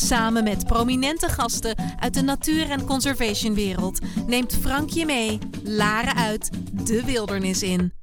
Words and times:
Samen 0.00 0.44
met 0.44 0.66
prominente 0.66 1.28
gasten 1.28 1.76
uit 2.00 2.14
de 2.14 2.22
natuur- 2.22 2.70
en 2.70 2.84
conservationwereld 2.84 3.98
neemt 4.26 4.58
Frank 4.60 4.90
je 4.90 5.06
mee, 5.06 5.38
Laren 5.64 6.16
uit, 6.16 6.50
de 6.72 7.04
wildernis 7.04 7.62
in. 7.62 7.97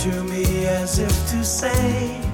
to 0.00 0.24
me 0.24 0.64
as 0.64 0.98
if 0.98 1.10
to 1.30 1.44
say 1.44 2.29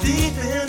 Goedemiddag 0.00 0.65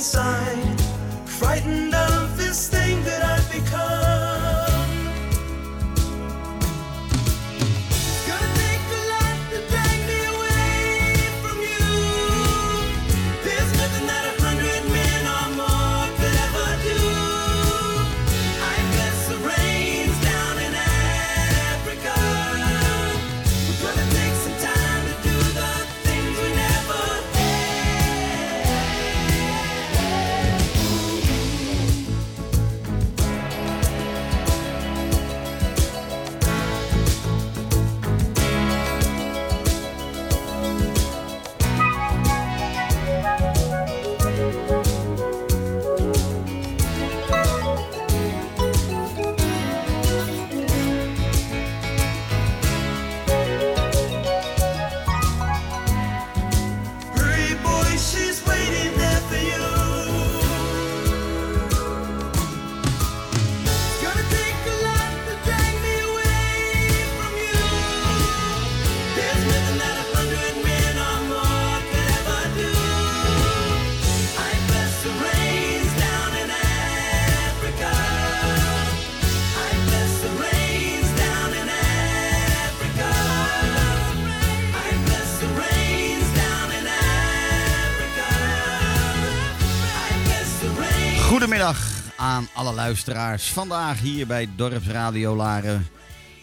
alle 92.67 92.75
luisteraars. 92.75 93.47
Vandaag 93.47 93.99
hier 94.01 94.27
bij 94.27 94.49
Dorpsradio 94.55 95.35
Laren. 95.35 95.87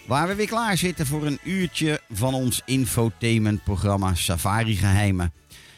Waar 0.07 0.29
we 0.29 0.35
weer 0.35 0.47
klaar 0.47 0.77
zitten 0.77 1.07
voor 1.07 1.27
een 1.27 1.39
uurtje 1.43 2.01
van 2.11 2.35
ons 2.35 2.63
infotainmentprogramma 2.65 4.15
Safari 4.15 4.77
Geheimen. 4.77 5.33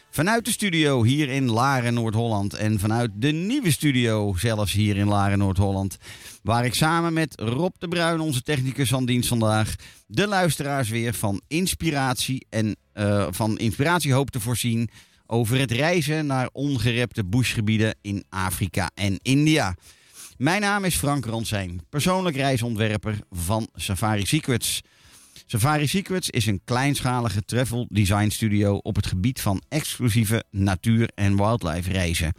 Vanuit 0.09 0.45
de 0.45 0.51
studio 0.51 1.03
hier 1.03 1.29
in 1.29 1.51
Laren, 1.51 1.93
Noord-Holland. 1.93 2.53
En 2.53 2.79
vanuit 2.79 3.11
de 3.13 3.31
nieuwe 3.31 3.71
studio 3.71 4.35
zelfs 4.37 4.73
hier 4.73 4.97
in 4.97 5.07
Laren, 5.07 5.37
Noord-Holland. 5.37 5.97
Waar 6.43 6.65
ik 6.65 6.73
samen 6.73 7.13
met 7.13 7.41
Rob 7.41 7.73
de 7.77 7.87
Bruin, 7.87 8.19
onze 8.19 8.41
technicus 8.41 8.89
van 8.89 9.05
dienst 9.05 9.29
vandaag, 9.29 9.75
de 10.07 10.27
luisteraars 10.27 10.89
weer 10.89 11.13
van 11.13 11.41
inspiratie 11.47 12.45
en 12.49 12.75
uh, 12.93 13.27
van 13.29 13.57
inspiratie 13.57 14.13
hoop 14.13 14.29
te 14.29 14.39
voorzien 14.39 14.89
over 15.25 15.59
het 15.59 15.71
reizen 15.71 16.25
naar 16.25 16.49
ongerepte 16.51 17.25
bushgebieden 17.25 17.95
in 18.01 18.23
Afrika 18.29 18.91
en 18.93 19.19
India. 19.21 19.75
Mijn 20.37 20.61
naam 20.61 20.83
is 20.83 20.95
Frank 20.95 21.25
Rondsijn, 21.25 21.81
persoonlijk 21.89 22.35
reisontwerper 22.35 23.19
van 23.29 23.67
Safari 23.73 24.25
Secrets. 24.25 24.81
Safari 25.45 25.87
Secrets 25.87 26.29
is 26.29 26.45
een 26.45 26.61
kleinschalige 26.63 27.41
travel 27.41 27.85
design 27.89 28.29
studio 28.29 28.75
op 28.75 28.95
het 28.95 29.05
gebied 29.05 29.41
van 29.41 29.61
exclusieve 29.69 30.43
natuur- 30.51 31.11
en 31.15 31.35
wildlife 31.35 31.91
reizen. 31.91 32.33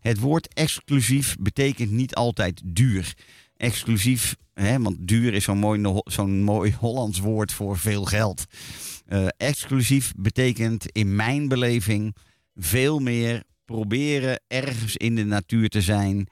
Het 0.00 0.18
woord 0.18 0.54
exclusief 0.54 1.36
betekent 1.40 1.90
niet 1.90 2.14
altijd 2.14 2.60
duur. 2.64 3.14
Exclusief, 3.56 4.36
hè, 4.54 4.80
want 4.80 4.96
duur 5.00 5.34
is 5.34 5.44
zo'n 5.44 5.58
mooi, 5.58 6.02
mooi 6.26 6.74
Hollands 6.78 7.18
woord 7.18 7.52
voor 7.52 7.78
veel 7.78 8.04
geld. 8.04 8.44
Uh, 9.08 9.26
exclusief 9.36 10.12
betekent 10.16 10.86
in 10.92 11.16
mijn 11.16 11.48
beleving 11.48 12.16
veel 12.54 12.98
meer 12.98 13.42
proberen 13.64 14.40
ergens 14.46 14.96
in 14.96 15.14
de 15.14 15.24
natuur 15.24 15.68
te 15.68 15.82
zijn 15.82 16.28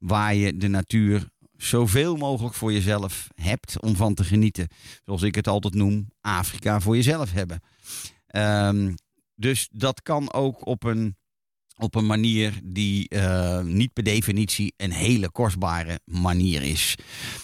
waar 0.00 0.34
je 0.34 0.56
de 0.56 0.68
natuur 0.68 1.28
zoveel 1.56 2.16
mogelijk 2.16 2.54
voor 2.54 2.72
jezelf 2.72 3.28
hebt 3.34 3.80
om 3.80 3.96
van 3.96 4.14
te 4.14 4.24
genieten. 4.24 4.68
Zoals 5.04 5.22
ik 5.22 5.34
het 5.34 5.48
altijd 5.48 5.74
noem, 5.74 6.10
Afrika 6.20 6.80
voor 6.80 6.96
jezelf 6.96 7.32
hebben. 7.32 7.60
Um, 8.36 8.94
dus 9.34 9.68
dat 9.72 10.02
kan 10.02 10.32
ook 10.32 10.66
op 10.66 10.84
een, 10.84 11.16
op 11.76 11.94
een 11.94 12.06
manier 12.06 12.60
die 12.64 13.06
uh, 13.08 13.60
niet 13.60 13.92
per 13.92 14.02
definitie 14.02 14.74
een 14.76 14.92
hele 14.92 15.30
kostbare 15.30 16.00
manier 16.04 16.62
is. 16.62 16.94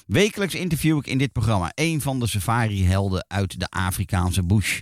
Wekelijks 0.06 0.54
interview 0.54 0.96
ik 0.96 1.06
in 1.06 1.18
dit 1.18 1.32
programma 1.32 1.72
een 1.74 2.00
van 2.00 2.20
de 2.20 2.26
safari-helden 2.26 3.24
uit 3.28 3.60
de 3.60 3.68
Afrikaanse 3.68 4.42
bush. 4.42 4.80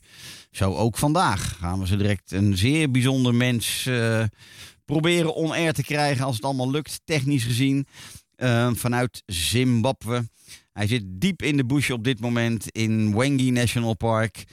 Zo 0.51 0.75
ook 0.75 0.99
vandaag 0.99 1.57
gaan 1.59 1.79
we 1.79 1.87
ze 1.87 1.97
direct 1.97 2.33
een 2.33 2.57
zeer 2.57 2.91
bijzonder 2.91 3.35
mens 3.35 3.87
uh, 3.87 4.25
proberen 4.85 5.35
on-air 5.35 5.73
te 5.73 5.83
krijgen 5.83 6.25
als 6.25 6.37
het 6.37 6.45
allemaal 6.45 6.71
lukt, 6.71 7.01
technisch 7.05 7.45
gezien. 7.45 7.87
Uh, 8.37 8.71
vanuit 8.75 9.23
Zimbabwe. 9.27 10.29
Hij 10.73 10.87
zit 10.87 11.03
diep 11.07 11.43
in 11.43 11.57
de 11.57 11.65
bush 11.65 11.91
op 11.91 12.05
dit 12.05 12.21
moment 12.21 12.71
in 12.71 13.17
Wengi 13.17 13.51
National 13.51 13.95
Park. 13.95 14.45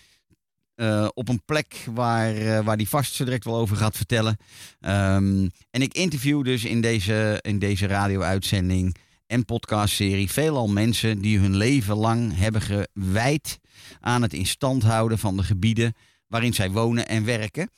Uh, 0.75 1.07
op 1.13 1.29
een 1.29 1.45
plek 1.45 1.85
waar, 1.93 2.37
uh, 2.37 2.59
waar 2.59 2.77
die 2.77 2.89
vast 2.89 3.13
zo 3.13 3.23
direct 3.23 3.43
wel 3.43 3.55
over 3.55 3.77
gaat 3.77 3.97
vertellen. 3.97 4.37
Um, 4.79 5.49
en 5.69 5.81
ik 5.81 5.93
interview 5.93 6.43
dus 6.43 6.63
in 6.65 6.81
deze, 6.81 7.39
in 7.41 7.59
deze 7.59 7.85
radio-uitzending 7.85 8.95
en 9.27 9.45
podcastserie 9.45 10.31
veelal 10.31 10.67
mensen 10.67 11.19
die 11.19 11.39
hun 11.39 11.55
leven 11.55 11.95
lang 11.95 12.37
hebben 12.37 12.61
gewijd 12.61 13.59
aan 13.99 14.21
het 14.21 14.33
instand 14.33 14.83
houden 14.83 15.19
van 15.19 15.37
de 15.37 15.43
gebieden 15.43 15.93
waarin 16.27 16.53
zij 16.53 16.71
wonen 16.71 17.07
en 17.07 17.25
werken. 17.25 17.69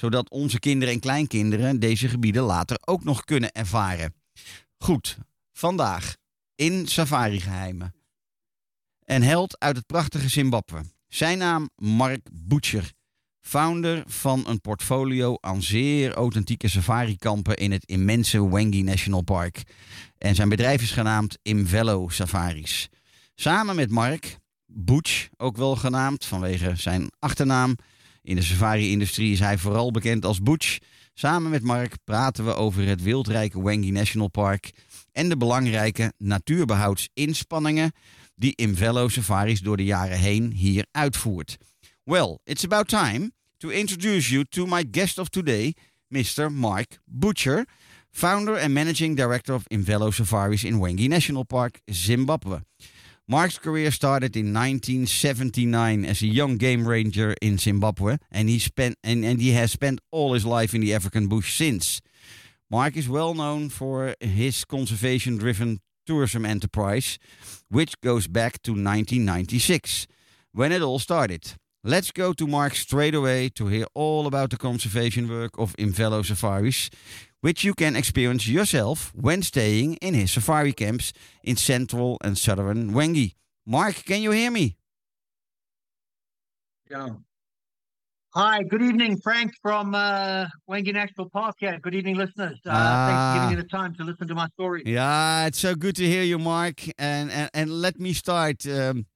Zodat 0.00 0.30
onze 0.30 0.58
kinderen 0.58 0.94
en 0.94 1.00
kleinkinderen 1.00 1.80
deze 1.80 2.08
gebieden 2.08 2.42
later 2.42 2.78
ook 2.84 3.04
nog 3.04 3.24
kunnen 3.24 3.52
ervaren. 3.52 4.14
Goed, 4.78 5.18
vandaag 5.52 6.16
in 6.54 6.86
Safari 6.86 7.40
Geheimen. 7.40 7.94
Een 9.04 9.22
held 9.22 9.58
uit 9.58 9.76
het 9.76 9.86
prachtige 9.86 10.28
Zimbabwe. 10.28 10.80
Zijn 11.08 11.38
naam 11.38 11.70
Mark 11.76 12.28
Butcher. 12.32 12.92
Founder 13.40 14.02
van 14.06 14.44
een 14.46 14.60
portfolio 14.60 15.36
aan 15.40 15.62
zeer 15.62 16.12
authentieke 16.12 16.68
safari-kampen 16.68 17.56
in 17.56 17.72
het 17.72 17.84
immense 17.84 18.48
Wengi 18.48 18.82
National 18.82 19.22
Park. 19.22 19.62
En 20.18 20.34
zijn 20.34 20.48
bedrijf 20.48 20.82
is 20.82 20.90
genaamd 20.90 21.38
Imvello 21.42 22.08
Safaris. 22.08 22.88
Samen 23.34 23.76
met 23.76 23.90
Mark, 23.90 24.38
Butch 24.66 25.28
ook 25.36 25.56
wel 25.56 25.76
genaamd 25.76 26.24
vanwege 26.24 26.76
zijn 26.76 27.10
achternaam. 27.18 27.76
In 28.28 28.36
de 28.36 28.42
safari-industrie 28.42 29.32
is 29.32 29.40
hij 29.40 29.58
vooral 29.58 29.90
bekend 29.90 30.24
als 30.24 30.42
Butch. 30.42 30.78
Samen 31.14 31.50
met 31.50 31.62
Mark 31.62 31.96
praten 32.04 32.44
we 32.44 32.54
over 32.54 32.86
het 32.86 33.02
wildrijke 33.02 33.62
Wengi 33.62 33.90
National 33.90 34.28
Park 34.28 34.70
en 35.12 35.28
de 35.28 35.36
belangrijke 35.36 36.12
natuurbehoudsinspanningen 36.18 37.92
die 38.34 38.52
Imvello 38.54 39.08
Safaris 39.08 39.60
door 39.60 39.76
de 39.76 39.84
jaren 39.84 40.18
heen 40.18 40.52
hier 40.52 40.86
uitvoert. 40.90 41.56
Well, 42.02 42.38
it's 42.44 42.64
about 42.64 42.88
time 42.88 43.30
to 43.56 43.68
introduce 43.68 44.30
you 44.30 44.44
to 44.48 44.66
my 44.66 44.84
guest 44.90 45.18
of 45.18 45.28
today, 45.28 45.74
Mr. 46.08 46.52
Mark 46.52 46.98
Butcher, 47.04 47.66
founder 48.10 48.60
and 48.60 48.72
managing 48.72 49.16
director 49.16 49.54
of 49.54 49.62
Imvello 49.68 50.10
Safaris 50.10 50.64
in 50.64 50.80
Wengi 50.80 51.08
National 51.08 51.44
Park, 51.44 51.80
Zimbabwe. 51.92 52.60
Mark's 53.30 53.58
career 53.58 53.90
started 53.90 54.34
in 54.36 54.54
1979 54.54 56.06
as 56.06 56.22
a 56.22 56.26
young 56.26 56.56
game 56.56 56.88
ranger 56.88 57.34
in 57.42 57.58
Zimbabwe, 57.58 58.16
and 58.30 58.48
he 58.48 58.58
spent 58.58 58.96
and, 59.04 59.22
and 59.22 59.38
he 59.38 59.50
has 59.50 59.70
spent 59.70 60.00
all 60.10 60.32
his 60.32 60.46
life 60.46 60.74
in 60.74 60.80
the 60.80 60.94
African 60.94 61.26
bush 61.28 61.54
since. 61.54 62.00
Mark 62.70 62.96
is 62.96 63.06
well 63.06 63.34
known 63.34 63.68
for 63.68 64.14
his 64.18 64.64
conservation-driven 64.64 65.80
tourism 66.06 66.46
enterprise, 66.46 67.18
which 67.68 68.00
goes 68.00 68.28
back 68.28 68.62
to 68.62 68.70
1996, 68.70 70.06
when 70.52 70.72
it 70.72 70.80
all 70.80 70.98
started. 70.98 71.52
Let's 71.84 72.10
go 72.10 72.32
to 72.32 72.46
Mark 72.48 72.74
straight 72.74 73.14
away 73.14 73.50
to 73.50 73.68
hear 73.68 73.86
all 73.94 74.26
about 74.26 74.50
the 74.50 74.56
conservation 74.56 75.28
work 75.28 75.56
of 75.58 75.76
Imvelo 75.76 76.24
Safaris, 76.24 76.90
which 77.40 77.62
you 77.62 77.72
can 77.72 77.94
experience 77.94 78.48
yourself 78.48 79.12
when 79.14 79.42
staying 79.42 79.94
in 80.02 80.14
his 80.14 80.32
safari 80.32 80.72
camps 80.72 81.12
in 81.44 81.54
central 81.54 82.18
and 82.24 82.36
southern 82.36 82.90
Hwange. 82.90 83.34
Mark, 83.64 84.04
can 84.04 84.22
you 84.22 84.32
hear 84.32 84.50
me? 84.50 84.76
Yeah. 86.90 87.10
Hi, 88.34 88.64
good 88.64 88.82
evening, 88.82 89.16
Frank 89.22 89.52
from 89.62 89.94
uh, 89.94 90.46
Hwange 90.68 90.92
National 90.92 91.30
Park. 91.30 91.56
Yeah, 91.60 91.78
good 91.78 91.94
evening, 91.94 92.16
listeners. 92.16 92.58
Uh, 92.66 92.70
ah. 92.72 93.06
Thanks 93.06 93.22
for 93.22 93.34
giving 93.34 93.56
me 93.56 93.62
the 93.62 93.68
time 93.68 93.94
to 93.94 94.04
listen 94.04 94.26
to 94.26 94.34
my 94.34 94.48
story. 94.48 94.82
Yeah, 94.84 95.46
it's 95.46 95.60
so 95.60 95.76
good 95.76 95.94
to 95.96 96.04
hear 96.04 96.24
you, 96.24 96.40
Mark. 96.40 96.82
And 96.98 97.30
and, 97.30 97.50
and 97.54 97.70
let 97.70 98.00
me 98.00 98.12
start. 98.12 98.66
Um, 98.66 99.06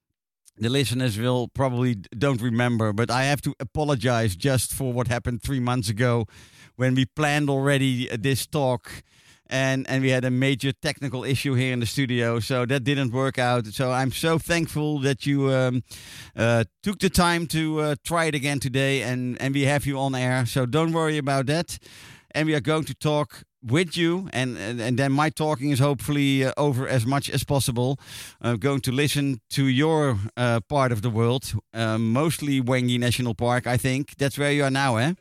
the 0.63 0.71
listeners 0.71 1.19
will 1.19 1.49
probably 1.49 1.97
don't 2.17 2.41
remember, 2.41 2.93
but 2.93 3.11
I 3.11 3.25
have 3.25 3.41
to 3.43 3.55
apologize 3.61 4.37
just 4.37 4.73
for 4.73 4.93
what 4.93 5.09
happened 5.09 5.43
three 5.43 5.61
months 5.61 5.89
ago 5.89 6.27
when 6.77 6.95
we 6.95 7.05
planned 7.05 7.51
already 7.51 8.11
uh, 8.11 8.17
this 8.19 8.47
talk 8.47 9.03
and 9.53 9.87
and 9.89 10.03
we 10.03 10.11
had 10.11 10.25
a 10.25 10.31
major 10.31 10.73
technical 10.73 11.25
issue 11.25 11.55
here 11.55 11.73
in 11.73 11.81
the 11.81 11.87
studio, 11.87 12.41
so 12.41 12.65
that 12.65 12.85
didn't 12.85 13.13
work 13.13 13.39
out. 13.39 13.67
So 13.67 13.93
I'm 13.93 14.11
so 14.11 14.39
thankful 14.39 14.99
that 15.01 15.27
you 15.27 15.51
um, 15.51 15.83
uh, 16.35 16.65
took 16.83 16.99
the 16.99 17.11
time 17.11 17.47
to 17.49 17.81
uh, 17.81 17.95
try 18.03 18.25
it 18.25 18.35
again 18.35 18.61
today, 18.61 19.03
and 19.03 19.41
and 19.43 19.55
we 19.55 19.63
have 19.63 19.87
you 19.87 19.99
on 19.99 20.15
air. 20.15 20.47
So 20.47 20.65
don't 20.65 20.93
worry 20.93 21.19
about 21.19 21.47
that. 21.47 21.79
And 22.35 22.47
we 22.47 22.55
are 22.55 22.63
going 22.63 22.85
to 22.85 22.95
talk 22.95 23.45
with 23.63 23.97
you, 23.97 24.29
and 24.33 24.59
and, 24.59 24.81
and 24.81 24.99
then 24.99 25.13
my 25.13 25.31
talking 25.31 25.71
is 25.71 25.79
hopefully 25.79 26.45
uh, 26.45 26.53
over 26.57 26.89
as 26.89 27.07
much 27.07 27.31
as 27.31 27.45
possible. 27.45 27.99
I'm 28.41 28.59
going 28.59 28.81
to 28.81 28.93
listen 28.93 29.41
to 29.51 29.65
your 29.67 30.19
uh, 30.37 30.61
part 30.69 30.93
of 30.93 31.03
the 31.03 31.11
world, 31.11 31.53
uh, 31.75 31.99
mostly 31.99 32.61
Hwange 32.61 32.99
National 32.99 33.35
Park. 33.35 33.67
I 33.67 33.77
think 33.77 34.17
that's 34.17 34.39
where 34.39 34.53
you 34.53 34.65
are 34.65 34.71
now, 34.71 34.97
eh? 34.97 35.15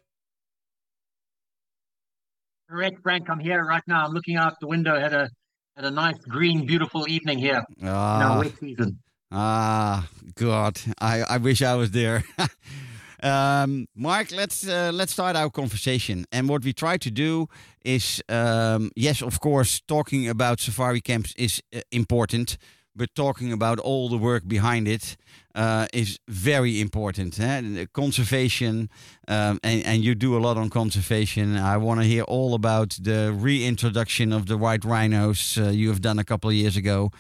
Correct, 2.70 3.02
Frank. 3.04 3.30
I'm 3.30 3.40
here 3.40 3.64
right 3.66 3.84
now. 3.88 4.06
I'm 4.06 4.14
looking 4.14 4.38
out 4.38 4.60
the 4.62 4.68
window. 4.68 5.00
Had 5.00 5.14
a 5.14 5.30
had 5.76 5.86
a 5.86 5.92
nice 5.92 6.18
green, 6.28 6.66
beautiful 6.66 7.08
evening 7.08 7.40
here. 7.40 7.64
Ah, 7.84 8.20
now 8.20 8.40
wet 8.40 8.58
season. 8.60 9.00
Ah, 9.32 10.08
God, 10.36 10.80
I 11.00 11.22
I 11.22 11.38
wish 11.38 11.62
I 11.62 11.76
was 11.76 11.92
there. 11.92 12.24
um, 13.22 13.88
Mark, 13.96 14.32
let's 14.32 14.68
uh, 14.68 14.92
let's 14.94 15.14
start 15.14 15.36
our 15.36 15.50
conversation. 15.50 16.26
And 16.32 16.50
what 16.50 16.64
we 16.64 16.74
try 16.74 16.98
to 16.98 17.12
do 17.12 17.48
is, 17.84 18.22
um, 18.30 18.92
yes, 18.96 19.22
of 19.22 19.40
course, 19.40 19.82
talking 19.88 20.30
about 20.30 20.60
safari 20.60 21.02
camps 21.02 21.34
is 21.36 21.62
uh, 21.74 21.82
important 21.92 22.58
but 22.96 23.14
talking 23.16 23.52
about 23.52 23.80
all 23.80 24.10
the 24.10 24.18
work 24.18 24.48
behind 24.48 24.88
it 24.88 25.16
uh, 25.56 25.88
is 25.94 26.20
very 26.28 26.80
important. 26.82 27.40
Eh? 27.40 27.86
Conservation, 27.94 28.90
um, 29.28 29.60
and, 29.64 29.86
and 29.86 30.04
you 30.04 30.16
do 30.16 30.38
a 30.38 30.40
lot 30.40 30.58
on 30.58 30.70
conservation. 30.70 31.58
I 31.58 31.78
want 31.78 32.02
to 32.02 32.06
hear 32.06 32.24
all 32.24 32.54
about 32.54 32.98
the 33.02 33.34
reintroduction 33.34 34.34
of 34.34 34.46
the 34.46 34.58
white 34.58 34.84
rhinos 34.84 35.58
uh, 35.58 35.70
you 35.70 35.90
have 35.90 36.02
done 36.02 36.20
a 36.20 36.24
couple 36.24 36.50
of 36.50 36.56
years 36.56 36.78
ago, 36.78 37.12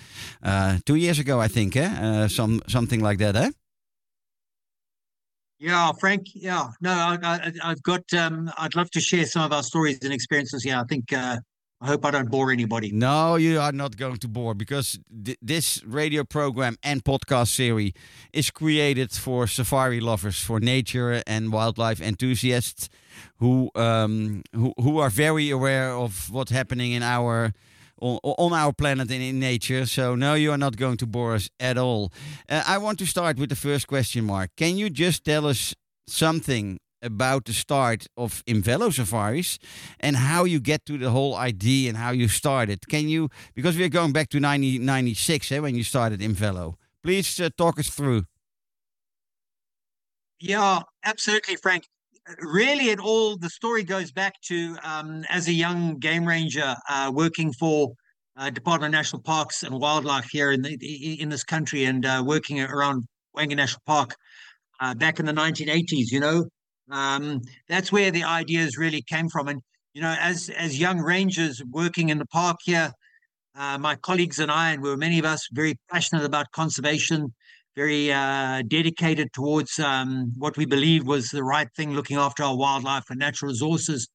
uh, 0.43 0.79
two 0.85 0.95
years 0.95 1.19
ago, 1.19 1.39
I 1.39 1.47
think. 1.47 1.75
Eh? 1.75 1.85
Uh, 1.85 2.27
some 2.27 2.61
something 2.67 3.01
like 3.01 3.17
that, 3.19 3.35
eh? 3.35 3.51
Yeah, 5.61 5.91
Frank. 5.99 6.25
Yeah, 6.33 6.69
no, 6.81 6.89
I, 6.91 7.51
have 7.61 7.83
got. 7.83 8.11
Um, 8.15 8.51
I'd 8.57 8.75
love 8.75 8.89
to 8.91 8.99
share 8.99 9.27
some 9.27 9.43
of 9.43 9.53
our 9.53 9.61
stories 9.61 9.99
and 10.01 10.11
experiences. 10.11 10.65
Yeah, 10.65 10.81
I 10.81 10.85
think 10.85 11.13
uh, 11.13 11.37
I 11.79 11.87
hope 11.87 12.03
I 12.03 12.09
don't 12.09 12.31
bore 12.31 12.51
anybody. 12.51 12.91
No, 12.91 13.35
you 13.35 13.59
are 13.59 13.71
not 13.71 13.95
going 13.95 14.17
to 14.17 14.27
bore 14.27 14.55
because 14.55 14.99
th 15.25 15.37
this 15.39 15.83
radio 15.85 16.23
program 16.23 16.77
and 16.81 17.03
podcast 17.03 17.49
series 17.55 17.93
is 18.33 18.49
created 18.49 19.11
for 19.11 19.45
safari 19.47 19.99
lovers, 19.99 20.39
for 20.39 20.59
nature 20.59 21.21
and 21.27 21.53
wildlife 21.53 22.01
enthusiasts 22.01 22.89
who 23.37 23.69
um, 23.75 24.41
who 24.55 24.73
who 24.83 24.97
are 24.97 25.11
very 25.11 25.51
aware 25.51 25.91
of 25.91 26.31
what's 26.31 26.51
happening 26.51 26.91
in 26.93 27.03
our 27.03 27.53
on, 28.01 28.53
our 28.53 28.73
planet 28.73 29.11
and 29.11 29.21
in 29.21 29.39
nature. 29.39 29.85
So 29.85 30.15
no, 30.15 30.33
you 30.33 30.51
are 30.51 30.57
not 30.57 30.75
going 30.75 30.97
to 30.97 31.05
bore 31.05 31.35
us 31.35 31.49
at 31.59 31.77
all. 31.77 32.11
Uh, 32.49 32.63
I 32.65 32.77
want 32.77 32.99
to 32.99 33.05
start 33.05 33.37
with 33.37 33.49
the 33.49 33.55
first 33.55 33.87
question, 33.87 34.25
Mark. 34.25 34.49
Can 34.57 34.77
you 34.77 34.89
just 34.89 35.23
tell 35.23 35.47
us 35.47 35.73
something 36.07 36.79
about 37.01 37.45
the 37.45 37.53
start 37.53 38.07
of 38.15 38.43
Imvelo 38.45 38.93
Safaris 38.93 39.57
and 39.99 40.15
how 40.15 40.43
you 40.43 40.59
get 40.59 40.85
to 40.85 40.97
the 40.97 41.09
whole 41.09 41.35
idea 41.35 41.89
and 41.89 41.97
how 41.97 42.11
you 42.11 42.27
started. 42.27 42.87
Can 42.87 43.09
you, 43.09 43.29
because 43.55 43.77
we're 43.77 43.89
going 43.89 44.13
back 44.13 44.29
to 44.29 44.37
1996 44.37 45.51
eh, 45.51 45.59
when 45.59 45.75
you 45.75 45.83
started 45.83 46.19
Imvelo, 46.19 46.75
please 47.03 47.39
uh, 47.39 47.49
talk 47.57 47.79
us 47.79 47.89
through. 47.89 48.25
Yeah, 50.39 50.81
absolutely, 51.03 51.55
Frank. 51.55 51.87
Really, 52.39 52.89
it 52.89 52.99
all 52.99 53.35
the 53.35 53.49
story 53.49 53.83
goes 53.83 54.11
back 54.11 54.35
to 54.43 54.77
um, 54.83 55.25
as 55.29 55.47
a 55.47 55.53
young 55.53 55.97
game 55.97 56.25
ranger 56.25 56.75
uh, 56.87 57.11
working 57.13 57.51
for 57.53 57.93
uh, 58.37 58.49
Department 58.51 58.93
of 58.93 58.97
National 58.97 59.21
Parks 59.23 59.63
and 59.63 59.79
Wildlife 59.79 60.29
here 60.31 60.51
in 60.51 60.61
the, 60.61 60.75
in 61.19 61.29
this 61.29 61.43
country 61.43 61.85
and 61.85 62.05
uh, 62.05 62.23
working 62.25 62.61
around 62.61 63.05
Hwange 63.35 63.55
National 63.55 63.81
Park 63.87 64.15
uh, 64.79 64.93
back 64.93 65.19
in 65.19 65.25
the 65.25 65.33
1980s. 65.33 66.11
You 66.11 66.19
know, 66.19 66.45
um, 66.91 67.41
that's 67.67 67.91
where 67.91 68.11
the 68.11 68.23
ideas 68.23 68.77
really 68.77 69.01
came 69.01 69.27
from. 69.27 69.47
And 69.47 69.61
you 69.93 70.01
know, 70.01 70.15
as 70.19 70.49
as 70.49 70.79
young 70.79 70.99
rangers 70.99 71.61
working 71.71 72.09
in 72.09 72.19
the 72.19 72.27
park 72.27 72.57
here, 72.63 72.91
uh, 73.55 73.79
my 73.79 73.95
colleagues 73.95 74.39
and 74.39 74.51
I, 74.51 74.71
and 74.71 74.81
we 74.83 74.89
were 74.89 74.97
many 74.97 75.17
of 75.17 75.25
us 75.25 75.47
very 75.51 75.75
passionate 75.91 76.23
about 76.23 76.51
conservation, 76.51 77.33
very 77.75 78.11
uh, 78.11 78.63
dedicated 78.67 79.31
towards 79.33 79.79
um, 79.79 80.33
what 80.37 80.57
we 80.57 80.65
believed 80.65 81.07
was 81.07 81.29
the 81.29 81.43
right 81.43 81.69
thing, 81.75 81.93
looking 81.93 82.17
after 82.17 82.43
our 82.43 82.55
wildlife 82.55 83.09
and 83.09 83.19
natural 83.19 83.49
resources. 83.49 84.07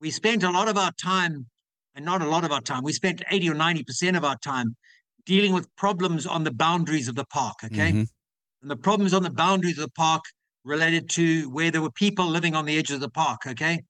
We 0.00 0.10
spent 0.10 0.42
a 0.42 0.50
lot 0.50 0.68
of 0.68 0.76
our 0.76 0.92
time, 1.00 1.46
and 1.94 2.04
not 2.04 2.22
a 2.22 2.28
lot 2.28 2.44
of 2.44 2.52
our 2.52 2.60
time, 2.60 2.82
we 2.82 2.92
spent 2.92 3.22
80 3.30 3.50
or 3.50 3.54
90% 3.54 4.16
of 4.16 4.24
our 4.24 4.36
time 4.38 4.76
dealing 5.24 5.52
with 5.52 5.68
problems 5.76 6.26
on 6.26 6.44
the 6.44 6.50
boundaries 6.50 7.06
of 7.06 7.14
the 7.14 7.26
park. 7.26 7.56
Okay. 7.64 7.90
Mm-hmm. 7.90 8.02
And 8.62 8.70
the 8.70 8.76
problems 8.76 9.14
on 9.14 9.22
the 9.22 9.30
boundaries 9.30 9.78
of 9.78 9.84
the 9.84 9.92
park 9.92 10.22
related 10.64 11.08
to 11.10 11.48
where 11.50 11.70
there 11.70 11.82
were 11.82 11.92
people 11.92 12.26
living 12.26 12.54
on 12.54 12.64
the 12.64 12.76
edges 12.76 12.96
of 12.96 13.00
the 13.00 13.10
park. 13.10 13.40
Okay. 13.46 13.80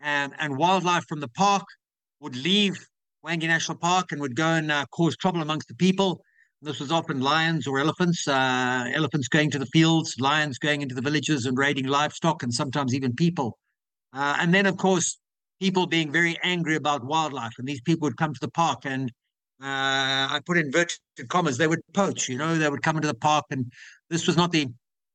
And, 0.00 0.32
and 0.38 0.56
wildlife 0.56 1.04
from 1.08 1.20
the 1.20 1.28
park 1.28 1.62
would 2.20 2.36
leave 2.36 2.78
Hwange 3.24 3.46
National 3.46 3.78
Park 3.78 4.12
and 4.12 4.20
would 4.20 4.34
go 4.34 4.48
and 4.48 4.70
uh, 4.70 4.84
cause 4.92 5.16
trouble 5.16 5.42
amongst 5.42 5.68
the 5.68 5.74
people 5.74 6.22
this 6.62 6.80
was 6.80 6.92
often 6.92 7.20
lions 7.20 7.66
or 7.66 7.78
elephants, 7.78 8.28
uh, 8.28 8.84
elephants 8.92 9.28
going 9.28 9.50
to 9.50 9.58
the 9.58 9.66
fields, 9.66 10.16
lions 10.20 10.58
going 10.58 10.82
into 10.82 10.94
the 10.94 11.00
villages 11.00 11.46
and 11.46 11.56
raiding 11.56 11.86
livestock, 11.86 12.42
and 12.42 12.52
sometimes 12.52 12.94
even 12.94 13.14
people. 13.14 13.58
Uh, 14.12 14.36
and 14.38 14.52
then, 14.52 14.66
of 14.66 14.76
course, 14.76 15.18
people 15.60 15.86
being 15.86 16.12
very 16.12 16.38
angry 16.42 16.76
about 16.76 17.04
wildlife. 17.04 17.52
And 17.58 17.66
these 17.66 17.80
people 17.80 18.06
would 18.06 18.16
come 18.16 18.34
to 18.34 18.40
the 18.40 18.50
park 18.50 18.80
and 18.84 19.10
uh, 19.62 20.32
I 20.32 20.40
put 20.46 20.56
in 20.56 20.66
inverted 20.66 20.98
commas, 21.28 21.58
they 21.58 21.66
would 21.66 21.80
poach, 21.92 22.30
you 22.30 22.38
know, 22.38 22.56
they 22.56 22.70
would 22.70 22.82
come 22.82 22.96
into 22.96 23.08
the 23.08 23.14
park. 23.14 23.44
And 23.50 23.70
this 24.08 24.26
was 24.26 24.36
not 24.36 24.52
the 24.52 24.68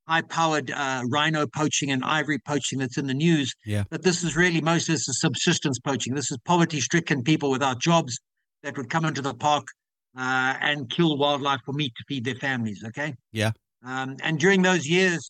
high 0.08 0.22
powered 0.22 0.70
uh, 0.70 1.02
rhino 1.10 1.48
poaching 1.48 1.90
and 1.90 2.04
ivory 2.04 2.38
poaching 2.38 2.78
that's 2.78 2.98
in 3.00 3.08
the 3.08 3.14
news. 3.16 3.56
Yeah. 3.66 3.86
But 3.90 4.04
this 4.04 4.24
is 4.24 4.36
really 4.36 4.62
most 4.62 4.88
of 4.88 4.94
this 4.94 5.10
is 5.10 5.20
subsistence 5.20 5.80
poaching. 5.80 6.14
This 6.14 6.30
is 6.30 6.38
poverty 6.46 6.80
stricken 6.80 7.24
people 7.24 7.50
without 7.50 7.82
jobs 7.82 8.20
that 8.62 8.78
would 8.78 8.92
come 8.92 9.06
into 9.06 9.22
the 9.24 9.34
park 9.34 9.68
uh, 10.18 10.56
and 10.62 10.90
kill 10.90 11.18
wildlife 11.18 11.60
for 11.66 11.74
meat 11.74 11.94
to 11.98 12.04
feed 12.08 12.26
their 12.26 12.36
families. 12.36 12.84
Okay. 12.86 13.14
Yeah. 13.32 13.52
Um, 13.86 14.18
and 14.24 14.40
during 14.40 14.62
those 14.62 14.88
years, 14.88 15.30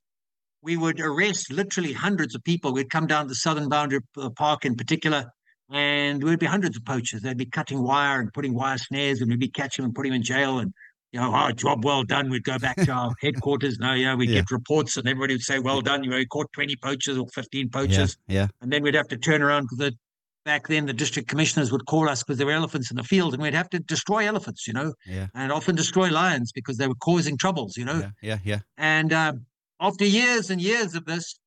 we 0.61 0.77
would 0.77 0.99
arrest 0.99 1.51
literally 1.51 1.93
hundreds 1.93 2.35
of 2.35 2.43
people. 2.43 2.73
We'd 2.73 2.89
come 2.89 3.07
down 3.07 3.27
the 3.27 3.35
southern 3.35 3.69
boundary 3.69 3.99
park 4.35 4.65
in 4.65 4.75
particular, 4.75 5.25
and 5.71 6.21
there'd 6.21 6.39
be 6.39 6.45
hundreds 6.45 6.77
of 6.77 6.85
poachers. 6.85 7.21
They'd 7.21 7.37
be 7.37 7.45
cutting 7.45 7.83
wire 7.83 8.19
and 8.19 8.33
putting 8.33 8.53
wire 8.53 8.77
snares, 8.77 9.21
and 9.21 9.29
we'd 9.29 9.39
be 9.39 9.49
catching 9.49 9.83
them 9.83 9.89
and 9.89 9.95
putting 9.95 10.11
them 10.11 10.17
in 10.17 10.23
jail. 10.23 10.59
And 10.59 10.73
you 11.11 11.19
know, 11.19 11.31
oh, 11.33 11.51
job 11.51 11.85
well 11.85 12.03
done. 12.03 12.29
We'd 12.29 12.43
go 12.43 12.57
back 12.57 12.75
to 12.77 12.91
our 12.91 13.11
headquarters. 13.21 13.77
No, 13.79 13.95
know, 13.95 14.15
we'd 14.15 14.29
yeah. 14.29 14.41
get 14.41 14.51
reports, 14.51 14.97
and 14.97 15.07
everybody 15.07 15.35
would 15.35 15.43
say, 15.43 15.59
"Well 15.59 15.81
done, 15.81 16.03
you 16.03 16.09
know, 16.09 16.17
you 16.17 16.27
caught 16.27 16.51
twenty 16.51 16.75
poachers 16.75 17.17
or 17.17 17.27
fifteen 17.27 17.69
poachers." 17.69 18.17
Yeah. 18.27 18.41
yeah. 18.41 18.47
And 18.61 18.71
then 18.71 18.81
we'd 18.81 18.95
have 18.95 19.07
to 19.09 19.17
turn 19.17 19.41
around 19.41 19.63
because 19.63 19.77
the 19.77 19.97
back 20.45 20.67
then 20.67 20.85
the 20.85 20.93
district 20.93 21.27
commissioners 21.27 21.71
would 21.71 21.85
call 21.87 22.07
us 22.07 22.23
because 22.23 22.37
there 22.37 22.47
were 22.47 22.53
elephants 22.53 22.91
in 22.91 22.97
the 22.97 23.03
field 23.03 23.33
and 23.33 23.41
we'd 23.41 23.53
have 23.53 23.69
to 23.71 23.79
destroy 23.79 24.27
elephants, 24.27 24.67
you 24.67 24.73
know, 24.73 24.93
yeah. 25.05 25.27
and 25.33 25.51
often 25.51 25.75
destroy 25.75 26.09
lions 26.09 26.51
because 26.53 26.77
they 26.77 26.87
were 26.87 26.95
causing 26.95 27.35
troubles, 27.35 27.75
you 27.75 27.83
know. 27.83 27.99
Yeah, 27.99 28.11
yeah. 28.21 28.37
yeah. 28.45 28.59
And 28.77 29.11
uh, 29.11 29.33
after 29.81 30.05
years 30.05 30.51
and 30.51 30.61
years 30.61 30.93
of 30.95 31.05
this, 31.05 31.39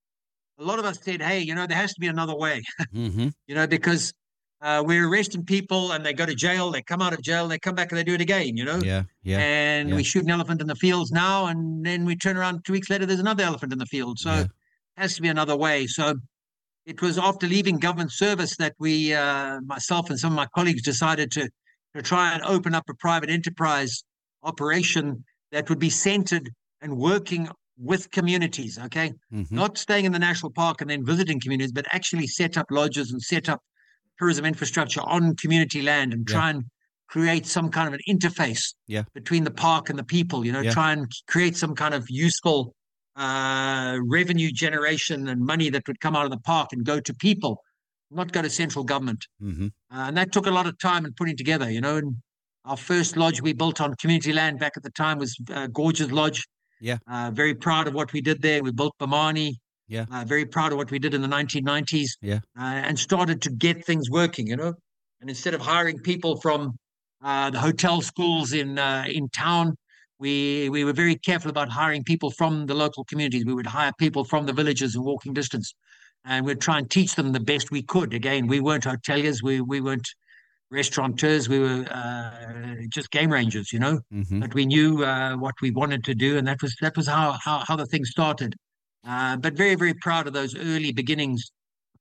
a 0.58 0.64
lot 0.64 0.80
of 0.80 0.84
us 0.84 0.98
said, 1.00 1.22
hey, 1.22 1.38
you 1.38 1.54
know, 1.54 1.66
there 1.66 1.76
has 1.76 1.94
to 1.94 2.00
be 2.00 2.08
another 2.08 2.36
way, 2.36 2.62
mm-hmm. 2.94 3.28
you 3.46 3.54
know, 3.54 3.68
because 3.68 4.12
uh, 4.60 4.82
we're 4.84 5.08
arresting 5.08 5.44
people 5.44 5.92
and 5.92 6.04
they 6.04 6.12
go 6.12 6.26
to 6.26 6.34
jail, 6.34 6.72
they 6.72 6.82
come 6.82 7.00
out 7.00 7.12
of 7.12 7.22
jail, 7.22 7.46
they 7.46 7.60
come 7.60 7.76
back 7.76 7.92
and 7.92 7.98
they 7.98 8.02
do 8.02 8.14
it 8.14 8.20
again, 8.20 8.56
you 8.56 8.64
know. 8.64 8.80
Yeah, 8.82 9.04
yeah. 9.22 9.38
And 9.38 9.90
yeah. 9.90 9.94
we 9.94 10.02
shoot 10.02 10.24
an 10.24 10.30
elephant 10.30 10.60
in 10.60 10.66
the 10.66 10.74
fields 10.74 11.12
now, 11.12 11.46
and 11.46 11.86
then 11.86 12.04
we 12.04 12.16
turn 12.16 12.36
around 12.36 12.64
two 12.64 12.72
weeks 12.72 12.90
later, 12.90 13.06
there's 13.06 13.20
another 13.20 13.44
elephant 13.44 13.72
in 13.72 13.78
the 13.78 13.86
field. 13.86 14.18
So 14.18 14.30
yeah. 14.30 14.40
it 14.40 14.50
has 14.96 15.14
to 15.14 15.22
be 15.22 15.28
another 15.28 15.56
way. 15.56 15.86
So 15.86 16.14
it 16.88 17.02
was 17.02 17.18
after 17.18 17.46
leaving 17.46 17.78
government 17.78 18.10
service 18.10 18.56
that 18.56 18.74
we, 18.78 19.12
uh, 19.12 19.60
myself 19.66 20.08
and 20.08 20.18
some 20.18 20.32
of 20.32 20.36
my 20.36 20.46
colleagues, 20.54 20.82
decided 20.82 21.30
to 21.32 21.48
to 21.94 22.02
try 22.02 22.32
and 22.32 22.42
open 22.42 22.74
up 22.74 22.84
a 22.88 22.94
private 22.94 23.30
enterprise 23.30 24.04
operation 24.42 25.24
that 25.52 25.68
would 25.68 25.78
be 25.78 25.90
centered 25.90 26.50
and 26.80 26.96
working 26.96 27.48
with 27.78 28.10
communities. 28.10 28.78
Okay, 28.86 29.12
mm-hmm. 29.32 29.54
not 29.54 29.76
staying 29.76 30.06
in 30.06 30.12
the 30.12 30.18
national 30.18 30.50
park 30.50 30.80
and 30.80 30.88
then 30.88 31.04
visiting 31.04 31.38
communities, 31.40 31.72
but 31.72 31.84
actually 31.92 32.26
set 32.26 32.56
up 32.56 32.66
lodges 32.70 33.12
and 33.12 33.20
set 33.20 33.50
up 33.50 33.60
tourism 34.18 34.46
infrastructure 34.46 35.02
on 35.02 35.36
community 35.36 35.82
land 35.82 36.14
and 36.14 36.26
try 36.26 36.44
yeah. 36.44 36.56
and 36.56 36.64
create 37.08 37.46
some 37.46 37.68
kind 37.70 37.88
of 37.88 37.94
an 37.94 38.00
interface 38.08 38.74
yeah. 38.86 39.02
between 39.14 39.44
the 39.44 39.50
park 39.50 39.90
and 39.90 39.98
the 39.98 40.04
people. 40.04 40.46
You 40.46 40.52
know, 40.52 40.62
yeah. 40.62 40.70
try 40.70 40.92
and 40.92 41.06
create 41.26 41.54
some 41.54 41.74
kind 41.74 41.92
of 41.92 42.06
useful 42.08 42.74
uh, 43.18 43.98
revenue 44.04 44.50
generation 44.52 45.28
and 45.28 45.44
money 45.44 45.70
that 45.70 45.86
would 45.88 46.00
come 46.00 46.14
out 46.14 46.24
of 46.24 46.30
the 46.30 46.38
park 46.38 46.68
and 46.72 46.84
go 46.84 47.00
to 47.00 47.12
people, 47.12 47.62
not 48.10 48.32
go 48.32 48.42
to 48.42 48.48
central 48.48 48.84
government. 48.84 49.26
Mm-hmm. 49.42 49.66
Uh, 49.66 50.08
and 50.08 50.16
that 50.16 50.32
took 50.32 50.46
a 50.46 50.50
lot 50.50 50.66
of 50.66 50.78
time 50.78 51.04
and 51.04 51.14
putting 51.16 51.36
together, 51.36 51.70
you 51.70 51.80
know. 51.80 51.96
And 51.96 52.16
our 52.64 52.76
first 52.76 53.16
lodge 53.16 53.42
we 53.42 53.52
built 53.52 53.80
on 53.80 53.94
community 53.96 54.32
land 54.32 54.60
back 54.60 54.72
at 54.76 54.82
the 54.82 54.90
time 54.90 55.18
was 55.18 55.36
uh, 55.52 55.66
Gorges 55.66 56.12
Lodge. 56.12 56.46
Yeah. 56.80 56.98
Uh, 57.10 57.32
very 57.32 57.54
proud 57.54 57.88
of 57.88 57.94
what 57.94 58.12
we 58.12 58.20
did 58.20 58.40
there. 58.40 58.62
We 58.62 58.70
built 58.70 58.94
Bomani. 59.00 59.54
Yeah. 59.88 60.04
Uh, 60.12 60.24
very 60.24 60.44
proud 60.44 60.70
of 60.72 60.78
what 60.78 60.90
we 60.90 60.98
did 60.98 61.14
in 61.14 61.22
the 61.22 61.28
1990s. 61.28 62.10
Yeah. 62.22 62.40
Uh, 62.58 62.62
and 62.86 62.98
started 62.98 63.42
to 63.42 63.50
get 63.50 63.84
things 63.84 64.08
working, 64.10 64.46
you 64.46 64.56
know. 64.56 64.74
And 65.20 65.28
instead 65.28 65.54
of 65.54 65.60
hiring 65.60 65.98
people 65.98 66.40
from 66.40 66.78
uh, 67.24 67.50
the 67.50 67.58
hotel 67.58 68.00
schools 68.00 68.52
in 68.52 68.78
uh, 68.78 69.06
in 69.08 69.28
town, 69.30 69.74
we 70.18 70.68
we 70.68 70.84
were 70.84 70.92
very 70.92 71.16
careful 71.16 71.50
about 71.50 71.68
hiring 71.68 72.04
people 72.04 72.30
from 72.30 72.66
the 72.66 72.74
local 72.74 73.04
communities. 73.04 73.44
We 73.44 73.54
would 73.54 73.66
hire 73.66 73.92
people 73.98 74.24
from 74.24 74.46
the 74.46 74.52
villages 74.52 74.94
in 74.96 75.02
walking 75.02 75.32
distance, 75.32 75.74
and 76.24 76.44
we'd 76.44 76.60
try 76.60 76.78
and 76.78 76.90
teach 76.90 77.14
them 77.14 77.32
the 77.32 77.40
best 77.40 77.70
we 77.70 77.82
could. 77.82 78.14
Again, 78.14 78.46
we 78.46 78.60
weren't 78.60 78.84
hoteliers, 78.84 79.42
we 79.42 79.60
we 79.60 79.80
weren't 79.80 80.08
restaurateurs, 80.70 81.48
we 81.48 81.58
were 81.60 81.86
uh, 81.90 82.74
just 82.88 83.10
game 83.10 83.32
rangers, 83.32 83.72
you 83.72 83.78
know. 83.78 84.00
Mm-hmm. 84.12 84.40
But 84.40 84.54
we 84.54 84.66
knew 84.66 85.04
uh, 85.04 85.36
what 85.36 85.54
we 85.62 85.70
wanted 85.70 86.04
to 86.04 86.14
do, 86.14 86.36
and 86.36 86.46
that 86.48 86.60
was 86.62 86.74
that 86.80 86.96
was 86.96 87.06
how 87.06 87.32
how, 87.44 87.64
how 87.66 87.76
the 87.76 87.86
thing 87.86 88.04
started. 88.04 88.54
Uh, 89.06 89.36
but 89.36 89.56
very 89.56 89.76
very 89.76 89.94
proud 89.94 90.26
of 90.26 90.32
those 90.32 90.56
early 90.56 90.92
beginnings. 90.92 91.50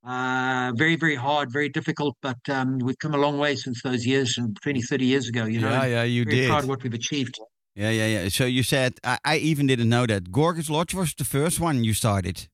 Uh, 0.03 0.71
very 0.75 0.95
very 0.95 1.15
hard, 1.15 1.51
very 1.51 1.69
difficult, 1.69 2.15
but 2.21 2.37
um, 2.49 2.79
we've 2.79 2.97
come 2.99 3.13
a 3.13 3.17
long 3.17 3.37
way 3.37 3.55
since 3.55 3.81
those 3.83 4.05
years, 4.05 4.39
20, 4.63 4.81
30 4.81 5.05
years 5.05 5.27
ago. 5.27 5.45
You 5.45 5.59
know, 5.59 5.69
yeah, 5.69 5.85
yeah, 5.85 6.03
you 6.03 6.23
very 6.23 6.37
did. 6.37 6.49
Proud 6.49 6.63
of 6.63 6.69
what 6.69 6.81
we've 6.81 6.93
achieved. 6.93 7.37
Yeah, 7.77 7.91
yeah, 7.91 8.07
yeah. 8.07 8.29
So 8.29 8.45
you 8.45 8.63
said 8.63 8.95
I, 9.03 9.19
I 9.23 9.37
even 9.37 9.67
didn't 9.67 9.89
know 9.89 10.07
that 10.07 10.31
Gorges 10.31 10.67
Lodge 10.67 10.95
was 10.95 11.13
the 11.13 11.23
first 11.23 11.59
one 11.59 11.83
you 11.83 11.93
started. 11.93 12.47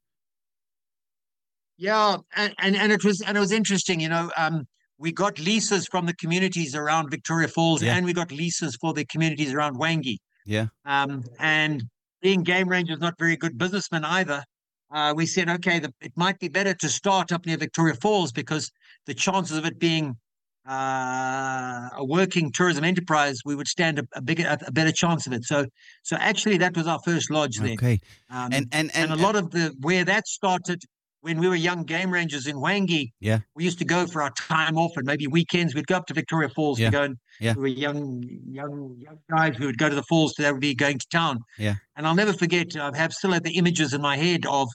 Yeah, 1.77 2.17
and, 2.35 2.53
and, 2.59 2.75
and 2.75 2.91
it 2.91 3.05
was 3.05 3.21
and 3.21 3.37
it 3.37 3.39
was 3.39 3.53
interesting. 3.53 4.01
You 4.01 4.09
know, 4.09 4.31
um, 4.35 4.67
we 4.97 5.13
got 5.13 5.39
leases 5.39 5.87
from 5.87 6.05
the 6.05 6.13
communities 6.15 6.75
around 6.75 7.09
Victoria 7.09 7.47
Falls, 7.47 7.81
Yeah. 7.81 7.95
and 7.95 8.05
we 8.05 8.11
got 8.13 8.31
leases 8.31 8.75
for 8.75 8.93
the 8.93 9.05
communities 9.05 9.53
around 9.53 9.77
Hwange. 9.77 10.17
Yeah, 10.45 10.67
Um, 10.83 11.23
and 11.39 11.83
being 12.21 12.43
game 12.43 12.67
rangers, 12.67 12.99
not 12.99 13.17
very 13.17 13.37
good 13.37 13.57
businessmen 13.57 14.03
either. 14.03 14.43
Uh, 14.91 15.13
we 15.15 15.25
said, 15.25 15.47
okay, 15.49 15.79
the, 15.79 15.91
it 16.01 16.11
might 16.17 16.37
be 16.37 16.49
better 16.49 16.73
to 16.73 16.89
start 16.89 17.31
up 17.31 17.45
near 17.45 17.55
Victoria 17.57 17.95
Falls 17.95 18.33
because 18.33 18.69
the 19.05 19.13
chances 19.13 19.57
of 19.57 19.65
it 19.65 19.79
being 19.79 20.17
uh, 20.67 21.89
a 21.97 22.05
working 22.05 22.51
tourism 22.51 22.83
enterprise, 22.83 23.39
we 23.45 23.55
would 23.55 23.67
stand 23.67 23.99
a, 23.99 24.03
a 24.15 24.21
bigger, 24.21 24.45
a, 24.47 24.57
a 24.67 24.71
better 24.71 24.91
chance 24.91 25.27
of 25.27 25.33
it. 25.33 25.43
So, 25.43 25.65
so 26.03 26.15
actually, 26.19 26.57
that 26.59 26.75
was 26.75 26.87
our 26.87 26.99
first 27.05 27.29
lodge 27.31 27.57
there. 27.57 27.73
okay. 27.73 27.99
Um, 28.29 28.45
And 28.53 28.53
and 28.53 28.91
and, 28.95 29.11
and, 29.11 29.19
a 29.19 29.23
lot 29.23 29.35
of 29.35 29.51
the 29.51 29.75
where 29.81 30.05
that 30.05 30.27
started 30.27 30.81
when 31.21 31.39
we 31.39 31.47
were 31.47 31.55
young 31.55 31.83
game 31.85 32.11
rangers 32.11 32.47
in 32.47 32.55
Hwange. 32.57 33.11
Yeah. 33.21 33.39
we 33.55 33.63
used 33.63 33.79
to 33.79 33.85
go 33.85 34.05
for 34.05 34.21
our 34.21 34.31
time 34.31 34.77
off 34.77 34.91
and 34.97 35.05
maybe 35.05 35.25
weekends. 35.25 35.73
We'd 35.73 35.87
go 35.87 35.95
up 35.95 36.05
to 36.07 36.13
Victoria 36.13 36.49
Falls 36.49 36.77
Yeah. 36.79 36.89
to 36.89 36.91
go 36.91 37.03
and 37.03 37.17
Yeah. 37.39 37.53
we 37.55 37.61
were 37.61 37.67
young, 37.67 38.23
young, 38.45 38.97
young 38.99 39.19
guys. 39.29 39.57
We 39.57 39.65
would 39.65 39.77
go 39.77 39.87
to 39.87 39.95
the 39.95 40.03
falls. 40.03 40.33
So 40.35 40.43
that 40.43 40.51
would 40.51 40.59
be 40.61 40.75
going 40.75 40.99
to 40.99 41.07
town. 41.09 41.39
Yeah. 41.57 41.75
and 41.95 42.05
I'll 42.05 42.15
never 42.15 42.33
forget. 42.33 42.75
I 42.75 42.91
have 42.97 43.13
still 43.13 43.31
have 43.31 43.43
the 43.43 43.55
images 43.57 43.93
in 43.93 44.01
my 44.01 44.17
head 44.17 44.45
of 44.45 44.67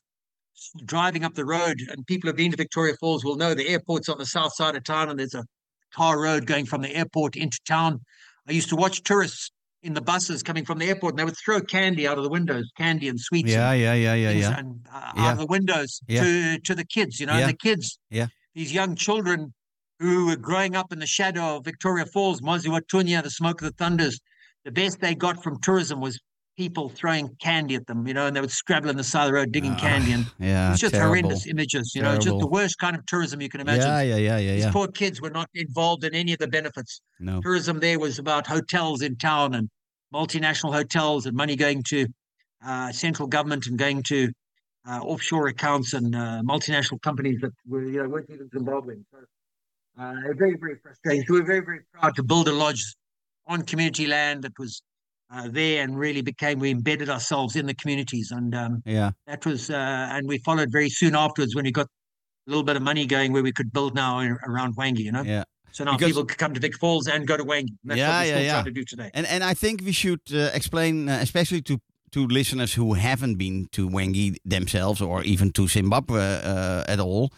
driving 0.86 1.22
up 1.24 1.34
the 1.34 1.44
road, 1.44 1.76
and 1.90 2.04
people 2.06 2.28
who've 2.28 2.36
been 2.36 2.50
to 2.50 2.56
Victoria 2.56 2.94
Falls 2.98 3.24
will 3.24 3.36
know 3.36 3.54
the 3.54 3.68
airport's 3.68 4.08
on 4.08 4.18
the 4.18 4.26
south 4.26 4.52
side 4.54 4.74
of 4.74 4.82
town, 4.84 5.08
and 5.10 5.18
there's 5.20 5.34
a 5.34 5.44
tar 5.94 6.20
road 6.20 6.46
going 6.46 6.66
from 6.66 6.82
the 6.82 6.94
airport 6.94 7.36
into 7.36 7.58
town. 7.66 8.00
I 8.48 8.52
used 8.52 8.68
to 8.70 8.76
watch 8.76 9.02
tourists 9.02 9.50
in 9.82 9.94
the 9.94 10.00
buses 10.00 10.42
coming 10.42 10.64
from 10.64 10.78
the 10.78 10.86
airport, 10.86 11.12
and 11.12 11.18
they 11.18 11.24
would 11.24 11.36
throw 11.36 11.60
candy 11.60 12.06
out 12.06 12.18
of 12.18 12.24
the 12.24 12.30
windows, 12.30 12.64
candy 12.76 13.08
and 13.08 13.20
sweets. 13.20 13.50
Yeah, 13.50 13.70
and 13.70 13.80
yeah, 13.80 13.94
yeah, 13.94 14.14
yeah, 14.14 14.30
yeah. 14.30 14.58
And, 14.58 14.86
uh, 14.92 15.12
Yeah. 15.16 15.22
out 15.26 15.32
of 15.32 15.38
the 15.38 15.46
windows 15.46 16.00
Yeah. 16.08 16.22
to 16.22 16.58
to 16.60 16.74
the 16.74 16.84
kids, 16.84 17.20
you 17.20 17.26
know, 17.26 17.38
Yeah. 17.38 17.46
the 17.46 17.52
kids, 17.56 17.98
Yeah. 18.10 18.26
these 18.54 18.72
young 18.72 18.96
children 18.96 19.54
who 20.00 20.26
were 20.26 20.36
growing 20.36 20.74
up 20.76 20.92
in 20.92 20.98
the 20.98 21.06
shadow 21.06 21.56
of 21.56 21.64
Victoria 21.64 22.06
Falls, 22.06 22.40
Mosi-oa-Tunya, 22.40 23.22
the 23.22 23.30
smoke 23.30 23.60
of 23.62 23.66
the 23.66 23.74
thunders. 23.76 24.18
The 24.64 24.72
best 24.72 25.00
they 25.00 25.14
got 25.14 25.42
from 25.42 25.60
tourism 25.60 26.00
was 26.00 26.18
people 26.58 26.88
throwing 26.88 27.28
candy 27.40 27.76
at 27.76 27.86
them, 27.86 28.04
you 28.04 28.12
know, 28.12 28.26
and 28.26 28.34
they 28.34 28.40
would 28.40 28.50
scrabble 28.50 28.88
on 28.90 28.96
the 28.96 29.04
side 29.04 29.26
of 29.26 29.28
the 29.28 29.34
road 29.34 29.52
digging 29.52 29.74
Ah, 29.74 29.80
candy, 29.80 30.10
and 30.10 30.26
Yeah, 30.40 30.66
it 30.66 30.70
was 30.72 30.80
just 30.80 30.92
terrible. 30.92 31.10
horrendous 31.10 31.46
images, 31.46 31.92
you 31.94 32.02
know, 32.02 32.18
just 32.18 32.36
the 32.40 32.48
worst 32.48 32.78
kind 32.78 32.96
of 32.96 33.06
tourism 33.06 33.40
you 33.40 33.48
can 33.48 33.60
imagine. 33.60 33.86
Yeah, 33.86 34.00
yeah, 34.02 34.16
yeah, 34.16 34.38
yeah, 34.38 34.54
These 34.56 34.64
yeah. 34.64 34.72
poor 34.72 34.88
kids 34.88 35.20
were 35.20 35.30
not 35.30 35.48
involved 35.54 36.02
in 36.02 36.16
any 36.16 36.32
of 36.32 36.40
the 36.40 36.48
benefits. 36.48 37.00
No. 37.20 37.40
Tourism 37.40 37.78
there 37.78 38.00
was 38.00 38.18
about 38.18 38.48
hotels 38.48 39.02
in 39.02 39.14
town 39.16 39.54
and 39.54 39.70
multinational 40.12 40.72
hotels 40.74 41.26
and 41.26 41.36
money 41.36 41.54
going 41.54 41.84
to 41.90 42.08
uh, 42.66 42.90
central 42.90 43.28
government 43.28 43.68
and 43.68 43.78
going 43.78 44.02
to 44.02 44.32
uh, 44.88 44.98
offshore 44.98 45.46
accounts 45.46 45.94
and 45.94 46.16
uh, 46.16 46.42
multinational 46.44 47.00
companies 47.02 47.40
that 47.40 47.52
were, 47.68 47.84
you 47.84 48.02
know, 48.02 48.08
weren't 48.08 48.28
even 48.30 48.48
Zimbabwean. 48.48 49.04
So, 49.12 49.18
uh, 49.96 50.14
very, 50.36 50.56
very 50.56 50.76
frustrating. 50.82 51.24
So 51.28 51.34
we're 51.34 51.46
very, 51.46 51.60
very 51.60 51.80
proud 51.92 52.16
to 52.16 52.24
build 52.24 52.48
a 52.48 52.52
lodge 52.52 52.82
on 53.46 53.62
community 53.62 54.08
land 54.08 54.42
that 54.42 54.58
was 54.58 54.82
uh, 55.30 55.48
there 55.50 55.82
and 55.82 55.98
really 55.98 56.22
became, 56.22 56.58
we 56.58 56.70
embedded 56.70 57.08
ourselves 57.10 57.56
in 57.56 57.66
the 57.66 57.74
communities. 57.74 58.30
And 58.30 58.54
um, 58.54 58.82
Yeah. 58.86 59.10
that 59.26 59.44
was, 59.44 59.70
uh, 59.70 59.74
and 60.12 60.26
we 60.28 60.38
followed 60.38 60.70
very 60.72 60.88
soon 60.90 61.14
afterwards 61.14 61.54
when 61.54 61.64
we 61.64 61.72
got 61.72 61.86
a 61.86 62.50
little 62.50 62.64
bit 62.64 62.76
of 62.76 62.82
money 62.82 63.04
going 63.06 63.32
where 63.32 63.42
we 63.42 63.52
could 63.52 63.72
build 63.72 63.94
now 63.94 64.20
around 64.46 64.74
Hwange, 64.76 64.98
you 64.98 65.12
know? 65.12 65.22
Yeah. 65.22 65.44
So 65.72 65.84
now 65.84 65.92
Because- 65.92 66.08
people 66.08 66.24
could 66.24 66.38
come 66.38 66.54
to 66.54 66.60
Vic 66.60 66.76
Falls 66.78 67.06
and 67.08 67.26
go 67.26 67.36
to 67.36 67.44
Hwange. 67.44 67.68
And 67.68 67.78
That's 67.84 67.98
Yeah, 67.98 68.08
what 68.08 68.26
we're 68.26 68.32
yeah, 68.32 68.40
yeah. 68.40 68.52
trying 68.52 68.64
to 68.64 68.70
do 68.70 68.84
today. 68.84 69.10
And 69.14 69.26
and 69.26 69.44
I 69.44 69.54
think 69.54 69.82
we 69.84 69.92
should 69.92 70.20
uh, 70.32 70.50
explain, 70.54 71.08
uh, 71.08 71.18
especially 71.20 71.60
to 71.62 71.78
to 72.12 72.26
listeners 72.26 72.72
who 72.72 72.94
haven't 72.94 73.36
been 73.36 73.66
to 73.72 73.86
Hwange 73.90 74.36
themselves 74.46 75.02
or 75.02 75.22
even 75.24 75.52
to 75.52 75.68
Zimbabwe 75.68 76.20
uh, 76.42 76.84
at 76.88 77.00
all. 77.00 77.30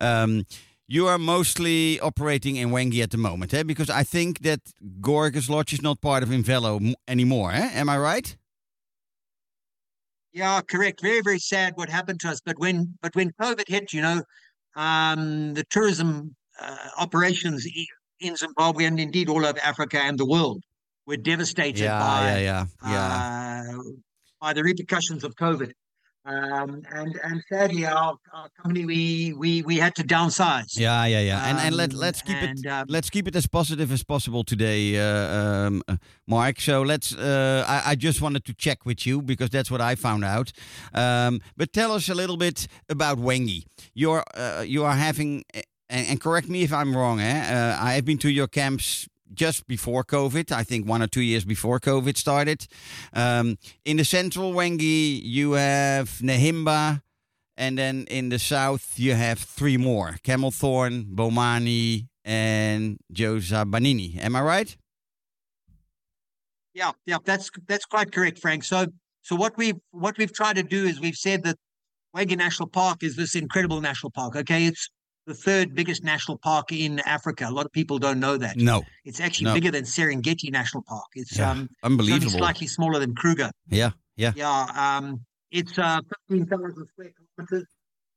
Um, 0.00 0.44
you 0.88 1.06
are 1.06 1.18
mostly 1.18 1.98
operating 2.00 2.56
in 2.56 2.70
Hwange 2.70 3.02
at 3.02 3.10
the 3.10 3.18
moment, 3.18 3.52
eh? 3.52 3.62
because 3.62 3.90
I 3.90 4.04
think 4.04 4.40
that 4.40 4.60
Gorges 5.00 5.50
Lodge 5.50 5.72
is 5.72 5.82
not 5.82 6.00
part 6.00 6.22
of 6.22 6.28
Imvelo 6.28 6.94
anymore. 7.08 7.52
Eh? 7.52 7.70
Am 7.74 7.88
I 7.88 7.98
right? 7.98 8.36
Yeah, 10.32 10.60
correct. 10.60 11.00
Very, 11.00 11.22
very 11.22 11.38
sad 11.38 11.72
what 11.76 11.88
happened 11.88 12.20
to 12.20 12.28
us. 12.28 12.40
But 12.44 12.58
when, 12.58 12.94
but 13.00 13.14
when 13.16 13.32
COVID 13.40 13.68
hit, 13.68 13.92
you 13.92 14.02
know, 14.02 14.22
um, 14.76 15.54
the 15.54 15.64
tourism 15.70 16.36
uh, 16.60 16.76
operations 16.98 17.66
in 18.20 18.36
Zimbabwe 18.36 18.84
and 18.84 19.00
indeed 19.00 19.28
all 19.28 19.44
over 19.44 19.58
Africa 19.64 19.98
and 20.02 20.18
the 20.18 20.26
world 20.26 20.62
were 21.06 21.16
devastated 21.16 21.84
yeah, 21.84 21.98
by 21.98 22.22
yeah, 22.22 22.38
yeah, 22.38 22.66
yeah. 22.86 23.64
uh, 23.70 23.82
by 24.40 24.52
the 24.52 24.62
repercussions 24.62 25.24
of 25.24 25.34
COVID. 25.36 25.72
Um, 26.26 26.82
and 26.90 27.20
and 27.22 27.44
sadly, 27.48 27.86
our, 27.86 28.18
our 28.32 28.48
company 28.60 28.84
we 28.84 29.32
we 29.38 29.62
we 29.62 29.76
had 29.76 29.94
to 29.94 30.02
downsize. 30.02 30.76
Yeah, 30.76 31.04
yeah, 31.06 31.20
yeah. 31.20 31.48
And 31.48 31.58
and 31.58 31.76
let 31.76 31.92
Um, 31.92 32.00
let's 32.00 32.20
keep 32.20 32.42
it 32.42 32.50
and, 32.50 32.66
um, 32.66 32.86
let's 32.88 33.10
keep 33.10 33.28
it 33.28 33.36
as 33.36 33.46
positive 33.46 33.92
as 33.92 34.02
possible 34.02 34.42
today, 34.42 34.98
uh, 34.98 35.38
um, 35.38 35.82
uh, 35.86 35.96
Mark. 36.26 36.60
So 36.60 36.82
let's. 36.82 37.14
Uh, 37.14 37.64
I, 37.68 37.92
I 37.92 37.94
just 37.94 38.20
wanted 38.20 38.44
to 38.44 38.54
check 38.54 38.84
with 38.84 39.06
you 39.06 39.22
because 39.22 39.50
that's 39.50 39.70
what 39.70 39.80
I 39.80 39.94
found 39.94 40.24
out. 40.24 40.52
Um, 40.92 41.40
but 41.56 41.72
tell 41.72 41.92
us 41.92 42.08
a 42.08 42.14
little 42.14 42.36
bit 42.36 42.66
about 42.88 43.18
Hwange. 43.18 43.64
You're 43.94 44.24
uh, 44.34 44.64
you 44.66 44.84
are 44.84 44.96
having, 44.96 45.44
and, 45.88 46.08
and 46.08 46.20
correct 46.20 46.48
me 46.48 46.62
if 46.62 46.72
I'm 46.72 46.96
wrong. 46.96 47.20
Eh? 47.20 47.40
Uh, 47.54 47.76
I 47.80 47.94
have 47.94 48.04
been 48.04 48.18
to 48.18 48.28
your 48.28 48.48
camps 48.48 49.08
just 49.34 49.66
before 49.66 50.04
COVID. 50.04 50.52
I 50.52 50.62
think 50.62 50.88
one 50.88 51.02
or 51.02 51.06
two 51.06 51.22
years 51.22 51.44
before 51.44 51.80
COVID 51.80 52.16
started. 52.16 52.66
Um, 53.12 53.58
in 53.84 53.96
the 53.96 54.04
central 54.04 54.52
Hwange, 54.52 55.20
you 55.22 55.52
have 55.52 56.08
Nehimba. 56.22 57.02
And 57.58 57.78
then 57.78 58.04
in 58.10 58.28
the 58.28 58.38
south, 58.38 58.98
you 58.98 59.14
have 59.14 59.38
three 59.38 59.78
more 59.78 60.16
Camelthorn, 60.22 61.14
Bomani, 61.14 62.08
and 62.24 62.98
Jozibanini. 63.12 64.22
Am 64.22 64.36
I 64.36 64.42
right? 64.42 64.76
Yeah, 66.74 66.92
yeah, 67.06 67.16
that's 67.24 67.50
that's 67.66 67.86
quite 67.86 68.12
correct, 68.12 68.38
Frank. 68.38 68.62
So 68.64 68.86
so 69.22 69.34
what 69.34 69.56
we've 69.56 69.80
what 69.92 70.18
we've 70.18 70.32
tried 70.32 70.56
to 70.56 70.62
do 70.62 70.84
is 70.84 71.00
we've 71.00 71.16
said 71.16 71.42
that 71.44 71.56
Hwange 72.14 72.36
National 72.36 72.68
Park 72.68 73.02
is 73.02 73.16
this 73.16 73.34
incredible 73.34 73.80
national 73.80 74.10
park. 74.10 74.36
Okay, 74.36 74.66
it's 74.66 74.90
the 75.26 75.34
third 75.34 75.74
biggest 75.74 76.04
national 76.04 76.38
park 76.38 76.70
in 76.72 77.00
Africa. 77.00 77.46
A 77.48 77.50
lot 77.50 77.66
of 77.66 77.72
people 77.72 77.98
don't 77.98 78.20
know 78.20 78.36
that. 78.36 78.56
No. 78.56 78.82
It's 79.04 79.20
actually 79.20 79.46
No. 79.46 79.54
bigger 79.54 79.70
than 79.72 79.84
Serengeti 79.84 80.50
National 80.50 80.82
Park. 80.84 81.06
It's 81.14 81.36
Yeah, 81.36 81.50
um 81.50 81.62
it's 81.70 81.78
Unbelievable. 81.82 82.26
only 82.26 82.38
slightly 82.38 82.66
smaller 82.68 82.98
than 83.00 83.14
Kruger. 83.14 83.50
Yeah, 83.68 83.90
yeah. 84.16 84.32
Yeah, 84.36 84.66
um, 84.98 85.24
it's 85.50 85.76
uh, 85.78 86.00
fifteen 86.28 86.46
thousand 86.46 86.86
square 86.88 87.10
kilometers. 87.36 87.66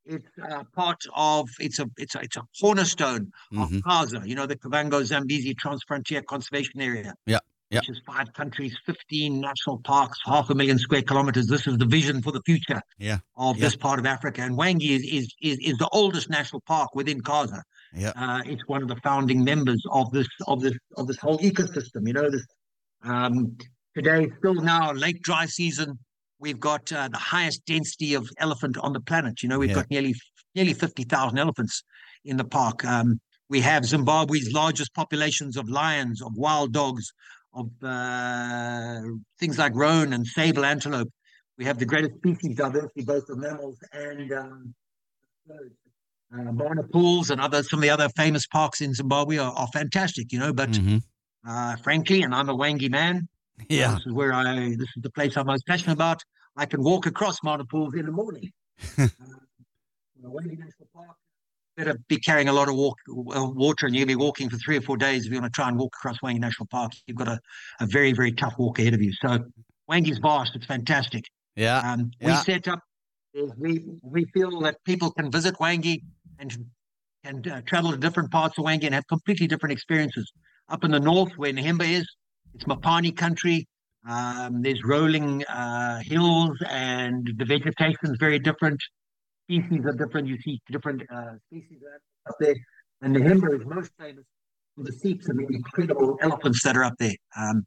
It's 0.05 0.25
uh, 0.51 0.63
part 0.75 1.01
of 1.15 1.49
it's 1.59 1.79
a 1.79 1.89
it's 1.97 2.15
a 2.15 2.19
it's 2.21 2.37
a 2.37 2.43
cornerstone 2.61 3.31
of 3.57 3.69
Mhm. 3.69 3.81
KAZA. 3.81 4.27
You 4.27 4.35
know 4.35 4.45
the 4.45 4.55
Kavango 4.55 5.03
Zambezi 5.03 5.53
Transfrontier 5.55 6.23
Conservation 6.25 6.79
Area. 6.81 7.13
Yeah, 7.25 7.39
yeah. 7.69 7.79
Which 7.79 7.89
is 7.89 8.01
five 8.05 8.33
countries, 8.33 8.75
fifteen 8.85 9.39
national 9.39 9.79
parks, 9.79 10.17
half 10.25 10.49
a 10.49 10.55
million 10.55 10.79
square 10.79 11.03
kilometers. 11.03 11.45
This 11.47 11.67
is 11.67 11.77
the 11.77 11.85
vision 11.85 12.21
for 12.21 12.31
the 12.31 12.41
future 12.45 12.81
Yeah, 12.97 13.19
of 13.37 13.57
yeah. 13.57 13.65
this 13.65 13.75
part 13.75 13.99
of 13.99 14.05
Africa. 14.05 14.41
And 14.41 14.57
Hwange 14.57 14.89
is 14.89 15.03
is 15.03 15.33
is, 15.41 15.57
is 15.59 15.77
the 15.77 15.89
oldest 15.91 16.29
national 16.29 16.61
park 16.61 16.95
within 16.95 17.21
KAZA. 17.21 17.61
Yeah. 17.93 18.13
Uh, 18.15 18.41
it's 18.45 18.63
one 18.67 18.81
of 18.81 18.87
the 18.87 18.95
founding 19.03 19.43
members 19.43 19.83
of 19.91 20.11
this 20.11 20.27
of 20.47 20.61
this 20.61 20.73
of 20.97 21.07
this 21.07 21.17
whole 21.17 21.37
ecosystem. 21.39 22.07
You 22.07 22.13
know 22.13 22.29
this 22.31 22.45
um, 23.03 23.55
today, 23.95 24.31
still 24.39 24.55
now, 24.55 24.91
late 24.91 25.21
dry 25.21 25.45
season, 25.45 25.97
we've 26.39 26.59
got 26.59 26.91
uh, 26.91 27.07
the 27.09 27.17
highest 27.17 27.65
density 27.65 28.13
of 28.15 28.27
elephant 28.39 28.77
on 28.79 28.93
the 28.93 28.99
planet. 29.01 29.43
You 29.43 29.49
know, 29.49 29.59
we've 29.59 29.69
Yeah. 29.69 29.75
got 29.75 29.89
nearly 29.91 30.15
nearly 30.55 30.73
fifty 30.73 31.03
thousand 31.03 31.37
elephants 31.37 31.83
in 32.25 32.37
the 32.37 32.45
park. 32.45 32.83
Um, 32.83 33.19
we 33.47 33.61
have 33.61 33.85
Zimbabwe's 33.85 34.51
largest 34.53 34.93
populations 34.93 35.55
of 35.57 35.69
lions, 35.69 36.21
of 36.21 36.31
wild 36.35 36.71
dogs, 36.71 37.11
of 37.53 37.69
uh, 37.83 39.01
things 39.39 39.57
like 39.57 39.73
roan 39.75 40.13
and 40.13 40.25
sable 40.25 40.65
antelope. 40.65 41.09
We 41.57 41.65
have 41.65 41.77
the 41.79 41.85
greatest 41.85 42.15
species 42.17 42.55
diversity, 42.55 43.03
both 43.03 43.29
of 43.29 43.37
mammals 43.37 43.77
and 43.93 44.31
um. 44.33 44.75
Uh, 46.31 46.51
Mana 46.51 46.83
pools 46.83 47.31
and 47.31 47.41
other 47.41 47.63
some 47.63 47.79
of 47.79 47.81
the 47.81 47.89
other 47.89 48.07
famous 48.09 48.45
parks 48.45 48.81
in 48.81 48.93
Zimbabwe 48.93 49.37
are, 49.37 49.51
are 49.51 49.67
fantastic, 49.73 50.31
you 50.31 50.37
know. 50.37 50.53
But 50.53 50.69
Mhm. 50.73 51.01
uh, 51.47 51.75
frankly, 51.77 52.21
and 52.21 52.35
I'm 52.35 52.49
a 52.49 52.53
Hwange 52.55 52.87
man. 52.91 53.27
yeah. 53.67 53.95
This 53.95 54.05
is 54.05 54.13
where 54.13 54.31
I. 54.31 54.69
This 54.75 54.89
is 54.95 55.01
the 55.01 55.09
place 55.09 55.35
I'm 55.37 55.47
most 55.47 55.65
passionate 55.65 55.93
about. 55.93 56.21
I 56.55 56.67
can 56.67 56.83
walk 56.83 57.07
across 57.07 57.41
Mana 57.41 57.65
pools 57.65 57.95
in 57.95 58.05
the 58.05 58.11
morning. 58.11 58.51
uh, 58.99 59.07
Hwange 60.23 60.55
National 60.59 60.87
Park. 60.93 61.17
Better 61.79 61.97
be 62.09 62.19
carrying 62.19 62.49
a 62.49 62.53
lot 62.53 62.67
of 62.67 62.75
walk, 62.75 62.97
uh, 63.09 63.45
water, 63.55 63.85
and 63.85 63.95
you'll 63.95 64.05
be 64.05 64.17
walking 64.17 64.49
for 64.49 64.57
three 64.57 64.75
or 64.75 64.81
four 64.81 64.97
days 64.97 65.25
if 65.25 65.31
you 65.31 65.39
want 65.39 65.53
to 65.53 65.55
try 65.55 65.69
and 65.69 65.79
walk 65.79 65.93
across 65.95 66.17
Hwange 66.21 66.37
National 66.37 66.67
Park. 66.67 66.91
You've 67.07 67.15
got 67.15 67.29
a, 67.29 67.39
a 67.79 67.85
very 67.85 68.11
very 68.11 68.33
tough 68.33 68.55
walk 68.57 68.79
ahead 68.79 68.93
of 68.93 69.01
you. 69.01 69.13
So 69.13 69.39
Hwange's 69.89 70.17
vast. 70.17 70.57
It's 70.57 70.65
fantastic. 70.65 71.23
Yeah, 71.55 71.79
Um, 71.79 72.11
yeah. 72.19 72.27
We 72.27 72.53
set 72.53 72.67
up. 72.67 72.81
We 73.57 73.85
we 74.03 74.25
feel 74.33 74.59
that 74.59 74.83
people 74.83 75.11
can 75.11 75.31
visit 75.31 75.55
Hwange 75.55 76.01
and 76.37 76.65
and 77.23 77.47
uh, 77.47 77.61
travel 77.65 77.91
to 77.91 77.97
different 77.97 78.29
parts 78.29 78.57
of 78.57 78.65
Hwange 78.65 78.83
and 78.83 78.93
have 78.93 79.07
completely 79.07 79.47
different 79.47 79.71
experiences. 79.71 80.29
Up 80.67 80.83
in 80.83 80.91
the 80.91 80.99
north, 80.99 81.31
where 81.37 81.53
Nehimba 81.53 81.89
is, 81.89 82.05
it's 82.55 82.65
mopane 82.65 83.15
country. 83.15 83.65
Um, 84.05 84.63
there's 84.63 84.83
rolling 84.83 85.45
uh, 85.45 85.99
hills, 86.03 86.57
and 86.69 87.25
the 87.37 87.45
vegetation 87.45 87.99
is 88.03 88.17
very 88.19 88.39
different. 88.39 88.81
Species 89.49 89.85
are 89.85 89.93
different. 89.93 90.27
You 90.27 90.37
see 90.39 90.61
different 90.69 91.01
uh, 91.11 91.33
species 91.47 91.79
up 92.27 92.35
there. 92.39 92.55
And 93.01 93.15
the 93.15 93.19
Himba 93.19 93.59
is 93.59 93.65
most 93.65 93.91
famous 93.99 94.25
for 94.75 94.83
the 94.83 94.91
seeps 94.91 95.27
and 95.27 95.39
the 95.39 95.47
incredible 95.53 96.17
elephants 96.21 96.61
that 96.63 96.77
are 96.77 96.83
up 96.83 96.93
there. 96.99 97.15
Um, 97.35 97.65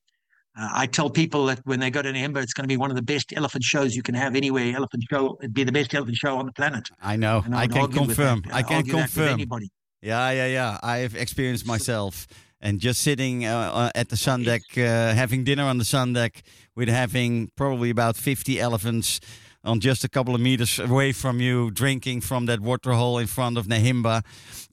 uh, 0.56 0.68
I 0.72 0.86
tell 0.86 1.08
people 1.08 1.46
that 1.46 1.60
when 1.64 1.80
they 1.80 1.90
go 1.90 2.02
to 2.02 2.12
Nehimba, 2.12 2.42
it's 2.42 2.52
going 2.52 2.64
to 2.64 2.68
be 2.68 2.76
one 2.76 2.90
of 2.90 2.96
the 2.96 3.02
best 3.02 3.32
elephant 3.34 3.64
shows 3.64 3.96
you 3.96 4.02
can 4.02 4.14
have 4.14 4.36
anywhere. 4.36 4.76
Elephant 4.76 5.02
show, 5.10 5.38
it'd 5.40 5.54
be 5.54 5.64
the 5.64 5.72
best 5.72 5.94
elephant 5.94 6.16
show 6.16 6.38
on 6.38 6.46
the 6.46 6.52
planet. 6.52 6.88
I 7.00 7.16
know. 7.16 7.42
And 7.44 7.54
I 7.54 7.66
can 7.66 7.90
confirm. 7.90 8.42
I 8.52 8.62
can 8.62 8.76
argue 8.76 8.92
that 8.92 9.02
with 9.02 9.14
confirm. 9.14 9.32
anybody. 9.32 9.70
Yeah, 10.02 10.30
yeah, 10.30 10.46
yeah. 10.46 10.78
I 10.82 10.98
have 10.98 11.14
experienced 11.14 11.66
myself. 11.66 12.26
And 12.60 12.78
just 12.78 13.00
sitting 13.00 13.44
uh, 13.44 13.72
uh, 13.72 13.90
at 13.94 14.08
the 14.08 14.16
sun 14.16 14.44
deck, 14.44 14.62
uh, 14.76 14.80
having 15.14 15.42
dinner 15.42 15.64
on 15.64 15.78
the 15.78 15.84
sun 15.84 16.12
deck 16.12 16.42
with 16.76 16.88
having 16.88 17.50
probably 17.56 17.90
about 17.90 18.16
50 18.16 18.60
elephants 18.60 19.20
on 19.64 19.80
just 19.80 20.04
a 20.04 20.08
couple 20.08 20.34
of 20.34 20.40
meters 20.40 20.78
away 20.78 21.12
from 21.12 21.40
you, 21.40 21.70
drinking 21.70 22.20
from 22.20 22.46
that 22.46 22.60
waterhole 22.60 23.18
in 23.18 23.26
front 23.26 23.56
of 23.58 23.66
Nehimba. 23.66 24.22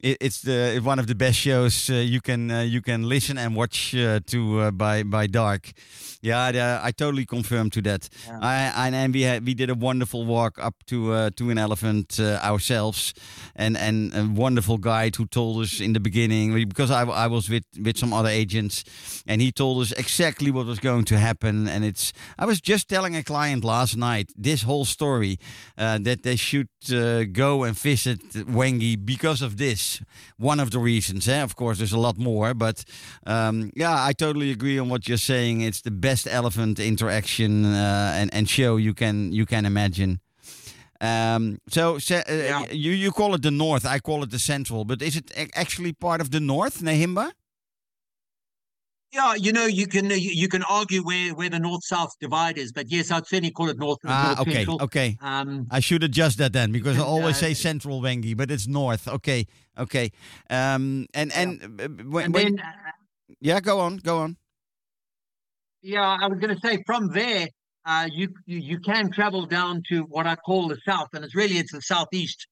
It, 0.01 0.17
it's 0.19 0.41
the 0.41 0.79
one 0.83 0.99
of 0.99 1.07
the 1.07 1.15
best 1.15 1.37
shows 1.37 1.89
uh, 1.89 1.93
you 1.93 2.21
can 2.21 2.49
uh, 2.51 2.61
you 2.61 2.81
can 2.81 3.03
listen 3.03 3.37
and 3.37 3.55
watch 3.55 3.93
uh, 3.95 4.19
to 4.27 4.59
uh, 4.59 4.71
by 4.71 5.03
by 5.03 5.27
dark. 5.27 5.71
Yeah, 6.21 6.81
I 6.83 6.91
totally 6.91 7.25
confirm 7.25 7.69
to 7.71 7.81
that. 7.83 8.09
Yeah. 8.27 8.39
I, 8.41 8.71
I, 8.75 8.89
and 8.89 9.13
we 9.13 9.21
had, 9.21 9.45
we 9.45 9.53
did 9.53 9.69
a 9.69 9.75
wonderful 9.75 10.25
walk 10.25 10.59
up 10.59 10.75
to 10.87 11.13
uh, 11.13 11.29
to 11.37 11.49
an 11.49 11.57
elephant 11.57 12.19
ourselves, 12.19 13.13
and 13.55 13.77
and 13.77 14.13
a 14.13 14.25
wonderful 14.25 14.77
guide 14.77 15.15
who 15.15 15.25
told 15.25 15.61
us 15.63 15.79
in 15.79 15.93
the 15.93 15.99
beginning 15.99 16.67
because 16.67 16.91
I, 16.91 17.03
I 17.03 17.27
was 17.27 17.49
with 17.49 17.63
with 17.81 17.97
some 17.97 18.13
other 18.13 18.29
agents, 18.29 18.83
and 19.27 19.41
he 19.41 19.51
told 19.51 19.81
us 19.81 19.91
exactly 19.93 20.51
what 20.51 20.65
was 20.65 20.79
going 20.79 21.05
to 21.05 21.17
happen. 21.17 21.69
And 21.69 21.85
it's 21.85 22.11
I 22.37 22.45
was 22.45 22.59
just 22.59 22.89
telling 22.89 23.15
a 23.15 23.23
client 23.23 23.63
last 23.63 23.95
night 23.95 24.31
this 24.35 24.63
whole 24.63 24.85
story 24.85 25.37
uh, 25.77 25.99
that 26.01 26.23
they 26.23 26.35
should 26.35 26.69
uh, 26.91 27.23
go 27.31 27.63
and 27.63 27.77
visit 27.77 28.19
Hwange 28.33 29.05
because 29.05 29.41
of 29.41 29.55
this. 29.55 30.01
One 30.37 30.59
of 30.59 30.71
the 30.71 30.79
reasons, 30.79 31.27
eh? 31.27 31.43
of 31.43 31.55
course, 31.55 31.77
there's 31.77 31.93
a 31.93 31.99
lot 31.99 32.17
more, 32.17 32.53
but 32.53 32.83
um, 33.25 33.71
yeah, 33.75 33.95
I 34.09 34.13
totally 34.13 34.51
agree 34.51 34.79
on 34.79 34.89
what 34.89 35.07
you're 35.07 35.17
saying. 35.17 35.61
It's 35.61 35.81
the 35.81 35.91
best 35.91 36.08
elephant 36.27 36.79
interaction 36.79 37.65
uh, 37.65 38.13
and 38.15 38.33
and 38.33 38.49
show 38.49 38.77
you 38.77 38.93
can 38.93 39.31
you 39.31 39.45
can 39.45 39.65
imagine. 39.65 40.19
Um, 41.01 41.59
so, 41.69 41.95
uh, 41.95 42.21
yeah. 42.27 42.65
you 42.71 42.91
you 42.91 43.11
call 43.11 43.33
it 43.33 43.41
the 43.41 43.51
north, 43.51 43.85
I 43.85 43.99
call 43.99 44.23
it 44.23 44.31
the 44.31 44.39
central, 44.39 44.83
but 44.83 45.01
is 45.01 45.15
it 45.15 45.31
actually 45.55 45.93
part 45.93 46.19
of 46.21 46.31
the 46.31 46.39
north, 46.39 46.81
Nehimba? 46.81 47.31
Yeah, 49.11 49.33
you 49.33 49.51
know, 49.51 49.65
you 49.65 49.87
can 49.87 50.11
you, 50.11 50.47
can 50.47 50.61
argue 50.63 51.01
where, 51.01 51.33
where 51.33 51.49
the 51.49 51.57
north 51.57 51.83
south 51.83 52.13
divide 52.19 52.59
is, 52.59 52.71
but 52.71 52.91
yes, 52.91 53.09
I'd 53.09 53.25
certainly 53.25 53.49
call 53.49 53.69
it 53.69 53.79
north. 53.79 53.97
Ah, 54.05 54.35
north 54.35 54.41
okay, 54.41 54.53
central. 54.53 54.83
okay. 54.83 55.17
Um, 55.21 55.67
I 55.71 55.79
should 55.79 56.03
adjust 56.03 56.37
that 56.37 56.53
then 56.53 56.71
because 56.71 56.95
and, 56.95 57.03
I 57.03 57.07
always 57.07 57.37
uh, 57.37 57.39
say 57.39 57.53
central 57.55 58.01
Hwange, 58.01 58.37
but 58.37 58.51
it's 58.51 58.67
north. 58.67 59.07
Okay, 59.07 59.47
okay. 59.79 60.11
Um, 60.51 61.07
and 61.15 61.31
and, 61.33 61.59
yeah. 61.59 61.85
Uh, 61.85 61.87
when, 61.87 62.25
and 62.25 62.33
when, 62.33 62.55
then, 62.55 62.59
uh, 62.59 62.91
yeah, 63.39 63.59
go 63.61 63.79
on, 63.79 63.97
go 63.97 64.19
on. 64.19 64.37
Yeah, 65.81 66.17
I 66.19 66.27
was 66.27 66.39
going 66.39 66.53
to 66.53 66.61
say 66.67 66.83
from 66.85 67.09
there, 67.09 67.47
uh, 67.85 68.07
you, 68.11 68.29
you, 68.45 68.59
you 68.59 68.79
can 68.79 69.11
travel 69.11 69.45
down 69.45 69.83
to 69.89 70.01
what 70.03 70.27
I 70.27 70.35
call 70.35 70.67
the 70.67 70.77
south, 70.85 71.09
and 71.13 71.23
it's 71.23 71.35
really 71.35 71.57
it's 71.57 71.71
the 71.71 71.81
southeast. 71.81 72.47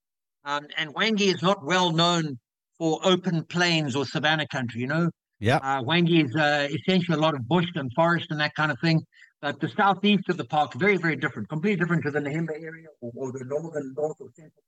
Um, 0.46 0.68
and 0.78 0.96
Hwange 0.96 1.22
is 1.22 1.42
not 1.42 1.66
well 1.66 1.92
known 1.92 2.40
for 2.78 3.00
open 3.04 3.44
plains 3.44 3.96
or 3.96 4.06
savanna 4.06 4.48
country. 4.48 4.82
You 4.82 4.88
know, 4.88 5.10
yeah. 5.40 5.58
Uh, 5.58 5.82
Hwange 5.84 6.26
is 6.26 6.36
uh, 6.36 6.68
essentially 6.72 7.18
a 7.18 7.22
lot 7.22 7.36
of 7.36 7.48
bush 7.48 7.68
and 7.76 7.92
forest 7.94 8.28
and 8.30 8.40
that 8.40 8.56
kind 8.56 8.72
of 8.72 8.80
thing. 8.80 9.04
But 9.42 9.60
the 9.60 9.70
southeast 9.70 10.30
of 10.30 10.38
the 10.38 10.46
park, 10.46 10.74
very, 10.74 10.98
very 10.98 11.16
different, 11.16 11.50
completely 11.50 11.80
different 11.80 12.04
to 12.04 12.12
the 12.12 12.20
Nehimba 12.20 12.54
area 12.54 12.88
or, 13.02 13.12
or 13.16 13.32
the 13.32 13.46
northern, 13.46 13.94
north 13.96 14.18
or 14.20 14.30
central. 14.36 14.63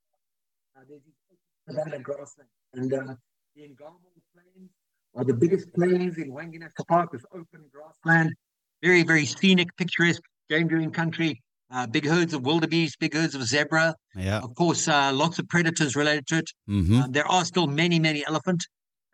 Uh, 0.77 0.81
there's 0.87 1.01
savanna 1.67 1.99
grassland. 1.99 2.49
And 2.73 2.93
uh, 2.93 3.15
the 3.55 3.61
Ngamo 3.61 3.97
Plains 4.33 4.69
are 5.15 5.23
the 5.23 5.33
biggest 5.33 5.73
plains 5.73 6.17
in 6.17 6.31
Hwange 6.31 6.59
National 6.59 6.85
Park. 6.87 7.09
It's 7.13 7.25
open 7.33 7.65
grassland, 7.73 8.35
very, 8.81 9.03
very 9.03 9.25
scenic, 9.25 9.75
picturesque 9.77 10.21
game 10.49 10.67
doing 10.67 10.91
country. 10.91 11.41
Uh, 11.71 11.85
big 11.85 12.05
herds 12.05 12.33
of 12.33 12.43
wildebeest, 12.43 12.97
big 12.99 13.13
herds 13.13 13.35
of 13.35 13.43
zebra. 13.43 13.93
Yeah. 14.15 14.39
Of 14.39 14.55
course, 14.55 14.87
uh, 14.87 15.11
lots 15.13 15.37
of 15.37 15.47
predators 15.49 15.95
related 15.95 16.25
to 16.27 16.37
it. 16.39 16.49
Mm-hmm. 16.67 17.01
Uh, 17.01 17.07
there 17.09 17.27
are 17.27 17.45
still 17.45 17.67
many, 17.67 17.99
many 17.99 18.25
elephant. 18.25 18.65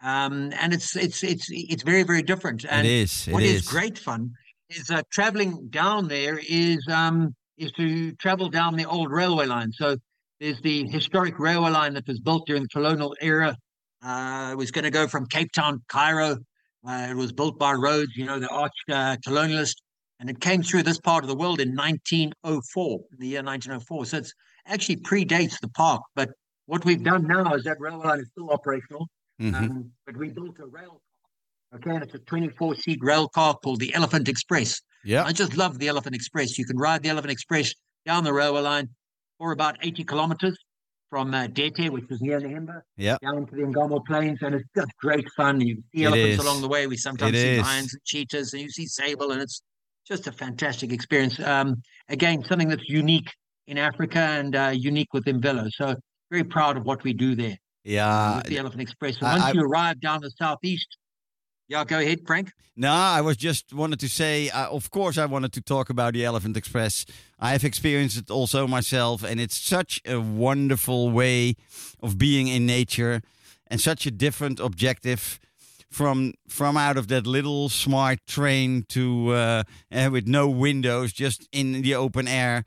Um, 0.01 0.54
and 0.62 0.73
it's 0.73 0.95
it's 0.95 1.23
it's 1.23 1.47
it's 1.49 1.84
very 1.84 2.04
very 2.04 2.21
different. 2.21 2.65
And 2.69 2.86
it 2.88 2.91
is. 2.91 3.28
It 3.28 3.34
what 3.34 3.43
is. 3.43 3.62
is 3.62 3.67
great 3.67 3.97
fun 3.97 4.32
is 4.69 4.89
uh, 4.89 5.01
traveling 5.12 5.67
down 5.69 6.08
there 6.08 6.39
is 6.47 6.86
um, 6.89 7.36
is 7.58 7.71
to 7.73 8.12
travel 8.13 8.49
down 8.49 8.75
the 8.75 8.86
old 8.86 9.12
railway 9.12 9.45
line. 9.45 9.71
So 9.71 9.97
there's 10.39 10.62
the 10.62 10.88
historic 10.88 11.39
railway 11.39 11.71
line 11.71 11.93
that 11.93 12.08
was 12.08 12.19
built 12.19 12.47
during 12.47 12.63
the 12.63 12.69
colonial 12.69 13.15
era. 13.21 13.56
Uh, 14.04 14.49
it 14.51 14.58
was 14.58 14.71
going 14.71 14.84
to 14.84 14.91
go 14.91 15.08
from 15.08 15.25
Cape 15.28 15.51
Town, 15.51 15.82
Cairo. 15.88 16.38
Uh, 16.88 17.08
it 17.10 17.15
was 17.15 17.32
built 17.32 17.58
by 17.58 17.74
Rhodes, 17.74 18.15
you 18.15 18.26
know, 18.26 18.39
the 18.39 18.50
arch 18.50 18.74
uh, 18.91 19.17
colonialist, 19.26 19.76
and 20.19 20.30
it 20.30 20.39
came 20.39 20.62
through 20.62 20.84
this 20.84 21.00
part 21.00 21.24
of 21.24 21.28
the 21.28 21.36
world 21.36 21.60
in 21.60 21.76
1904, 21.76 23.00
the 23.17 23.28
year 23.28 23.43
1904. 23.43 24.06
So 24.06 24.17
it's 24.17 24.34
actually 24.67 24.98
predates 24.98 25.60
the 25.60 25.69
park. 25.69 26.02
But 26.15 26.30
what 26.67 26.86
we've 26.86 27.04
done 27.04 27.28
now 27.28 27.54
is 27.54 27.63
that 27.63 27.80
railway 27.80 28.08
line 28.08 28.19
is 28.19 28.28
still 28.32 28.52
operational. 28.52 29.08
Mm-hmm. 29.41 29.56
Um, 29.56 29.91
but 30.06 30.15
we 30.15 30.30
built 30.30 30.60
a 30.60 30.65
rail 30.65 30.89
car. 30.91 31.80
Okay, 31.80 31.89
and 31.89 32.04
it's 32.04 32.13
a 32.13 32.19
24 32.19 32.76
seat 32.76 33.00
rail 33.02 33.28
car 33.28 33.58
called 33.62 33.80
the 33.80 33.93
Elephant 33.93 34.30
Express. 34.30 34.80
Yeah. 35.04 35.24
I 35.26 35.32
just 35.34 35.58
love 35.58 35.80
the 35.80 35.88
Elephant 35.88 36.15
Express. 36.15 36.58
You 36.58 36.65
can 36.65 36.78
ride 36.78 37.04
the 37.04 37.10
Elephant 37.10 37.32
Express 37.32 37.74
down 38.06 38.24
the 38.24 38.32
railway 38.32 38.62
line 38.62 38.89
for 39.38 39.52
about 39.52 39.78
80 39.82 40.04
kilometers 40.06 40.56
from 41.15 41.34
uh, 41.34 41.47
Dete, 41.47 41.89
which 41.89 42.04
is 42.10 42.19
near 42.19 42.41
Nehimba, 42.41 42.82
yeah. 42.97 43.15
down 43.21 43.45
to 43.45 43.56
the 43.56 43.62
Ngamo 43.62 44.06
Plains. 44.06 44.39
And 44.41 44.56
it's 44.56 44.67
just 44.75 44.91
great 44.99 45.25
fun. 45.38 45.62
You 45.62 45.82
see 45.93 46.04
it 46.04 46.08
elephants 46.08 46.39
is. 46.39 46.45
along 46.45 46.62
the 46.62 46.67
way. 46.67 46.88
We 46.88 46.97
sometimes 46.97 47.38
it 47.38 47.41
see 47.41 47.56
is. 47.56 47.62
lions 47.62 47.93
and 47.93 48.04
cheetahs, 48.04 48.51
and 48.51 48.62
you 48.62 48.69
see 48.69 48.86
sable, 48.86 49.32
and 49.32 49.41
it's 49.41 49.62
just 50.06 50.28
a 50.28 50.34
fantastic 50.34 50.91
experience. 50.91 51.39
Um, 51.39 51.82
again, 52.10 52.43
something 52.43 52.67
that's 52.67 52.89
unique 52.89 53.32
in 53.67 53.78
Africa 53.78 54.19
and 54.19 54.58
uh, 54.58 54.73
unique 54.75 55.13
with 55.13 55.23
Imvelo. 55.23 55.71
So, 55.71 55.95
very 56.30 56.43
proud 56.43 56.75
of 56.75 56.84
what 56.84 57.01
we 57.06 57.13
do 57.13 57.34
there. 57.34 57.58
Yeah. 57.86 58.36
With 58.36 58.47
the 58.47 58.58
Elephant 58.58 58.82
Express. 58.82 59.17
So 59.17 59.25
once 59.25 59.41
I, 59.41 59.51
you 59.54 59.62
arrive 59.62 60.01
down 60.01 60.19
the 60.19 60.32
southeast, 60.32 60.97
yeah, 61.67 61.84
go 61.84 61.99
ahead, 61.99 62.25
Frank. 62.25 62.51
No, 62.78 62.91
I 62.91 63.21
was 63.21 63.38
just 63.38 63.73
wanted 63.73 63.99
to 64.01 64.10
say, 64.10 64.49
uh, 64.49 64.67
of 64.69 64.91
course, 64.91 65.17
I 65.17 65.25
wanted 65.25 65.54
to 65.54 65.62
talk 65.62 65.89
about 65.89 66.13
the 66.13 66.25
Elephant 66.25 66.58
Express. 66.58 67.06
I 67.39 67.51
have 67.51 67.63
experienced 67.63 68.17
it 68.17 68.30
also 68.30 68.67
myself, 68.67 69.23
and 69.23 69.39
it's 69.39 69.58
such 69.58 70.01
a 70.06 70.19
wonderful 70.19 71.10
way 71.10 71.56
of 72.01 72.17
being 72.17 72.47
in 72.47 72.65
nature 72.65 73.21
and 73.67 73.80
such 73.80 74.06
a 74.06 74.12
different 74.12 74.60
objective 74.60 75.39
from 75.89 76.34
from 76.49 76.75
out 76.75 76.97
of 76.97 77.08
that 77.08 77.25
little 77.25 77.69
smart 77.69 78.19
train 78.28 78.84
to 78.89 79.32
uh, 79.32 79.63
uh, 79.91 80.10
with 80.12 80.28
no 80.28 80.49
windows, 80.49 81.13
just 81.13 81.47
in 81.51 81.82
the 81.82 81.95
open 81.95 82.28
air 82.28 82.65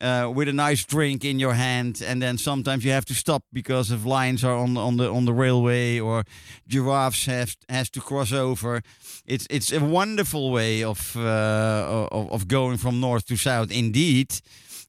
uh, 0.00 0.30
with 0.34 0.48
a 0.48 0.52
nice 0.52 0.84
drink 0.84 1.24
in 1.24 1.38
your 1.38 1.54
hand, 1.54 2.02
and 2.06 2.22
then 2.22 2.38
sometimes 2.38 2.84
you 2.84 2.92
have 2.92 3.04
to 3.06 3.14
stop 3.14 3.42
because 3.52 3.90
of 3.90 4.04
lions 4.06 4.44
are 4.44 4.54
on 4.54 4.74
the, 4.74 4.80
on 4.80 4.96
the 4.96 5.10
on 5.10 5.24
the 5.24 5.32
railway 5.32 5.98
or 5.98 6.24
giraffes 6.66 7.26
have 7.26 7.56
has 7.68 7.90
to 7.90 8.00
cross 8.00 8.32
over. 8.32 8.82
It's 9.26 9.46
it's 9.50 9.72
a 9.72 9.80
wonderful 9.80 10.50
way 10.50 10.84
of 10.84 11.16
uh, 11.16 12.08
of, 12.10 12.30
of 12.30 12.48
going 12.48 12.78
from 12.78 13.00
north 13.00 13.26
to 13.26 13.36
south, 13.36 13.70
indeed. 13.70 14.40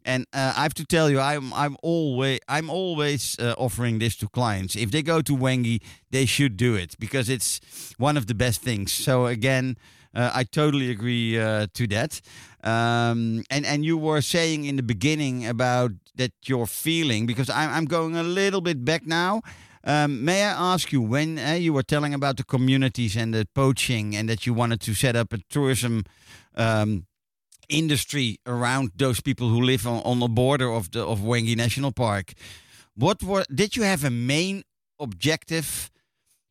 And 0.05 0.25
uh, 0.33 0.53
I 0.55 0.63
have 0.63 0.73
to 0.75 0.85
tell 0.85 1.09
you, 1.09 1.19
I'm 1.19 1.53
I'm 1.53 1.75
always 1.81 2.39
I'm 2.47 2.69
always 2.69 3.37
uh, 3.39 3.53
offering 3.57 3.99
this 3.99 4.15
to 4.17 4.27
clients. 4.27 4.75
If 4.75 4.91
they 4.91 5.01
go 5.01 5.21
to 5.21 5.37
Hwange, 5.37 5.81
they 6.11 6.25
should 6.25 6.57
do 6.57 6.75
it 6.75 6.95
because 6.99 7.29
it's 7.29 7.59
one 7.97 8.17
of 8.17 8.25
the 8.25 8.33
best 8.33 8.61
things. 8.61 8.93
So 8.93 9.25
again, 9.25 9.75
uh, 10.15 10.31
I 10.33 10.43
totally 10.43 10.89
agree 10.89 11.39
uh, 11.39 11.67
to 11.73 11.87
that. 11.87 12.21
Um, 12.63 13.43
and 13.49 13.65
and 13.65 13.85
you 13.85 13.97
were 13.97 14.21
saying 14.21 14.65
in 14.65 14.75
the 14.75 14.83
beginning 14.83 15.45
about 15.47 15.91
that 16.15 16.33
you're 16.45 16.67
feeling 16.67 17.25
because 17.25 17.49
I'm 17.49 17.69
I'm 17.69 17.85
going 17.85 18.15
a 18.15 18.23
little 18.23 18.61
bit 18.61 18.83
back 18.83 19.05
now. 19.05 19.41
Um, 19.83 20.25
may 20.25 20.43
I 20.43 20.73
ask 20.73 20.91
you 20.91 21.01
when 21.01 21.39
uh, 21.39 21.53
you 21.53 21.71
were 21.71 21.83
telling 21.83 22.13
about 22.13 22.35
the 22.35 22.43
communities 22.43 23.15
and 23.15 23.33
the 23.33 23.47
poaching 23.55 24.13
and 24.13 24.27
that 24.27 24.45
you 24.45 24.53
wanted 24.53 24.81
to 24.81 24.93
set 24.93 25.15
up 25.15 25.31
a 25.31 25.37
tourism 25.49 26.03
um, 26.55 27.05
industry 27.69 28.39
around 28.45 28.91
those 28.97 29.21
people 29.21 29.47
who 29.47 29.61
live 29.61 29.87
on, 29.87 30.01
on 30.03 30.19
the 30.19 30.27
border 30.27 30.69
of 30.69 30.91
the 30.91 31.05
of 31.05 31.19
Hwange 31.19 31.55
National 31.55 31.91
Park? 31.91 32.33
What 32.95 33.23
were 33.23 33.45
did 33.53 33.77
you 33.77 33.83
have 33.83 34.03
a 34.03 34.09
main 34.09 34.63
objective? 34.99 35.89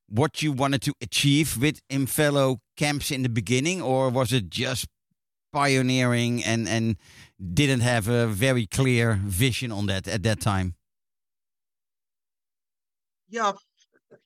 What 0.09 0.43
you 0.43 0.53
wanted 0.53 0.81
to 0.83 0.95
achieve 1.03 1.59
with 1.61 1.87
Imvelo 1.89 2.61
camps 2.79 3.11
in 3.11 3.23
the 3.23 3.29
beginning, 3.29 3.83
or 3.83 4.09
was 4.09 4.33
it 4.33 4.49
just 4.49 4.87
pioneering 5.53 6.45
and 6.45 6.69
and 6.69 6.97
didn't 7.55 7.81
have 7.81 8.09
a 8.09 8.27
very 8.27 8.67
clear 8.67 9.21
vision 9.25 9.73
on 9.73 9.87
that 9.87 10.09
at 10.09 10.23
that 10.23 10.41
time? 10.41 10.75
Yeah, 13.31 13.53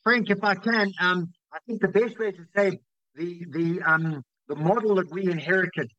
Frank, 0.03 0.31
if 0.31 0.43
I 0.45 0.55
can, 0.55 0.93
um, 1.01 1.33
I 1.53 1.59
think 1.67 1.81
the 1.81 1.89
best 1.89 2.19
way 2.19 2.33
to 2.33 2.45
say 2.57 2.79
the 3.15 3.45
the 3.51 3.83
um, 3.83 4.23
the 4.49 4.57
model 4.57 4.95
that 4.97 5.11
we 5.11 5.31
inherited 5.31 5.91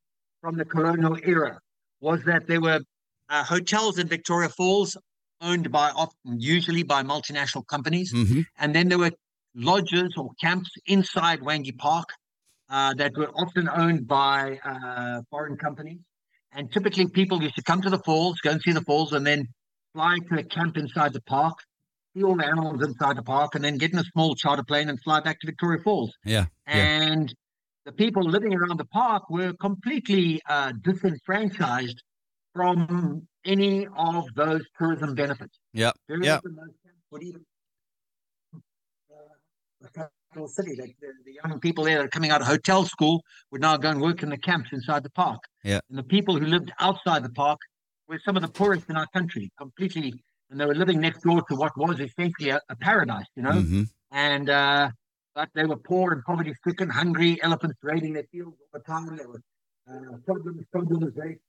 from 0.42 0.58
the 0.58 0.66
colonial 0.66 1.18
era 1.24 1.60
was 2.02 2.24
that 2.26 2.48
there 2.48 2.62
were 2.62 2.82
uh, 3.30 3.44
hotels 3.44 3.98
in 3.98 4.08
Victoria 4.08 4.50
Falls 4.50 4.98
owned 5.42 5.72
by 5.72 5.90
often 5.92 6.40
usually 6.40 6.84
by 6.84 7.04
multinational 7.04 7.66
companies, 7.68 8.14
mm-hmm. 8.14 8.42
and 8.58 8.74
then 8.74 8.90
there 8.90 9.00
were 9.00 9.12
lodges 9.56 10.14
or 10.18 10.32
camps 10.42 10.72
inside 10.88 11.40
Hwange 11.42 11.78
Park 11.78 12.10
uh, 12.74 12.92
that 12.96 13.16
were 13.16 13.30
often 13.36 13.70
owned 13.70 14.08
by 14.08 14.60
uh, 14.66 15.22
foreign 15.30 15.56
companies. 15.58 16.00
And 16.54 16.72
typically, 16.72 17.08
people 17.08 17.42
used 17.42 17.56
to 17.56 17.62
come 17.62 17.82
to 17.84 17.90
the 17.90 18.00
falls, 18.00 18.40
go 18.40 18.50
and 18.50 18.62
see 18.62 18.72
the 18.72 18.82
falls, 18.82 19.14
and 19.14 19.26
then 19.26 19.48
fly 19.94 20.18
to 20.30 20.40
a 20.40 20.44
camp 20.44 20.76
inside 20.76 21.14
the 21.14 21.22
park, 21.22 21.54
see 22.16 22.24
all 22.24 22.36
the 22.36 22.46
animals 22.46 22.84
inside 22.84 23.16
the 23.16 23.24
park, 23.24 23.54
and 23.54 23.64
then 23.64 23.78
get 23.78 23.94
in 23.94 24.00
a 24.00 24.04
small 24.12 24.34
charter 24.34 24.64
plane 24.64 24.90
and 24.90 25.00
fly 25.04 25.20
back 25.20 25.40
to 25.42 25.48
Victoria 25.48 25.80
Falls. 25.84 26.12
Yeah. 26.26 26.46
And 26.66 27.30
yeah. 27.30 27.36
the 27.86 27.92
people 27.92 28.24
living 28.24 28.56
around 28.56 28.80
the 28.80 28.86
park 28.86 29.30
were 29.30 29.54
completely 29.54 30.42
uh, 30.50 30.74
disenfranchised 30.82 32.02
from 32.56 33.28
any 33.46 33.88
of 33.96 34.26
those 34.36 34.62
tourism 34.80 35.14
benefits. 35.14 35.60
Yeah. 35.74 35.92
Yeah. 36.10 36.40
Often 40.38 40.66
those 40.66 40.78
camps 40.78 40.80
would 40.80 40.86
even 40.86 40.94
the 40.94 40.94
capital 40.94 40.96
city, 40.96 40.96
the, 41.02 41.08
the, 41.08 41.14
the 41.26 41.50
young 41.50 41.60
people 41.60 41.84
there 41.84 41.98
that 41.98 42.06
are 42.06 42.10
coming 42.10 42.32
out 42.32 42.42
of 42.42 42.48
hotel 42.48 42.86
school 42.86 43.24
would 43.52 43.62
now 43.62 43.78
go 43.78 43.90
and 43.90 44.02
work 44.02 44.24
in 44.24 44.30
the 44.30 44.38
camps 44.38 44.70
inside 44.72 45.04
the 45.04 45.10
park. 45.12 45.40
Yeah. 45.64 45.80
And 45.90 45.98
the 45.98 46.04
people 46.04 46.38
who 46.38 46.46
lived 46.46 46.72
outside 46.80 47.24
the 47.24 47.30
park 47.30 47.60
were 48.08 48.20
some 48.26 48.36
of 48.36 48.42
the 48.42 48.50
poorest 48.50 48.90
in 48.90 48.98
our 48.98 49.08
country, 49.14 49.52
completely, 49.58 50.14
and 50.50 50.60
they 50.60 50.66
were 50.66 50.76
living 50.76 51.00
next 51.00 51.22
door 51.24 51.44
to 51.50 51.56
what 51.56 51.78
was 51.78 52.00
essentially 52.00 52.50
a, 52.50 52.62
a 52.70 52.76
paradise, 52.76 53.26
you 53.36 53.44
know. 53.44 53.52
Mhm. 53.52 53.88
And 54.12 54.50
uh, 54.50 54.92
but 55.36 55.50
they 55.56 55.66
were 55.66 55.78
poor 55.78 56.14
and 56.14 56.24
poverty 56.24 56.54
stricken, 56.60 56.90
hungry, 56.90 57.42
elephants 57.42 57.78
raiding 57.82 58.14
their 58.14 58.26
fields 58.32 58.58
all 58.60 58.68
the 58.74 58.80
time. 58.80 59.18
There 59.18 59.28
were 59.28 59.42
uh, 59.90 60.18
problems, 60.26 60.66
problems, 60.72 61.14
very, 61.16 61.40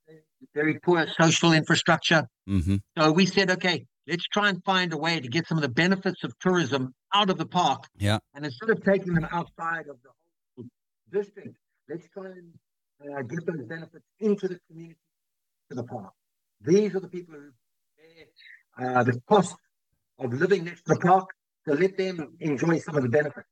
very 0.55 0.79
poor 0.81 1.07
social 1.21 1.53
infrastructure. 1.53 2.27
Mhm. 2.49 2.81
So 2.97 3.13
we 3.13 3.27
said, 3.27 3.51
okay, 3.51 3.85
let's 4.07 4.27
try 4.29 4.49
and 4.49 4.63
find 4.65 4.93
a 4.93 4.97
way 4.97 5.21
to 5.21 5.29
get 5.29 5.47
some 5.47 5.59
of 5.59 5.63
the 5.63 5.69
benefits 5.69 6.25
of 6.25 6.39
tourism 6.39 6.95
out 7.13 7.31
of 7.31 7.39
the 7.39 7.47
park. 7.47 7.85
Yeah. 7.97 8.19
And 8.35 8.45
instead 8.45 8.71
of 8.71 8.85
taking 8.85 9.15
them 9.15 9.27
outside 9.31 9.89
of 9.89 9.97
the 10.03 10.11
whole 10.57 10.67
district, 11.11 11.57
let's 11.89 12.07
try 12.13 12.27
and 12.27 12.53
uh, 13.03 13.23
get 13.23 13.47
those 13.47 13.65
benefits 13.67 14.05
into 14.21 14.49
the 14.49 14.59
community, 14.69 14.99
to 15.71 15.77
the 15.77 15.85
park. 15.85 16.13
These 16.61 16.95
are 16.95 17.01
the 17.01 17.09
people 17.09 17.35
who 17.35 17.51
bear 18.77 18.99
uh, 18.99 19.05
the 19.05 19.21
cost 19.29 19.57
of 20.19 20.33
living 20.33 20.65
next 20.65 20.83
to 20.87 20.95
the 20.95 21.01
park, 21.01 21.29
to 21.67 21.75
let 21.75 21.97
them 21.97 22.37
enjoy 22.41 22.79
some 22.79 22.97
of 22.97 23.03
the 23.03 23.09
benefits. 23.09 23.49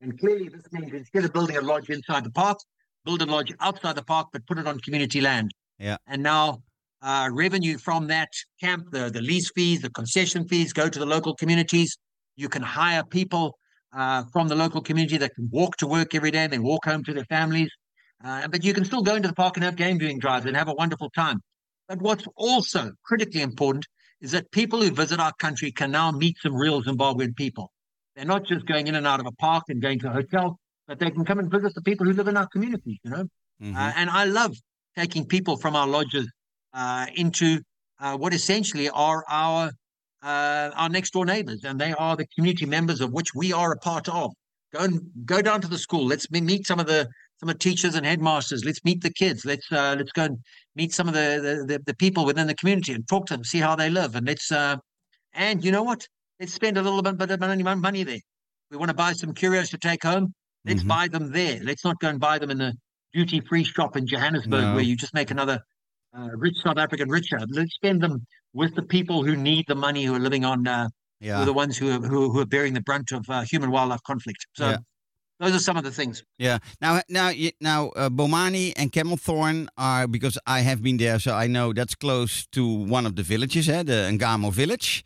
And 0.00 0.18
clearly, 0.20 0.48
this 0.48 0.62
means 0.72 0.92
instead 0.92 1.24
of 1.24 1.32
building 1.32 1.56
a 1.56 1.60
lodge 1.60 1.90
inside 1.90 2.24
the 2.24 2.30
park, 2.30 2.58
build 3.04 3.22
a 3.22 3.26
lodge 3.26 3.52
outside 3.60 3.96
the 3.96 4.04
park, 4.04 4.28
but 4.32 4.46
put 4.46 4.58
it 4.58 4.66
on 4.66 4.78
community 4.80 5.20
land. 5.20 5.52
Yeah. 5.78 5.96
And 6.06 6.22
now 6.22 6.62
uh, 7.02 7.28
revenue 7.32 7.78
from 7.78 8.06
that 8.08 8.28
camp, 8.60 8.90
the, 8.90 9.10
the 9.10 9.20
lease 9.20 9.50
fees, 9.52 9.82
the 9.82 9.90
concession 9.90 10.46
fees 10.48 10.72
go 10.72 10.88
to 10.88 10.98
the 10.98 11.06
local 11.06 11.34
communities. 11.34 11.96
You 12.36 12.48
can 12.48 12.62
hire 12.62 13.04
people 13.04 13.58
uh, 13.94 14.24
from 14.32 14.48
the 14.48 14.54
local 14.54 14.80
community 14.80 15.16
that 15.18 15.34
can 15.34 15.48
walk 15.50 15.76
to 15.78 15.86
work 15.86 16.14
every 16.14 16.30
day, 16.30 16.44
and 16.44 16.52
then 16.52 16.62
walk 16.62 16.84
home 16.84 17.04
to 17.04 17.12
their 17.12 17.24
families. 17.24 17.70
Uh, 18.24 18.48
but 18.48 18.64
you 18.64 18.72
can 18.72 18.84
still 18.84 19.02
go 19.02 19.14
into 19.14 19.28
the 19.28 19.34
park 19.34 19.56
and 19.56 19.64
have 19.64 19.76
game 19.76 19.98
viewing 19.98 20.18
drives 20.18 20.46
and 20.46 20.56
have 20.56 20.68
a 20.68 20.74
wonderful 20.74 21.10
time. 21.10 21.40
But 21.88 22.00
what's 22.00 22.24
also 22.36 22.92
critically 23.04 23.42
important 23.42 23.84
is 24.20 24.32
that 24.32 24.50
people 24.50 24.82
who 24.82 24.90
visit 24.90 25.20
our 25.20 25.32
country 25.38 25.70
can 25.70 25.90
now 25.90 26.10
meet 26.10 26.36
some 26.42 26.54
real 26.54 26.82
Zimbabwean 26.82 27.36
people. 27.36 27.70
They're 28.16 28.24
not 28.24 28.46
just 28.46 28.66
going 28.66 28.86
in 28.86 28.94
and 28.94 29.06
out 29.06 29.20
of 29.20 29.26
a 29.26 29.32
park 29.32 29.64
and 29.68 29.80
going 29.80 29.98
to 30.00 30.08
a 30.08 30.12
hotel, 30.12 30.58
but 30.88 30.98
they 30.98 31.10
can 31.10 31.24
come 31.24 31.38
and 31.38 31.50
visit 31.50 31.74
the 31.74 31.82
people 31.82 32.06
who 32.06 32.14
live 32.14 32.28
in 32.28 32.36
our 32.36 32.48
communities, 32.48 32.98
you 33.04 33.10
know? 33.10 33.26
Mhm. 33.62 33.76
Uh, 33.76 33.92
and 33.94 34.08
I 34.08 34.24
love 34.24 34.56
taking 34.96 35.26
people 35.26 35.58
from 35.58 35.76
our 35.76 35.86
lodges 35.86 36.26
into 37.16 37.60
uh, 38.00 38.16
what 38.16 38.34
essentially 38.34 38.88
are 38.90 39.24
our 39.28 39.70
uh, 40.22 40.70
our 40.74 40.88
next 40.88 41.12
door 41.12 41.24
neighbors, 41.24 41.60
and 41.64 41.80
they 41.80 41.92
are 41.92 42.16
the 42.16 42.26
community 42.34 42.66
members 42.66 43.00
of 43.00 43.12
which 43.12 43.34
we 43.34 43.52
are 43.52 43.72
a 43.72 43.78
part 43.78 44.08
of. 44.08 44.32
Go 44.74 44.80
and 44.80 45.00
go 45.24 45.40
down 45.40 45.60
to 45.60 45.68
the 45.68 45.78
school. 45.78 46.06
Let's 46.06 46.30
meet 46.30 46.66
some 46.66 46.80
of 46.80 46.86
the 46.86 47.08
some 47.38 47.48
of 47.48 47.54
the 47.54 47.58
teachers 47.58 47.94
and 47.94 48.04
headmasters. 48.04 48.64
Let's 48.64 48.82
meet 48.84 49.02
the 49.02 49.12
kids. 49.12 49.44
Let's 49.44 49.70
uh, 49.70 49.94
let's 49.98 50.12
go 50.12 50.24
and 50.24 50.38
meet 50.74 50.92
some 50.92 51.08
of 51.08 51.14
the, 51.14 51.64
the 51.68 51.78
the 51.86 51.94
people 51.94 52.24
within 52.24 52.46
the 52.46 52.54
community 52.54 52.92
and 52.92 53.06
talk 53.08 53.26
to 53.26 53.34
them, 53.34 53.44
see 53.44 53.58
how 53.60 53.76
they 53.76 53.90
live, 53.90 54.16
and 54.16 54.26
let's 54.26 54.50
uh, 54.50 54.76
and 55.34 55.64
you 55.64 55.70
know 55.70 55.82
what? 55.82 56.06
Let's 56.40 56.52
spend 56.52 56.76
a 56.76 56.82
little 56.82 57.02
bit, 57.02 57.16
bit 57.16 57.30
of 57.30 57.40
money 57.40 57.62
money 57.62 58.02
there. 58.02 58.20
We 58.70 58.76
want 58.76 58.90
to 58.90 58.94
buy 58.94 59.12
some 59.12 59.32
curios 59.32 59.70
to 59.70 59.78
take 59.78 60.02
home. 60.02 60.34
Let's 60.64 60.82
Mhm. 60.82 60.88
buy 60.88 61.08
them 61.08 61.30
there. 61.30 61.60
Let's 61.62 61.84
not 61.84 61.98
go 62.00 62.08
and 62.08 62.18
buy 62.18 62.38
them 62.38 62.50
in 62.50 62.58
the 62.58 62.72
duty 63.14 63.40
free 63.40 63.64
shop 63.64 63.96
in 63.96 64.06
Johannesburg 64.06 64.64
No. 64.64 64.74
where 64.74 64.82
you 64.82 64.96
just 64.96 65.14
make 65.14 65.30
another 65.30 65.60
uh, 66.18 66.28
rich 66.36 66.56
South 66.62 66.78
African 66.78 67.08
richer. 67.08 67.38
Let's 67.48 67.74
spend 67.74 68.02
them 68.02 68.26
with 68.54 68.74
the 68.74 68.82
people 68.82 69.22
who 69.22 69.36
need 69.36 69.64
the 69.68 69.74
money, 69.74 70.04
who 70.04 70.14
are 70.14 70.18
living 70.28 70.44
on, 70.44 70.66
uh, 70.66 70.88
who 71.20 71.26
Yeah. 71.26 71.40
are 71.42 71.44
the 71.44 71.52
ones 71.52 71.76
who 71.76 71.90
are, 71.90 72.00
who, 72.00 72.30
who 72.32 72.40
are 72.40 72.46
bearing 72.46 72.74
the 72.74 72.80
brunt 72.82 73.12
of 73.12 73.28
uh, 73.28 73.42
human 73.42 73.70
wildlife 73.70 74.02
conflict. 74.02 74.46
So 74.54 74.64
Yeah. 74.70 74.76
those 75.40 75.54
are 75.54 75.58
some 75.68 75.76
of 75.76 75.84
the 75.84 75.90
things. 75.90 76.22
Yeah. 76.38 76.58
Now, 76.80 77.00
now, 77.08 77.32
now, 77.60 77.88
uh, 77.90 78.08
Bomani 78.10 78.72
and 78.76 78.90
Camelthorn 78.92 79.68
are 79.76 80.06
because 80.06 80.38
I 80.46 80.60
have 80.60 80.82
been 80.82 80.96
there, 80.96 81.18
so 81.18 81.34
I 81.34 81.46
know 81.46 81.72
that's 81.72 81.94
close 81.94 82.46
to 82.52 82.66
one 82.66 83.06
of 83.06 83.14
the 83.16 83.22
villages, 83.22 83.68
eh, 83.68 83.82
the 83.82 84.08
Ngamo 84.12 84.50
village. 84.52 85.04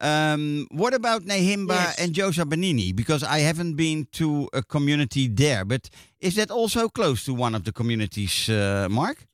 Um, 0.00 0.66
what 0.70 0.92
about 0.92 1.22
Nehimba 1.22 1.68
Yes. 1.74 1.98
and 1.98 2.14
Jozibanini? 2.14 2.94
Because 2.94 3.22
I 3.22 3.38
haven't 3.38 3.74
been 3.76 4.06
to 4.12 4.48
a 4.52 4.62
community 4.62 5.28
there, 5.28 5.64
but 5.64 5.88
is 6.20 6.34
that 6.34 6.50
also 6.50 6.88
close 6.88 7.24
to 7.24 7.32
one 7.32 7.54
of 7.54 7.64
the 7.64 7.72
communities, 7.72 8.48
uh, 8.50 8.88
Mark? 8.90 9.26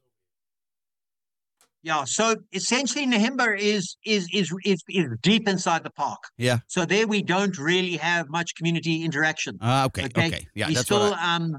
Yeah. 1.83 2.05
So 2.05 2.37
essentially, 2.53 3.07
Nehimba 3.07 3.59
is 3.59 3.97
is 4.05 4.29
is 4.33 4.53
is 4.65 4.83
is 4.89 5.07
deep 5.23 5.49
inside 5.49 5.83
the 5.83 5.91
park. 5.91 6.21
Yeah. 6.37 6.59
So 6.67 6.85
there 6.85 7.07
we 7.07 7.23
don't 7.23 7.57
really 7.59 7.97
have 7.97 8.29
much 8.29 8.55
community 8.55 9.03
interaction. 9.03 9.57
Ah, 9.61 9.85
okay, 9.87 10.05
okay, 10.05 10.27
Okay. 10.27 10.47
yeah, 10.55 10.69
we 10.69 10.75
that's 10.75 10.87
still. 10.87 11.15
I, 11.15 11.37
um 11.37 11.57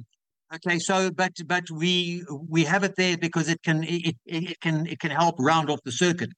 okay 0.53 0.79
so 0.79 1.09
but 1.11 1.31
but 1.45 1.63
we 1.71 2.23
we 2.49 2.65
have 2.65 2.83
it 2.83 2.95
there 2.97 3.17
because 3.17 3.47
it 3.49 3.61
can 3.63 3.83
it, 3.83 4.15
it, 4.25 4.49
it 4.51 4.59
can 4.59 4.85
it 4.85 4.99
can 4.99 5.11
help 5.11 5.35
round 5.39 5.69
off 5.69 5.79
the 5.85 5.91
circuit 5.91 6.29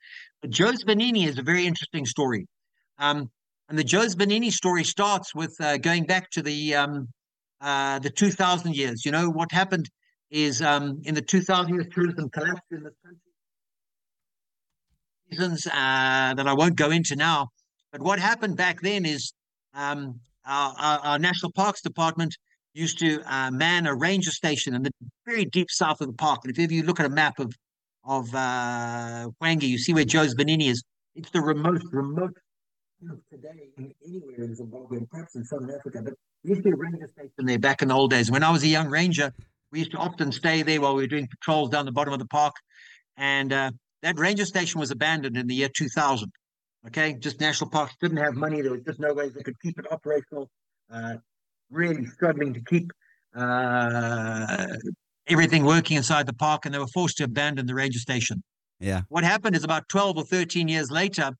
but 0.41 0.51
Jozibanini 0.51 1.27
is 1.27 1.37
a 1.37 1.41
very 1.41 1.65
interesting 1.65 2.05
story 2.05 2.45
um 2.99 3.29
and 3.69 3.77
the 3.77 3.83
Jozibanini 3.83 4.51
story 4.51 4.83
starts 4.83 5.33
with 5.33 5.55
uh, 5.59 5.77
going 5.77 6.05
back 6.05 6.29
to 6.31 6.41
the 6.43 6.75
um 6.75 7.07
uh 7.61 7.97
the 7.99 8.09
2000 8.11 8.75
years 8.75 9.03
you 9.05 9.11
know 9.11 9.29
what 9.29 9.51
happened 9.51 9.89
is 10.29 10.61
um 10.61 11.01
in 11.05 11.15
the 11.15 11.21
2000 11.21 11.73
years 11.73 11.87
tourism 11.91 12.29
collapsed 12.29 12.71
in 12.71 12.83
this 12.83 12.93
country 13.03 13.32
reasons 15.33 15.67
uh 15.67 16.33
that 16.37 16.47
i 16.47 16.53
won't 16.53 16.75
go 16.75 16.89
into 16.91 17.15
now 17.15 17.47
but 17.91 18.01
what 18.01 18.19
happened 18.19 18.55
back 18.55 18.81
then 18.81 19.05
is 19.05 19.33
um 19.73 20.19
our, 20.45 20.73
our, 20.77 20.99
our 20.99 21.19
national 21.19 21.51
parks 21.51 21.81
department 21.81 22.35
used 22.73 22.99
to 22.99 23.21
uh, 23.25 23.51
man 23.51 23.85
a 23.85 23.95
ranger 23.95 24.31
station 24.31 24.73
in 24.73 24.83
the 24.83 24.91
very 25.25 25.45
deep 25.45 25.69
south 25.69 26.01
of 26.01 26.07
the 26.07 26.13
park. 26.13 26.39
And 26.43 26.51
if 26.51 26.59
ever 26.59 26.73
you 26.73 26.83
look 26.83 26.99
at 26.99 27.05
a 27.05 27.09
map 27.09 27.39
of 27.39 27.53
of 28.05 28.27
uh, 28.35 29.29
Hwange, 29.41 29.63
you 29.63 29.77
see 29.77 29.93
where 29.93 30.03
Jozibanini 30.03 30.67
is. 30.67 30.83
It's 31.15 31.29
the 31.29 31.39
remote, 31.39 31.81
remote 31.91 32.35
today 33.31 33.69
anywhere 34.05 34.43
in 34.43 34.55
Zimbabwe 34.55 34.97
and 34.97 35.09
perhaps 35.09 35.35
in 35.35 35.45
Southern 35.45 35.71
Africa. 35.71 36.01
But 36.03 36.15
we 36.43 36.49
used 36.49 36.63
to 36.63 36.69
be 36.69 36.73
a 36.73 36.75
ranger 36.75 37.09
station 37.13 37.45
there 37.45 37.59
back 37.59 37.81
in 37.81 37.87
the 37.87 37.93
old 37.93 38.11
days. 38.11 38.29
When 38.29 38.43
I 38.43 38.49
was 38.49 38.63
a 38.63 38.67
young 38.67 38.89
ranger, 38.89 39.31
we 39.71 39.79
used 39.79 39.91
to 39.91 39.97
often 39.97 40.33
stay 40.33 40.63
there 40.63 40.81
while 40.81 40.95
we 40.95 41.03
were 41.03 41.07
doing 41.07 41.27
patrols 41.27 41.69
down 41.69 41.85
the 41.85 41.93
bottom 41.93 42.13
of 42.13 42.19
the 42.19 42.25
park. 42.25 42.53
And 43.15 43.53
uh, 43.53 43.71
that 44.03 44.19
ranger 44.19 44.45
station 44.45 44.79
was 44.79 44.91
abandoned 44.91 45.35
in 45.37 45.47
the 45.47 45.55
year 45.55 45.69
2000. 45.69 46.31
Okay, 46.87 47.15
just 47.19 47.39
national 47.39 47.69
parks 47.69 47.95
didn't 48.01 48.17
have 48.17 48.35
money. 48.35 48.61
There 48.61 48.71
was 48.71 48.81
just 48.83 48.99
no 48.99 49.13
way 49.13 49.29
they 49.29 49.41
could 49.41 49.59
keep 49.61 49.79
it 49.79 49.85
operational. 49.91 50.49
Uh, 50.91 51.15
really 51.71 52.05
struggling 52.05 52.53
to 52.53 52.61
keep 52.61 52.91
uh, 53.35 54.67
everything 55.27 55.63
working 55.65 55.97
inside 55.97 56.25
the 56.27 56.33
park, 56.33 56.65
and 56.65 56.73
they 56.73 56.79
were 56.79 56.87
forced 56.87 57.17
to 57.17 57.23
abandon 57.23 57.65
the 57.65 57.73
ranger 57.75 57.99
station. 57.99 58.43
yeah. 58.79 59.01
What 59.09 59.23
happened 59.23 59.55
is 59.55 59.63
about 59.63 59.87
12 59.89 60.17
or 60.17 60.23
13 60.25 60.67
years 60.67 60.91
later, 60.91 61.31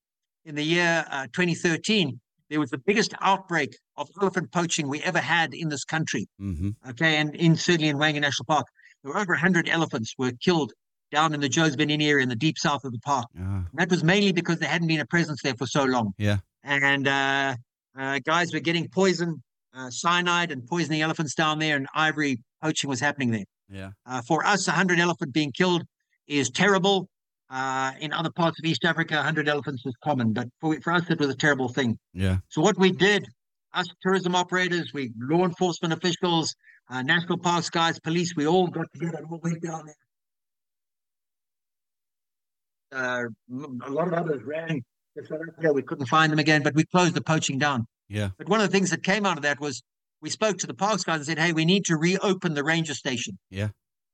in 0.45 0.55
the 0.55 0.63
year 0.63 1.05
uh, 1.11 1.27
2013, 1.33 2.19
there 2.49 2.59
was 2.59 2.69
the 2.69 2.77
biggest 2.77 3.13
outbreak 3.21 3.75
of 3.97 4.07
elephant 4.21 4.51
poaching 4.51 4.87
we 4.87 5.01
ever 5.01 5.19
had 5.19 5.53
in 5.53 5.69
this 5.69 5.83
country. 5.83 6.27
hmm 6.39 6.69
Okay, 6.89 7.17
and 7.17 7.35
in 7.35 7.55
certainly 7.55 7.89
in 7.89 7.97
Hwange 7.97 8.19
National 8.21 8.45
Park, 8.45 8.65
there 9.03 9.11
were 9.11 9.19
over 9.19 9.33
100 9.33 9.67
elephants 9.69 10.13
were 10.17 10.31
killed 10.41 10.71
down 11.13 11.33
in 11.33 11.39
the 11.39 11.49
Jozibanini 11.49 12.07
area 12.09 12.23
in 12.23 12.29
the 12.29 12.35
deep 12.35 12.57
south 12.57 12.83
of 12.83 12.91
the 12.91 12.99
park. 12.99 13.27
Ah, 13.39 13.63
that 13.75 13.89
was 13.89 14.03
mainly 14.03 14.31
because 14.33 14.57
there 14.59 14.67
hadn't 14.67 14.87
been 14.87 14.99
a 14.99 15.05
presence 15.05 15.41
there 15.43 15.55
for 15.55 15.67
so 15.67 15.83
long. 15.83 16.13
Yeah. 16.17 16.37
And 16.63 17.07
uh, 17.07 17.55
uh, 17.97 18.19
guys 18.25 18.51
were 18.53 18.59
getting 18.59 18.89
poison, 18.89 19.41
uh, 19.77 19.89
cyanide, 19.89 20.51
and 20.51 20.65
poisoning 20.65 21.01
elephants 21.01 21.35
down 21.35 21.59
there, 21.59 21.75
and 21.77 21.87
ivory 21.93 22.39
poaching 22.61 22.89
was 22.89 22.99
happening 22.99 23.31
there. 23.31 23.45
yeah. 23.69 23.89
Uh, 24.05 24.21
for 24.27 24.45
us, 24.45 24.67
100 24.67 24.99
elephant 24.99 25.33
being 25.33 25.51
killed 25.51 25.83
is 26.27 26.49
terrible. 26.49 27.07
Uh, 27.49 27.91
in 27.99 28.11
other 28.13 28.31
parts 28.31 28.57
of 28.59 28.65
East 28.65 28.83
Africa, 28.83 29.15
100 29.15 29.47
elephants 29.47 29.85
is 29.85 29.93
common, 30.03 30.33
but 30.33 30.47
for, 30.59 30.75
for 30.81 30.91
us, 30.93 31.03
it 31.09 31.19
was 31.19 31.29
a 31.29 31.35
terrible 31.35 31.69
thing. 31.69 31.99
Yeah. 32.13 32.37
So 32.49 32.61
what 32.61 32.77
we 32.79 32.91
did, 32.91 33.27
us 33.73 33.85
tourism 34.01 34.33
operators, 34.33 34.91
we 34.93 35.11
law 35.19 35.45
enforcement 35.45 35.93
officials, 35.93 36.55
uh, 36.89 37.03
national 37.03 37.37
parks 37.37 37.69
guys, 37.69 37.99
police, 37.99 38.35
we 38.35 38.47
all 38.47 38.67
got 38.67 38.87
together 38.93 39.17
and 39.17 39.27
all 39.29 39.39
went 39.43 39.61
down 39.61 39.85
there. 39.85 39.95
Uh, 42.93 43.23
a 43.85 43.89
lot 43.89 44.07
of 44.07 44.13
others 44.13 44.41
ran. 44.45 44.67
to 45.17 45.25
South 45.25 45.39
Africa. 45.49 45.73
We 45.73 45.81
couldn't 45.83 46.07
find 46.07 46.31
them 46.31 46.39
again, 46.39 46.63
but 46.63 46.73
we 46.75 46.83
closed 46.85 47.13
the 47.15 47.21
poaching 47.21 47.57
down. 47.57 47.85
Yeah. 48.09 48.29
But 48.37 48.49
one 48.49 48.59
of 48.61 48.67
the 48.69 48.71
things 48.71 48.89
that 48.91 49.03
came 49.03 49.25
out 49.25 49.37
of 49.37 49.43
that 49.43 49.59
was 49.59 49.81
we 50.21 50.29
spoke 50.29 50.57
to 50.59 50.67
the 50.67 50.73
parks 50.73 51.03
guys 51.03 51.17
and 51.17 51.25
said, 51.25 51.39
"Hey, 51.39 51.53
we 51.53 51.65
need 51.65 51.85
to 51.85 51.97
reopen 51.97 52.53
the 52.53 52.63
ranger 52.63 52.93
station." 52.93 53.37
Yeah. 53.49 53.69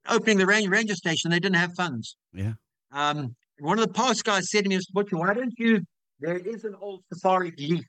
Opening 0.07 0.37
the 0.37 0.45
ranger 0.45 0.69
ranger 0.69 0.95
station, 0.95 1.29
they 1.31 1.39
didn't 1.39 1.57
have 1.57 1.73
funds. 1.75 2.15
Yeah. 2.33 2.53
Um, 2.91 3.35
one 3.59 3.77
of 3.79 3.85
the 3.85 3.93
parks 3.93 4.21
guys 4.21 4.49
said 4.49 4.63
to 4.63 4.69
me, 4.69 4.77
"Mr. 4.77 4.91
Butcher, 4.93 5.17
why 5.17 5.33
don't 5.33 5.53
you? 5.57 5.81
There 6.19 6.37
is 6.37 6.63
an 6.63 6.75
old 6.81 7.01
safari 7.13 7.53
lease 7.57 7.83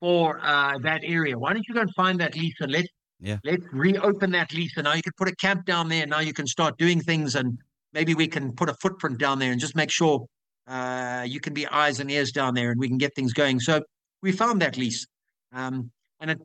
for 0.00 0.40
uh, 0.42 0.78
that 0.78 1.00
area. 1.04 1.38
Why 1.38 1.52
don't 1.52 1.64
you 1.68 1.74
go 1.74 1.80
and 1.82 1.94
find 1.94 2.18
that 2.20 2.34
lease 2.36 2.54
and 2.60 2.72
let 2.72 2.86
Yeah. 3.20 3.38
let's 3.44 3.64
reopen 3.72 4.30
that 4.32 4.52
lease 4.54 4.72
and 4.76 4.84
now 4.84 4.94
you 4.94 5.02
can 5.02 5.12
put 5.18 5.28
a 5.28 5.36
camp 5.36 5.66
down 5.66 5.88
there. 5.88 6.06
Now 6.06 6.20
you 6.20 6.32
can 6.32 6.46
start 6.46 6.78
doing 6.78 7.00
things 7.00 7.34
and 7.34 7.58
maybe 7.92 8.14
we 8.14 8.28
can 8.28 8.52
put 8.52 8.68
a 8.68 8.74
footprint 8.74 9.18
down 9.18 9.38
there 9.38 9.52
and 9.52 9.60
just 9.60 9.76
make 9.76 9.90
sure 9.90 10.26
uh, 10.66 11.24
you 11.26 11.40
can 11.40 11.52
be 11.54 11.66
eyes 11.66 12.00
and 12.00 12.10
ears 12.10 12.32
down 12.32 12.54
there 12.54 12.70
and 12.70 12.78
we 12.78 12.88
can 12.88 12.98
get 12.98 13.14
things 13.14 13.32
going. 13.32 13.58
So 13.60 13.82
we 14.22 14.32
found 14.32 14.62
that 14.62 14.76
lease. 14.76 15.06
Um, 15.52 15.90
and 16.20 16.30
it, 16.30 16.38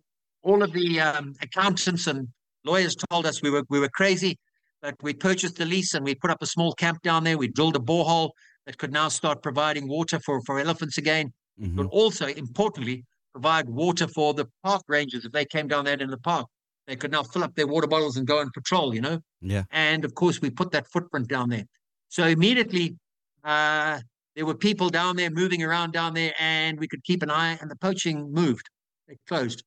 all 0.43 0.63
of 0.63 0.71
the 0.73 0.99
um, 0.99 1.33
accountants 1.41 2.07
and 2.07 2.27
lawyers 2.63 2.95
told 3.09 3.25
us 3.25 3.41
we 3.41 3.49
were 3.49 3.63
we 3.69 3.79
were 3.79 3.89
crazy, 3.89 4.37
but 4.81 4.95
we 5.01 5.13
purchased 5.13 5.57
the 5.57 5.65
lease 5.65 5.93
and 5.93 6.03
we 6.03 6.15
put 6.15 6.31
up 6.31 6.41
a 6.41 6.47
small 6.47 6.73
camp 6.73 7.01
down 7.03 7.23
there. 7.23 7.37
We 7.37 7.49
drilled 7.49 7.75
a 7.75 7.79
borehole 7.79 8.31
that 8.65 8.77
could 8.77 8.91
now 8.91 9.09
start 9.09 9.43
providing 9.43 9.87
water 9.87 10.19
for, 10.19 10.41
for 10.41 10.59
elephants 10.59 10.97
again, 10.97 11.31
Mhm. 11.61 11.75
but 11.75 11.85
also 11.87 12.25
importantly 12.27 13.05
provide 13.31 13.69
water 13.69 14.07
for 14.07 14.33
the 14.33 14.45
park 14.63 14.81
rangers 14.87 15.25
if 15.25 15.31
they 15.31 15.45
came 15.45 15.67
down 15.67 15.85
there 15.85 15.97
in 15.97 16.09
the 16.09 16.17
park. 16.17 16.47
They 16.87 16.95
could 16.95 17.11
now 17.11 17.23
fill 17.23 17.43
up 17.43 17.55
their 17.55 17.67
water 17.67 17.87
bottles 17.87 18.17
and 18.17 18.27
go 18.27 18.39
and 18.39 18.51
patrol, 18.53 18.93
you 18.93 19.01
know. 19.01 19.19
Yeah. 19.41 19.63
And 19.71 20.05
of 20.05 20.13
course, 20.13 20.39
we 20.41 20.49
put 20.49 20.71
that 20.71 20.87
footprint 20.91 21.27
down 21.27 21.49
there. 21.49 21.65
So 22.09 22.25
immediately, 22.25 22.95
uh, 23.43 23.99
there 24.35 24.45
were 24.45 24.55
people 24.55 24.89
down 24.89 25.15
there 25.15 25.29
moving 25.29 25.63
around 25.63 25.93
down 25.93 26.13
there, 26.13 26.33
and 26.39 26.79
we 26.79 26.87
could 26.87 27.03
keep 27.03 27.23
an 27.23 27.31
eye. 27.31 27.57
And 27.59 27.71
the 27.71 27.75
poaching 27.75 28.31
moved; 28.31 28.69
it 29.07 29.17
closed. 29.27 29.63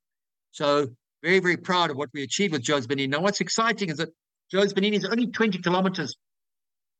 So 0.53 0.89
very, 1.23 1.41
very 1.41 1.57
proud 1.57 1.91
of 1.91 1.97
what 1.97 2.11
we 2.15 2.23
achieved 2.23 2.53
with 2.53 2.63
Jozibanini. 2.63 3.09
Now, 3.09 3.21
what's 3.21 3.41
exciting 3.41 3.91
is 3.91 3.99
that 3.99 4.11
Jozibanini 4.53 4.95
is 4.95 5.05
only 5.05 5.27
20 5.27 5.59
kilometers 5.59 6.17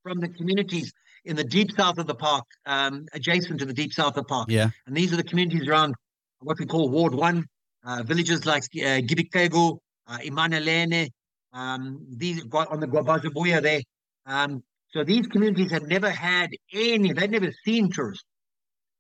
from 0.03 0.19
the 0.21 0.29
communities 0.29 0.93
in 1.25 1.37
the 1.37 1.45
deep 1.45 1.71
south 1.77 1.99
of 1.99 2.07
the 2.07 2.15
park, 2.15 2.45
um, 2.67 3.07
adjacent 3.13 3.61
to 3.61 3.67
the 3.67 3.73
deep 3.73 3.93
south 3.93 4.09
of 4.09 4.15
the 4.15 4.25
park. 4.25 4.51
Yeah. 4.51 4.71
And 4.87 4.97
these 4.97 5.13
are 5.13 5.17
the 5.17 5.25
communities 5.25 5.69
around 5.69 5.95
what 6.41 6.59
we 6.59 6.67
call 6.67 6.89
Ward 6.89 7.15
One, 7.15 7.47
uh, 7.85 8.03
villages 8.03 8.47
like 8.47 8.63
uh, 8.77 9.01
Gibikego, 9.01 9.79
uh, 10.09 10.19
Imanalene, 10.19 11.09
um, 11.53 12.05
these 12.17 12.43
on 12.53 12.81
the 12.81 12.87
Gwabazabuya 12.87 13.63
there. 13.63 13.83
Um, 14.27 14.63
so 14.91 15.05
these 15.05 15.27
communities 15.27 15.71
had 15.71 15.83
never 15.85 16.11
had 16.11 16.51
any, 16.73 17.13
they'd 17.13 17.31
never 17.31 17.53
seen 17.65 17.91
tourists. 17.91 18.25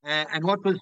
Uh, 0.05 0.25
and 0.33 0.45
what 0.45 0.65
was 0.65 0.79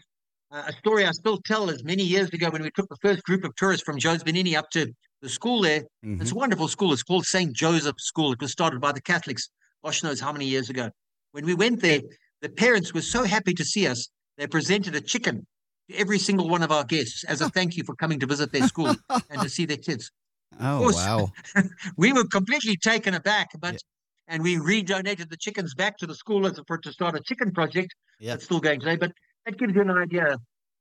uh, 0.53 0.65
a 0.67 0.73
story 0.73 1.07
I 1.07 1.13
still 1.13 1.39
tell 1.45 1.71
is 1.71 1.83
many 1.85 2.03
years 2.03 2.29
ago 2.31 2.51
when 2.51 2.63
we 2.63 2.71
took 2.71 2.89
the 2.89 2.97
first 3.03 3.23
group 3.25 3.45
of 3.45 3.55
tourists 3.57 3.85
from 3.85 3.99
Jozibanini 3.99 4.57
up 4.57 4.69
to 4.71 4.93
the 5.23 5.29
school 5.29 5.63
there. 5.63 5.83
Mhm. 6.05 6.21
It's 6.21 6.33
a 6.33 6.35
wonderful 6.35 6.69
school. 6.69 6.93
It's 6.93 7.03
called 7.03 7.25
St. 7.25 7.53
Joseph's 7.55 8.05
School. 8.05 8.33
It 8.33 8.41
was 8.41 8.53
started 8.53 8.81
by 8.81 8.93
the 8.93 9.01
Catholics, 9.01 9.49
gosh 9.85 10.03
knows 10.03 10.21
how 10.21 10.33
many 10.33 10.47
years 10.47 10.71
ago. 10.71 10.91
When 11.33 11.45
we 11.45 11.55
went 11.55 11.81
there, 11.81 12.01
the 12.43 12.49
parents 12.49 12.93
were 12.93 13.03
so 13.03 13.25
happy 13.25 13.55
to 13.55 13.65
see 13.65 13.87
us, 13.87 14.09
they 14.37 14.47
presented 14.47 14.95
a 14.95 15.01
chicken 15.01 15.47
every 15.95 16.19
single 16.19 16.49
one 16.49 16.63
of 16.63 16.71
our 16.73 16.85
guests 16.85 17.25
as 17.25 17.41
a 17.41 17.49
thank 17.51 17.77
you 17.77 17.85
for 17.85 17.95
coming 17.95 18.19
to 18.21 18.27
visit 18.27 18.53
their 18.53 18.67
school 18.67 18.95
and 19.31 19.41
to 19.43 19.49
see 19.49 19.67
their 19.67 19.77
kids. 19.77 20.11
Oh 20.61 20.79
course. 20.79 20.97
wow. 20.97 21.33
We 21.97 22.13
were 22.13 22.25
completely 22.25 22.77
taken 22.77 23.15
aback, 23.15 23.49
but 23.61 23.75
Yeah. 23.75 23.79
and 24.29 24.43
we 24.43 24.57
redonated 24.57 25.29
the 25.31 25.37
chickens 25.37 25.75
back 25.75 25.97
to 25.99 26.07
the 26.07 26.15
school 26.15 26.47
as 26.47 26.59
a, 26.59 26.65
for 26.67 26.79
to 26.79 26.93
start 26.93 27.15
a 27.17 27.21
chicken 27.21 27.53
project 27.53 27.95
Yeah. 28.21 28.33
that's 28.33 28.45
still 28.45 28.61
going 28.61 28.81
today. 28.81 28.97
But 28.97 29.13
that 29.45 29.59
gives 29.59 29.75
you 29.75 29.83
an 29.83 29.91
idea. 29.91 30.37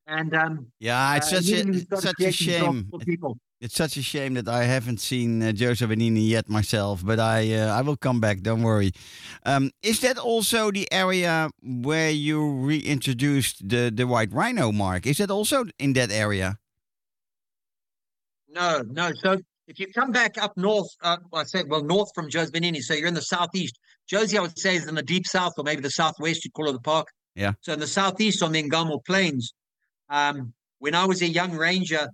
And 0.08 0.36
um, 0.36 0.68
Yeah, 0.80 1.16
it's 1.16 1.32
uh, 1.34 1.42
such 1.42 1.50
a 1.52 1.68
it's 1.70 2.02
such 2.02 2.22
a 2.22 2.32
shame. 2.32 2.88
for 2.92 3.00
people. 3.00 3.38
It's 3.62 3.76
such 3.76 3.96
a 3.98 4.02
shame 4.02 4.34
that 4.34 4.48
I 4.50 4.66
haven't 4.66 5.00
seen 5.00 5.42
uh, 5.42 5.52
Jozibanini 5.52 6.28
yet 6.28 6.50
myself, 6.50 7.06
but 7.06 7.20
I 7.20 7.54
uh, 7.54 7.80
I 7.80 7.82
will 7.82 7.96
come 7.96 8.20
back. 8.20 8.42
Don't 8.42 8.64
worry. 8.64 8.92
Um, 9.46 9.72
is 9.82 10.02
that 10.02 10.18
also 10.18 10.72
the 10.72 10.92
area 10.92 11.50
where 11.64 12.12
you 12.12 12.38
reintroduced 12.66 13.68
the 13.68 13.92
the 13.96 14.06
white 14.06 14.34
rhino, 14.34 14.72
Mark? 14.72 15.08
Is 15.08 15.18
that 15.18 15.32
also 15.32 15.66
in 15.80 15.94
that 15.94 16.12
area? 16.12 16.58
No, 18.50 18.84
no. 18.92 19.12
So 19.24 19.38
if 19.68 19.80
you 19.80 19.88
come 19.88 20.12
back 20.12 20.38
up 20.38 20.56
north, 20.58 20.90
uh, 21.02 21.18
I 21.34 21.44
say, 21.44 21.64
well, 21.64 21.84
north 21.84 22.10
from 22.14 22.30
Jozibanini, 22.30 22.82
so 22.82 22.94
you're 22.94 23.08
in 23.08 23.14
the 23.14 23.22
southeast. 23.22 23.80
Josie, 24.08 24.38
I 24.38 24.42
would 24.42 24.60
say, 24.60 24.76
is 24.76 24.88
in 24.88 24.96
the 24.96 25.02
deep 25.04 25.26
south 25.26 25.54
or 25.58 25.64
maybe 25.64 25.82
the 25.82 25.90
southwest, 25.90 26.46
you'd 26.46 26.54
call 26.54 26.70
it 26.70 26.74
the 26.74 26.80
park. 26.80 27.08
Yeah. 27.36 27.54
So 27.62 27.74
in 27.74 27.80
the 27.80 27.88
southeast 27.88 28.44
on 28.44 28.52
the 28.52 28.64
Ngamo 28.64 29.04
Plains, 29.04 29.54
um, 30.10 30.54
when 30.80 30.94
I 30.94 31.06
was 31.06 31.22
a 31.22 31.28
young 31.28 31.54
ranger, 31.54 32.08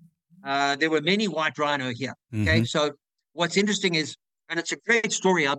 uh, 0.43 0.75
there 0.75 0.89
were 0.89 1.01
many 1.01 1.27
white 1.27 1.57
rhino 1.57 1.91
here. 1.93 2.13
Okay. 2.33 2.61
Mhm. 2.61 2.67
So 2.67 2.91
what's 3.33 3.57
interesting 3.57 3.95
is, 3.95 4.15
and 4.49 4.59
it's 4.59 4.71
a 4.71 4.77
great 4.87 5.11
story. 5.11 5.47
I, 5.47 5.53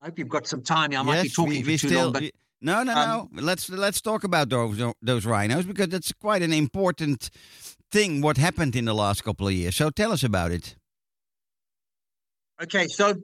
I 0.00 0.06
hope 0.06 0.18
you've 0.18 0.28
got 0.28 0.46
some 0.46 0.62
time. 0.62 0.92
I 0.94 1.02
might 1.02 1.22
be 1.22 1.28
talking 1.28 1.50
we, 1.52 1.62
for 1.62 1.68
too 1.70 1.88
still. 1.88 2.02
long, 2.04 2.12
but 2.12 2.22
we- 2.22 2.32
no, 2.60 2.82
no, 2.82 2.92
um, 2.92 3.28
no. 3.32 3.42
Let's 3.42 3.68
let's 3.70 4.00
talk 4.00 4.24
about 4.24 4.48
those 4.48 4.82
those 5.00 5.24
rhinos 5.24 5.64
because 5.64 5.88
that's 5.88 6.12
quite 6.12 6.42
an 6.42 6.52
important 6.52 7.30
thing. 7.92 8.20
What 8.20 8.36
happened 8.36 8.74
in 8.74 8.84
the 8.84 8.94
last 8.94 9.22
couple 9.22 9.46
of 9.46 9.54
years? 9.54 9.76
So 9.76 9.90
tell 9.90 10.10
us 10.12 10.24
about 10.24 10.50
it. 10.50 10.74
Okay, 12.60 12.88
so 12.88 13.14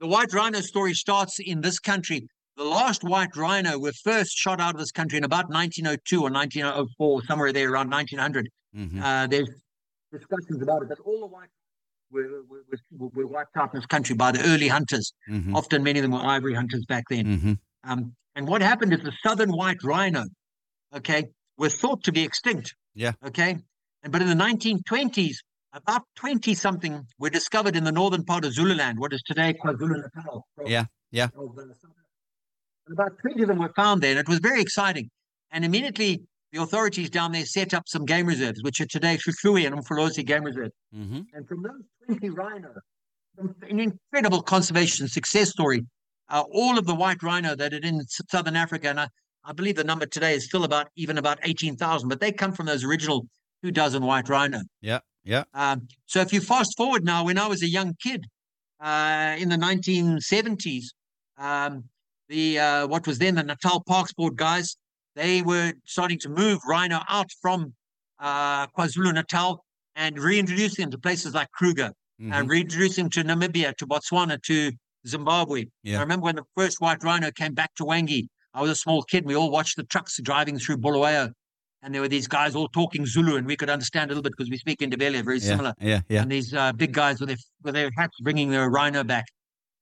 the 0.00 0.06
white 0.06 0.32
rhino 0.32 0.60
story 0.60 0.94
starts 0.94 1.40
in 1.40 1.60
this 1.60 1.80
country. 1.80 2.28
The 2.56 2.64
last 2.64 3.02
white 3.02 3.36
rhino 3.36 3.78
were 3.78 3.92
first 4.04 4.36
shot 4.36 4.60
out 4.60 4.74
of 4.74 4.80
this 4.80 4.92
country 4.92 5.18
in 5.18 5.24
about 5.24 5.50
1902 5.50 6.22
or 6.22 6.30
1904, 6.30 7.24
somewhere 7.24 7.52
there 7.52 7.70
around 7.70 7.90
1900. 7.90 8.48
Mhm. 8.74 9.02
Uh, 9.02 9.26
there's 9.26 9.48
discussions 10.18 10.62
about 10.62 10.82
it, 10.82 10.88
but 10.88 10.98
all 11.00 11.20
the 11.20 11.26
white 11.26 11.48
were, 12.10 12.42
were, 12.48 12.64
were, 12.98 13.08
were 13.14 13.26
wiped 13.26 13.56
out 13.56 13.72
in 13.74 13.80
this 13.80 13.86
country 13.86 14.14
by 14.14 14.30
the 14.32 14.42
early 14.44 14.68
hunters. 14.68 15.12
Mhm. 15.28 15.54
Often, 15.54 15.82
many 15.82 15.98
of 15.98 16.02
them 16.02 16.12
were 16.12 16.26
ivory 16.36 16.54
hunters 16.54 16.84
back 16.86 17.04
then. 17.10 17.26
Mhm. 17.26 17.58
Um, 17.84 18.16
and 18.34 18.46
what 18.48 18.62
happened 18.62 18.92
is 18.92 19.00
the 19.02 19.12
southern 19.22 19.50
white 19.50 19.82
rhino, 19.82 20.24
okay, 20.94 21.24
was 21.58 21.74
thought 21.76 22.02
to 22.04 22.12
be 22.12 22.22
extinct. 22.22 22.74
Yeah. 22.94 23.12
Okay. 23.24 23.58
And 24.02 24.12
but 24.12 24.22
in 24.22 24.28
the 24.28 24.34
1920s, 24.34 25.36
about 25.72 26.02
20 26.16 26.54
something 26.54 27.06
were 27.18 27.30
discovered 27.30 27.76
in 27.76 27.84
the 27.84 27.92
northern 27.92 28.24
part 28.24 28.44
of 28.44 28.52
Zululand, 28.52 28.98
what 28.98 29.12
is 29.12 29.22
today 29.22 29.54
KwaZulu 29.62 30.02
Natal. 30.14 30.46
Yeah, 30.64 30.84
yeah. 31.10 31.28
And 31.34 32.92
about 32.92 33.18
20 33.20 33.42
of 33.42 33.48
them 33.48 33.58
were 33.58 33.72
found 33.74 34.02
there, 34.02 34.12
and 34.12 34.20
it 34.20 34.28
was 34.28 34.38
very 34.38 34.60
exciting. 34.60 35.10
And 35.50 35.64
immediately, 35.64 36.22
the 36.56 36.62
authorities 36.62 37.10
down 37.10 37.32
there 37.32 37.44
set 37.44 37.74
up 37.74 37.84
some 37.86 38.04
game 38.04 38.26
reserves, 38.26 38.62
which 38.62 38.80
are 38.80 38.86
today 38.86 39.18
Hluhluwe 39.18 39.66
and 39.66 39.74
Umfolozi 39.74 40.24
game 40.24 40.44
reserves. 40.44 40.72
Mhm. 40.94 41.26
And 41.34 41.46
from 41.46 41.62
those 41.62 41.82
20 42.06 42.30
rhino, 42.30 42.74
an 43.68 43.80
incredible 43.80 44.42
conservation 44.42 45.08
success 45.08 45.50
story. 45.50 45.84
Uh, 46.28 46.42
all 46.52 46.78
of 46.78 46.86
the 46.86 46.94
white 46.94 47.22
rhino 47.22 47.54
that 47.54 47.72
are 47.72 47.76
in 47.76 48.00
southern 48.30 48.56
Africa, 48.56 48.88
and 48.88 49.00
I, 49.00 49.08
I 49.44 49.52
believe 49.52 49.76
the 49.76 49.84
number 49.84 50.06
today 50.06 50.34
is 50.34 50.44
still 50.44 50.64
about 50.64 50.88
even 50.96 51.18
about 51.18 51.38
18,000, 51.42 52.08
but 52.08 52.20
they 52.20 52.32
come 52.32 52.52
from 52.52 52.66
those 52.66 52.82
original 52.82 53.28
two 53.62 53.70
dozen 53.70 54.04
white 54.04 54.28
rhino. 54.28 54.60
Yeah, 54.80 55.00
yeah. 55.22 55.44
Um, 55.54 55.86
so 56.06 56.20
if 56.20 56.32
you 56.32 56.40
fast 56.40 56.76
forward 56.76 57.04
now, 57.04 57.24
when 57.24 57.38
I 57.38 57.46
was 57.46 57.62
a 57.62 57.68
young 57.68 57.94
kid 58.02 58.24
uh, 58.80 59.36
in 59.38 59.50
the 59.50 59.56
1970s, 59.56 60.86
um, 61.38 61.84
the 62.28 62.58
uh, 62.58 62.86
what 62.88 63.06
was 63.06 63.18
then 63.18 63.36
the 63.36 63.44
Natal 63.44 63.82
Parks 63.86 64.12
Board 64.14 64.36
guys, 64.36 64.76
they 65.16 65.42
were 65.42 65.72
starting 65.86 66.18
to 66.20 66.28
move 66.28 66.60
rhino 66.68 67.00
out 67.08 67.30
from 67.42 67.74
uh, 68.20 68.66
KwaZulu 68.68 69.12
Natal 69.14 69.64
and 69.96 70.18
reintroduce 70.18 70.76
them 70.76 70.90
to 70.90 70.98
places 70.98 71.34
like 71.34 71.50
Kruger, 71.52 71.90
Mhm. 72.20 72.32
and 72.32 72.48
reintroduce 72.48 72.96
them 72.96 73.10
to 73.10 73.22
Namibia, 73.24 73.76
to 73.76 73.86
Botswana, 73.86 74.40
to 74.44 74.72
Zimbabwe. 75.06 75.64
Yeah. 75.82 75.98
I 75.98 76.00
remember 76.00 76.24
when 76.24 76.36
the 76.36 76.44
first 76.56 76.80
white 76.80 77.02
rhino 77.02 77.30
came 77.30 77.52
back 77.54 77.74
to 77.76 77.84
Hwange. 77.84 78.26
I 78.54 78.62
was 78.62 78.70
a 78.70 78.74
small 78.74 79.02
kid. 79.02 79.18
And 79.18 79.26
we 79.26 79.36
all 79.36 79.50
watched 79.50 79.76
the 79.76 79.84
trucks 79.84 80.18
driving 80.22 80.58
through 80.58 80.78
Bulawayo, 80.78 81.30
and 81.82 81.94
there 81.94 82.00
were 82.00 82.08
these 82.08 82.26
guys 82.26 82.54
all 82.54 82.68
talking 82.68 83.04
Zulu, 83.04 83.36
and 83.36 83.46
we 83.46 83.56
could 83.56 83.68
understand 83.68 84.10
a 84.10 84.14
little 84.14 84.22
bit 84.22 84.32
because 84.36 84.50
we 84.50 84.56
speak 84.56 84.78
Ndebele, 84.80 85.22
very 85.24 85.38
yeah, 85.38 85.44
similar. 85.52 85.74
Yeah, 85.78 86.00
yeah. 86.08 86.22
And 86.22 86.32
these 86.32 86.54
uh, 86.54 86.72
big 86.72 86.92
guys 86.92 87.20
with 87.20 87.28
their 87.28 87.38
with 87.62 87.74
their 87.74 87.90
hats 87.98 88.16
bringing 88.22 88.50
their 88.50 88.70
rhino 88.70 89.04
back. 89.04 89.26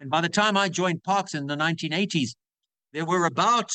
And 0.00 0.10
by 0.10 0.20
the 0.20 0.28
time 0.28 0.56
I 0.56 0.68
joined 0.68 1.04
Parks 1.04 1.34
in 1.34 1.46
the 1.46 1.56
1980s, 1.56 2.30
there 2.92 3.04
were 3.04 3.24
about 3.26 3.70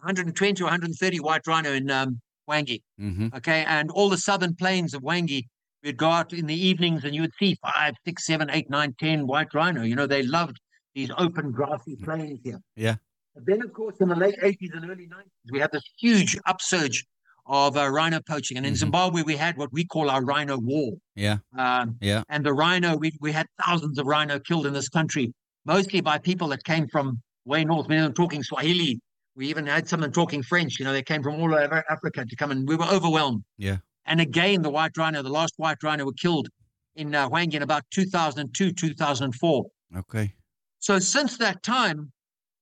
120 0.00 0.62
or 0.62 0.66
130 0.66 1.20
white 1.20 1.46
rhino 1.46 1.72
in 1.72 1.90
um, 1.90 2.20
Hwange. 2.48 2.80
Mhm. 3.00 3.34
Okay, 3.36 3.64
and 3.66 3.90
all 3.90 4.08
the 4.08 4.16
southern 4.18 4.54
plains 4.54 4.94
of 4.94 5.02
Hwange, 5.02 5.44
we'd 5.82 5.96
go 5.96 6.10
out 6.10 6.32
in 6.32 6.46
the 6.46 6.54
evenings 6.54 7.04
and 7.04 7.14
you 7.14 7.22
would 7.22 7.34
see 7.38 7.56
five, 7.62 7.94
six, 8.06 8.24
seven, 8.26 8.48
eight, 8.50 8.70
nine, 8.70 8.94
ten 8.98 9.26
white 9.26 9.52
rhino. 9.54 9.82
You 9.82 9.96
know, 9.96 10.06
they 10.06 10.22
loved 10.22 10.58
these 10.94 11.10
open 11.18 11.50
grassy 11.52 11.96
plains 11.96 12.40
here. 12.42 12.60
Yeah. 12.76 12.96
But 13.34 13.46
then, 13.46 13.62
of 13.62 13.72
course, 13.72 13.96
in 14.00 14.08
the 14.08 14.16
late 14.16 14.36
80s 14.42 14.70
and 14.74 14.90
early 14.90 15.06
90s, 15.06 15.50
we 15.52 15.58
had 15.60 15.70
this 15.72 15.84
huge 15.98 16.36
upsurge 16.46 17.04
of 17.46 17.76
uh, 17.76 17.88
rhino 17.88 18.20
poaching. 18.20 18.56
And 18.56 18.66
in 18.66 18.74
Mhm. 18.74 18.78
Zimbabwe, 18.78 19.22
we 19.22 19.36
had 19.36 19.56
what 19.56 19.72
we 19.72 19.84
call 19.84 20.10
our 20.10 20.24
rhino 20.24 20.58
war. 20.58 20.92
Yeah, 21.14 21.38
Um, 21.56 21.96
yeah. 22.00 22.22
and 22.28 22.44
the 22.44 22.52
rhino, 22.52 22.96
we, 22.96 23.12
we 23.20 23.32
had 23.32 23.46
thousands 23.64 23.98
of 23.98 24.06
rhino 24.06 24.38
killed 24.38 24.66
in 24.66 24.72
this 24.72 24.88
country, 24.88 25.32
mostly 25.64 26.00
by 26.00 26.18
people 26.18 26.48
that 26.48 26.64
came 26.64 26.88
from 26.88 27.20
way 27.44 27.64
north, 27.64 27.88
many 27.88 28.00
of 28.00 28.04
them 28.06 28.14
talking 28.14 28.42
Swahili. 28.42 29.00
We 29.38 29.46
even 29.46 29.66
had 29.66 29.88
some 29.88 30.00
of 30.00 30.02
them 30.02 30.12
talking 30.12 30.42
French. 30.42 30.80
You 30.80 30.84
know, 30.84 30.92
they 30.92 31.04
came 31.04 31.22
from 31.22 31.40
all 31.40 31.54
over 31.54 31.84
Africa 31.88 32.24
to 32.28 32.36
come 32.36 32.50
and 32.50 32.68
we 32.68 32.74
were 32.74 32.86
overwhelmed. 32.86 33.44
Yeah. 33.56 33.76
And 34.04 34.20
again, 34.20 34.62
the 34.62 34.70
white 34.70 34.96
rhino, 34.96 35.22
the 35.22 35.28
last 35.28 35.54
white 35.58 35.80
rhino 35.80 36.06
were 36.06 36.12
killed 36.12 36.48
in 36.96 37.14
uh, 37.14 37.28
about 37.28 37.84
2002, 37.92 38.72
2004. 38.72 39.64
Okay. 39.96 40.34
So 40.80 40.98
since 40.98 41.38
that 41.38 41.62
time, 41.62 42.10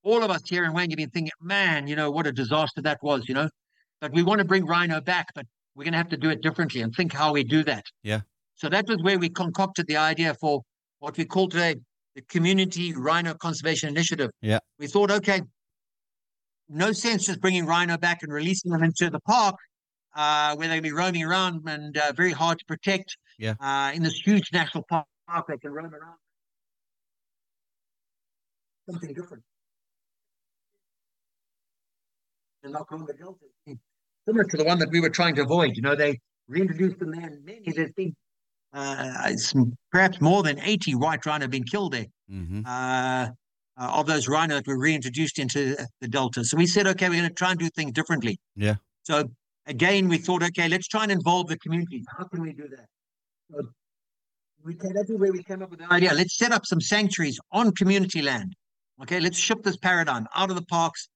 all 0.02 0.22
of 0.22 0.30
us 0.30 0.42
here 0.46 0.64
in 0.64 0.76
have 0.76 0.88
been 0.90 1.08
thinking, 1.08 1.30
man, 1.40 1.86
you 1.86 1.96
know, 1.96 2.10
what 2.10 2.26
a 2.26 2.32
disaster 2.32 2.82
that 2.82 2.98
was, 3.02 3.26
you 3.26 3.34
know. 3.34 3.48
But 4.02 4.12
we 4.12 4.22
want 4.22 4.40
to 4.40 4.44
bring 4.44 4.66
rhino 4.66 5.00
back, 5.00 5.28
but 5.34 5.46
we're 5.74 5.84
going 5.84 5.92
to 5.92 5.98
have 5.98 6.10
to 6.10 6.18
do 6.18 6.28
it 6.28 6.42
differently 6.42 6.82
and 6.82 6.94
think 6.94 7.10
how 7.10 7.32
we 7.32 7.42
do 7.42 7.64
that. 7.64 7.84
Yeah. 8.02 8.20
So 8.56 8.68
that 8.68 8.86
was 8.86 8.98
where 9.00 9.18
we 9.18 9.30
concocted 9.30 9.86
the 9.86 9.96
idea 9.96 10.34
for 10.34 10.60
what 10.98 11.16
we 11.16 11.24
call 11.24 11.48
today 11.48 11.76
the 12.16 12.22
Community 12.22 12.92
Rhino 12.94 13.32
Conservation 13.34 13.88
Initiative. 13.88 14.30
Yeah. 14.42 14.58
We 14.78 14.88
thought, 14.88 15.10
okay, 15.10 15.40
no 16.68 16.92
sense 16.92 17.26
just 17.26 17.40
bringing 17.40 17.66
rhino 17.66 17.96
back 17.96 18.22
and 18.22 18.32
releasing 18.32 18.70
them 18.70 18.82
into 18.82 19.10
the 19.10 19.20
park 19.20 19.56
uh, 20.16 20.56
where 20.56 20.68
they'll 20.68 20.80
be 20.82 20.92
roaming 20.92 21.22
around 21.22 21.62
and 21.66 21.96
uh, 21.98 22.12
very 22.16 22.32
hard 22.32 22.58
to 22.58 22.64
protect. 22.64 23.16
Yeah. 23.38 23.54
Uh, 23.60 23.92
in 23.94 24.02
this 24.02 24.14
huge 24.14 24.50
national 24.52 24.84
park, 24.88 25.06
they 25.48 25.58
can 25.58 25.72
roam 25.72 25.94
around. 25.94 26.16
Something 28.88 29.12
different. 29.12 29.42
And 32.62 32.72
knock 32.72 32.90
on 32.92 33.04
the 33.04 33.12
delta. 33.12 33.44
Similar 34.26 34.44
to 34.44 34.56
the 34.56 34.64
one 34.64 34.78
that 34.78 34.88
we 34.90 35.00
were 35.00 35.10
trying 35.10 35.34
to 35.36 35.42
avoid. 35.42 35.76
You 35.76 35.82
know, 35.82 35.94
they 35.94 36.18
reintroduced 36.48 36.98
them 36.98 37.12
there, 37.12 37.26
and 37.26 37.44
many 37.44 37.72
there's 37.72 37.92
been 37.92 38.14
uh, 38.72 39.32
perhaps 39.92 40.20
more 40.20 40.42
than 40.42 40.58
80 40.58 40.96
white 40.96 41.24
rhino 41.26 41.44
have 41.44 41.50
been 41.50 41.64
killed 41.64 41.92
there. 41.92 42.06
hmm 42.28 42.62
Uh, 42.66 43.28
uh, 43.78 43.90
of 43.94 44.06
those 44.06 44.28
rhino 44.28 44.54
that 44.56 44.66
were 44.66 44.78
reintroduced 44.78 45.38
into 45.38 45.76
the 46.00 46.08
delta. 46.08 46.44
So 46.44 46.56
we 46.56 46.66
said, 46.66 46.86
okay, 46.86 47.08
we're 47.08 47.16
going 47.16 47.28
to 47.28 47.34
try 47.34 47.50
and 47.50 47.58
do 47.58 47.68
things 47.70 47.92
differently. 47.92 48.38
Yeah. 48.54 48.76
So 49.02 49.28
again, 49.66 50.08
we 50.08 50.18
thought, 50.18 50.42
okay, 50.42 50.68
let's 50.68 50.88
try 50.88 51.02
and 51.02 51.12
involve 51.12 51.48
the 51.48 51.58
community. 51.58 52.02
How 52.16 52.24
can 52.24 52.42
we 52.42 52.52
do 52.52 52.68
that? 52.68 52.86
So 53.50 53.68
we 54.64 54.74
came, 54.74 54.92
we 55.18 55.42
came 55.42 55.62
up 55.62 55.70
with 55.70 55.80
the 55.80 55.92
idea. 55.92 56.12
Let's 56.12 56.36
set 56.36 56.52
up 56.52 56.66
some 56.66 56.80
sanctuaries 56.80 57.38
on 57.52 57.72
community 57.72 58.22
land. 58.22 58.54
Okay, 59.02 59.20
let's 59.20 59.38
shift 59.38 59.62
this 59.62 59.76
paradigm 59.76 60.26
out 60.34 60.48
of 60.50 60.56
the 60.56 60.64
parks, 60.64 61.08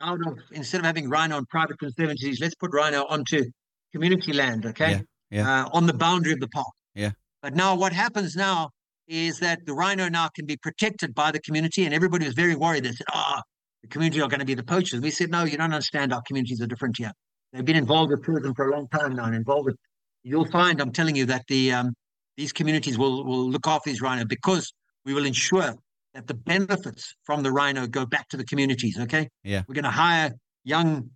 out 0.00 0.18
of 0.26 0.38
instead 0.52 0.80
of 0.80 0.86
having 0.86 1.08
rhino 1.08 1.36
on 1.36 1.44
private 1.46 1.78
conservancies, 1.78 2.40
let's 2.40 2.54
put 2.54 2.70
rhino 2.72 3.04
onto 3.08 3.44
community 3.92 4.32
land. 4.32 4.64
Okay, 4.66 4.92
Yeah, 4.92 5.00
yeah. 5.30 5.64
Uh, 5.64 5.68
on 5.72 5.86
the 5.86 5.92
boundary 5.92 6.32
of 6.32 6.40
the 6.40 6.48
park. 6.48 6.72
Yeah. 6.94 7.10
But 7.42 7.54
now, 7.54 7.74
what 7.76 7.92
happens 7.92 8.34
now 8.34 8.70
is 9.08 9.38
that 9.40 9.64
the 9.66 9.72
rhino 9.74 10.08
now 10.08 10.28
can 10.28 10.46
be 10.46 10.56
protected 10.56 11.14
by 11.14 11.30
the 11.30 11.40
community, 11.40 11.84
and 11.84 11.94
everybody 11.94 12.24
was 12.26 12.34
very 12.34 12.54
worried. 12.54 12.84
They 12.84 12.92
said, 12.92 13.06
"Ah, 13.12 13.42
the 13.82 13.88
community 13.88 14.20
are 14.20 14.28
going 14.28 14.40
to 14.40 14.46
be 14.46 14.54
the 14.54 14.62
poachers." 14.64 15.00
We 15.00 15.10
said, 15.10 15.30
"No, 15.30 15.44
you 15.44 15.56
don't 15.56 15.72
understand. 15.72 16.12
Our 16.12 16.22
communities 16.26 16.60
are 16.60 16.66
different 16.66 16.96
here. 16.98 17.12
They've 17.52 17.64
been 17.64 17.76
involved 17.76 18.10
with 18.10 18.24
tourism 18.24 18.54
for 18.54 18.68
a 18.68 18.72
long 18.72 18.88
time 18.88 19.14
now, 19.14 19.24
and 19.24 19.34
involved 19.34 19.66
with. 19.66 19.76
You'll 20.24 20.50
find, 20.50 20.80
I'm 20.80 20.90
telling 20.90 21.14
you, 21.14 21.24
that 21.26 21.44
the 21.48 21.72
um, 21.72 21.94
these 22.36 22.52
communities 22.52 22.98
will 22.98 23.24
will 23.24 23.48
look 23.48 23.66
after 23.66 23.90
these 23.90 24.00
rhino 24.02 24.24
because 24.24 24.72
we 25.04 25.14
will 25.14 25.24
ensure 25.24 25.74
that 26.14 26.26
the 26.26 26.34
benefits 26.34 27.14
from 27.24 27.42
the 27.42 27.52
rhino 27.52 27.86
go 27.86 28.06
back 28.06 28.28
to 28.30 28.36
the 28.36 28.44
communities. 28.44 28.98
Okay. 28.98 29.28
Yeah. 29.44 29.62
We're 29.68 29.74
going 29.74 29.84
to 29.84 29.90
hire 29.90 30.32
young 30.64 31.10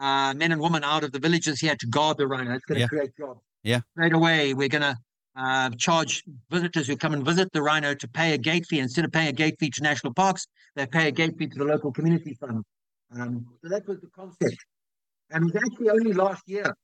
uh, 0.00 0.34
men 0.34 0.50
and 0.50 0.60
women 0.60 0.82
out 0.82 1.04
of 1.04 1.12
the 1.12 1.18
villages 1.20 1.60
here 1.60 1.76
to 1.78 1.86
guard 1.86 2.16
the 2.18 2.26
rhino. 2.26 2.54
It's 2.54 2.64
going 2.64 2.76
to 2.76 2.80
Yeah. 2.80 2.88
create 2.88 3.10
jobs. 3.16 3.40
Yeah. 3.62 3.80
Straight 3.92 4.12
away, 4.14 4.54
we're 4.54 4.68
going 4.68 4.82
to 4.82 4.96
uh, 5.36 5.70
charge 5.70 6.22
visitors 6.50 6.86
who 6.86 6.96
come 6.96 7.12
and 7.12 7.24
visit 7.24 7.52
the 7.52 7.62
rhino 7.62 7.94
to 7.94 8.08
pay 8.08 8.32
a 8.32 8.38
gate 8.38 8.66
fee. 8.66 8.80
Instead 8.80 9.04
of 9.04 9.12
paying 9.12 9.28
a 9.28 9.32
gate 9.32 9.56
fee 9.58 9.70
to 9.70 9.82
national 9.82 10.14
parks, 10.14 10.46
they 10.74 10.86
pay 10.86 11.08
a 11.08 11.10
gate 11.10 11.36
fee 11.38 11.46
to 11.46 11.58
the 11.58 11.64
local 11.64 11.92
community 11.92 12.34
fund. 12.34 12.64
Um, 13.14 13.46
so 13.62 13.68
that 13.68 13.86
was 13.86 14.00
the 14.00 14.08
concept. 14.08 14.56
And 15.30 15.44
it 15.44 15.54
was 15.54 15.62
actually 15.64 15.90
only 15.90 16.12
last 16.12 16.42
year, 16.46 16.74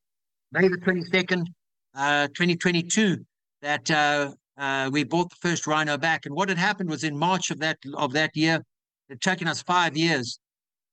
May 0.52 0.68
the 0.68 0.76
22nd, 0.76 1.46
uh, 1.94 2.26
2022, 2.28 3.24
that 3.62 3.90
uh, 3.90 4.32
uh, 4.58 4.90
we 4.92 5.04
bought 5.04 5.30
the 5.30 5.36
first 5.40 5.66
rhino 5.66 5.96
back. 5.96 6.26
And 6.26 6.34
what 6.34 6.48
had 6.48 6.58
happened 6.58 6.90
was 6.90 7.04
in 7.04 7.16
March 7.16 7.50
of 7.50 7.58
that 7.60 7.78
of 7.94 8.12
that 8.12 8.36
year, 8.36 8.60
it 9.08 9.20
taken 9.20 9.48
us 9.48 9.62
five 9.62 9.96
years 9.96 10.38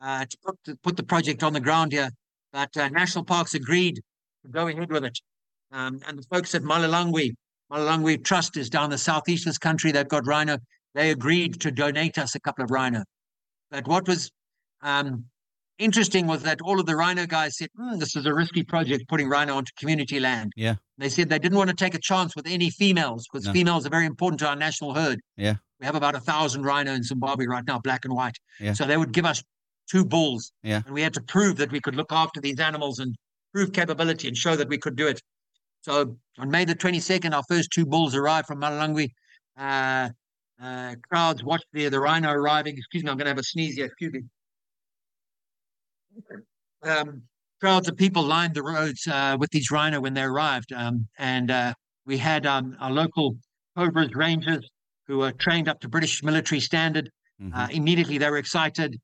uh, 0.02 0.26
to 0.26 0.38
put 0.46 0.58
the, 0.66 0.76
put 0.84 0.98
the 0.98 1.04
project 1.04 1.44
on 1.44 1.54
the 1.54 1.60
ground 1.60 1.92
here. 1.92 2.10
But 2.54 2.76
uh, 2.78 2.90
National 2.90 3.24
Parks 3.24 3.54
agreed 3.54 3.96
to 4.44 4.52
go 4.52 4.68
ahead 4.68 4.92
with 4.92 5.06
it. 5.06 5.20
Um, 5.72 6.00
and 6.08 6.18
the 6.18 6.24
folks 6.24 6.56
at 6.56 6.64
Malilangwe, 6.64 7.34
Malilangwe 7.72 8.24
Trust 8.24 8.58
is 8.58 8.70
down 8.70 8.90
the 8.90 8.98
southeast 8.98 9.46
of 9.46 9.52
this 9.52 9.58
country. 9.58 9.92
They've 9.92 10.08
got 10.08 10.26
rhino. 10.26 10.58
They 10.96 11.12
agreed 11.12 11.62
to 11.62 11.72
donate 11.72 12.18
us 12.18 12.36
a 12.36 12.40
couple 12.40 12.64
of 12.64 12.72
rhino. 12.72 13.04
But 13.70 13.88
what 13.88 14.08
was 14.08 14.32
um, 14.82 15.26
interesting 15.78 16.26
was 16.26 16.42
that 16.44 16.62
all 16.62 16.80
of 16.80 16.88
the 16.88 16.96
rhino 16.96 17.28
guys 17.28 17.58
said, 17.58 17.70
"Hmm, 17.78 18.00
this 18.00 18.16
is 18.16 18.26
a 18.26 18.34
risky 18.34 18.64
project, 18.64 19.08
putting 19.08 19.30
rhino 19.30 19.56
onto 19.56 19.72
community 19.78 20.20
land. 20.20 20.52
Yeah. 20.56 20.76
They 20.98 21.10
said 21.10 21.30
they 21.30 21.38
didn't 21.40 21.58
want 21.58 21.70
to 21.70 21.76
take 21.76 21.94
a 21.94 22.00
chance 22.00 22.36
with 22.36 22.48
any 22.48 22.72
females 22.72 23.28
because 23.32 23.46
No. 23.46 23.54
females 23.54 23.86
are 23.86 23.90
very 23.90 24.06
important 24.08 24.40
to 24.40 24.48
our 24.50 24.56
national 24.56 24.96
herd. 24.96 25.20
Yeah. 25.38 25.56
We 25.80 25.86
have 25.86 25.96
about 25.96 26.16
a 26.16 26.20
thousand 26.20 26.64
rhino 26.64 26.94
in 26.94 27.04
Zimbabwe 27.04 27.46
right 27.46 27.64
now, 27.66 27.80
black 27.80 28.04
and 28.04 28.14
white. 28.14 28.38
Yeah. 28.60 28.74
So 28.74 28.86
they 28.86 28.98
would 28.98 29.12
give 29.14 29.26
us 29.26 29.44
two 29.90 30.04
bulls. 30.04 30.52
Yeah. 30.64 30.82
And 30.86 30.94
we 30.94 31.02
had 31.02 31.14
to 31.14 31.22
prove 31.22 31.58
that 31.58 31.72
we 31.72 31.80
could 31.80 31.96
look 31.96 32.12
after 32.12 32.42
these 32.42 32.60
animals 32.60 33.00
and 33.00 33.16
prove 33.54 33.72
capability 33.74 34.28
and 34.28 34.36
show 34.36 34.56
that 34.56 34.68
we 34.70 34.78
could 34.78 34.96
do 34.96 35.08
it. 35.08 35.22
So 35.82 36.18
on 36.38 36.50
May 36.52 36.66
the 36.66 36.76
22nd, 36.76 37.34
our 37.34 37.44
first 37.48 37.72
two 37.72 37.86
bulls 37.86 38.16
arrived 38.16 38.48
from 38.48 38.60
Malilangwe. 38.62 39.10
Uh, 39.58 40.10
uh, 40.62 40.96
crowds 41.10 41.44
watched 41.44 41.68
the, 41.74 41.88
the 41.90 42.00
rhino 42.00 42.32
arriving. 42.32 42.78
Excuse 42.78 43.04
me, 43.04 43.10
I'm 43.10 43.18
going 43.18 43.26
to 43.26 43.32
have 43.32 43.38
a 43.38 43.44
sneeze 43.44 43.76
here. 43.76 43.86
Excuse 43.86 44.14
me. 44.14 44.22
Um, 46.84 47.24
crowds 47.62 47.88
of 47.88 47.98
people 47.98 48.24
lined 48.24 48.54
the 48.56 48.64
roads 48.64 49.08
uh, 49.08 49.38
with 49.40 49.50
these 49.52 49.72
rhino 49.72 50.02
when 50.02 50.14
they 50.14 50.24
arrived. 50.24 50.74
Um, 50.74 51.08
and 51.18 51.50
uh, 51.52 51.74
we 52.06 52.18
had 52.18 52.46
um, 52.46 52.76
our 52.80 52.92
local 52.92 53.38
Cobras 53.78 54.14
Rangers 54.16 54.70
who 55.08 55.20
were 55.20 55.32
trained 55.32 55.68
up 55.70 55.80
to 55.82 55.90
British 55.90 56.24
military 56.24 56.60
standard. 56.60 57.10
Mhm. 57.42 57.56
Uh, 57.56 57.68
immediately 57.72 58.18
they 58.18 58.30
were 58.30 58.38
excited. 58.38 59.00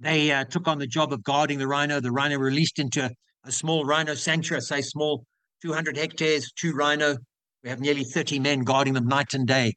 They 0.00 0.32
uh, 0.32 0.44
took 0.44 0.68
on 0.68 0.78
the 0.78 0.86
job 0.86 1.12
of 1.12 1.22
guarding 1.22 1.58
the 1.58 1.66
rhino. 1.66 2.00
The 2.00 2.10
rhino 2.12 2.38
released 2.38 2.78
into 2.78 3.10
a 3.44 3.52
small 3.52 3.84
rhino 3.84 4.14
sanctuary, 4.14 4.58
I 4.58 4.60
say 4.60 4.80
small, 4.80 5.24
200 5.62 5.96
hectares, 5.96 6.52
two 6.52 6.72
rhino. 6.72 7.16
We 7.64 7.70
have 7.70 7.80
nearly 7.80 8.04
30 8.04 8.38
men 8.38 8.60
guarding 8.64 8.94
them 8.94 9.06
night 9.06 9.34
and 9.34 9.46
day. 9.46 9.74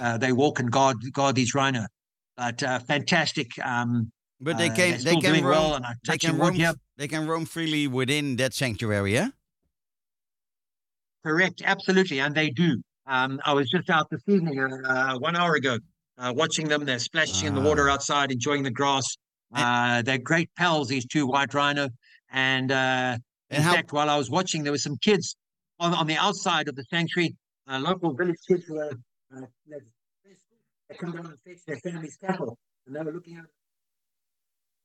Uh, 0.00 0.16
they 0.16 0.32
walk 0.32 0.60
and 0.60 0.70
guard 0.70 0.96
guard 1.12 1.34
these 1.36 1.54
rhino. 1.54 1.86
But 2.36 2.62
uh, 2.62 2.78
fantastic. 2.80 3.48
Um, 3.64 4.10
but 4.40 4.56
they 4.58 4.70
uh, 4.70 4.74
can 4.74 5.04
they 5.04 5.16
can 5.16 5.44
roam, 5.44 5.50
well, 5.50 5.74
and 5.74 5.84
they 6.06 6.18
can 6.18 6.38
roam 6.38 6.54
here. 6.54 6.72
they 6.96 7.08
can 7.08 7.26
roam 7.26 7.44
freely 7.44 7.86
within 7.86 8.36
that 8.36 8.54
sanctuary. 8.54 9.12
Yeah. 9.14 9.28
Correct, 11.24 11.62
absolutely, 11.64 12.20
and 12.20 12.34
they 12.34 12.50
do. 12.50 12.82
Um, 13.06 13.40
I 13.44 13.52
was 13.54 13.70
just 13.70 13.88
out 13.88 14.08
this 14.10 14.20
evening, 14.26 14.58
uh, 14.60 15.16
one 15.18 15.36
hour 15.36 15.54
ago, 15.54 15.78
uh, 16.18 16.32
watching 16.36 16.68
them. 16.68 16.84
They're 16.84 16.98
splashing 16.98 17.48
in 17.48 17.54
the 17.54 17.60
water 17.60 17.88
Ah. 17.88 17.94
outside, 17.94 18.30
enjoying 18.30 18.62
the 18.62 18.70
grass. 18.70 19.06
Uh, 19.54 20.02
they're 20.02 20.18
great 20.18 20.50
pals, 20.56 20.88
these 20.88 21.06
two 21.06 21.26
white 21.26 21.54
rhino. 21.54 21.88
And 22.30 22.70
uh, 23.52 23.56
in 23.56 23.62
how 23.62 23.74
fact, 23.74 23.92
while 23.92 24.10
I 24.10 24.16
was 24.16 24.30
watching, 24.30 24.62
there 24.62 24.72
were 24.72 24.78
some 24.78 24.96
kids 24.98 25.36
on, 25.80 25.94
on 25.94 26.06
the 26.06 26.16
outside 26.16 26.68
of 26.68 26.76
the 26.76 26.84
sanctuary, 26.84 27.36
uh, 27.68 27.78
local 27.78 28.14
village 28.14 28.36
kids 28.48 28.64
were 28.68 28.92
uh, 29.34 29.40
they 29.66 29.76
they 30.88 30.94
come 30.96 31.12
down 31.12 31.26
and 31.26 31.40
fetch 31.40 31.64
their 31.66 31.76
family's 31.78 32.16
cattle, 32.16 32.58
and 32.86 32.94
they 32.94 33.00
were 33.00 33.12
looking 33.12 33.36
out, 33.36 33.46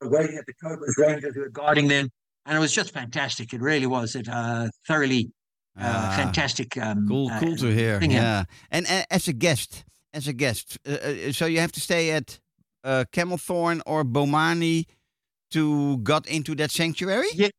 waiting 0.01 0.37
at 0.37 0.45
the 0.45 0.53
Cobras 0.63 0.95
Rangers 0.97 1.35
who 1.35 1.41
were 1.41 1.49
guarding 1.49 1.87
them. 1.87 2.09
And 2.45 2.57
it 2.57 2.61
was 2.61 2.73
just 2.73 2.93
fantastic. 2.93 3.53
It 3.53 3.61
really 3.61 3.85
was. 3.85 4.15
It 4.15 4.27
uh, 4.27 4.69
thoroughly 4.87 5.29
uh, 5.77 5.83
Ah, 5.85 6.13
fantastic. 6.17 6.77
Um, 6.77 7.07
Cool, 7.07 7.29
uh, 7.29 7.39
cool 7.39 7.55
to 7.57 7.67
hear. 7.67 7.99
thing, 7.99 8.11
yeah. 8.11 8.45
And, 8.71 8.87
as 9.09 9.27
a 9.27 9.33
guest, 9.33 9.83
as 10.13 10.27
a 10.27 10.33
guest, 10.33 10.77
uh, 10.87 10.91
uh, 10.91 11.31
so 11.31 11.45
you 11.45 11.59
have 11.59 11.71
to 11.73 11.79
stay 11.79 12.11
at 12.11 12.39
uh, 12.83 13.05
Camelthorn 13.11 13.81
or 13.85 14.03
Bomani 14.03 14.85
to 15.51 15.97
got 15.99 16.27
into 16.27 16.55
that 16.55 16.71
sanctuary. 16.71 17.27
Yeah. 17.33 17.49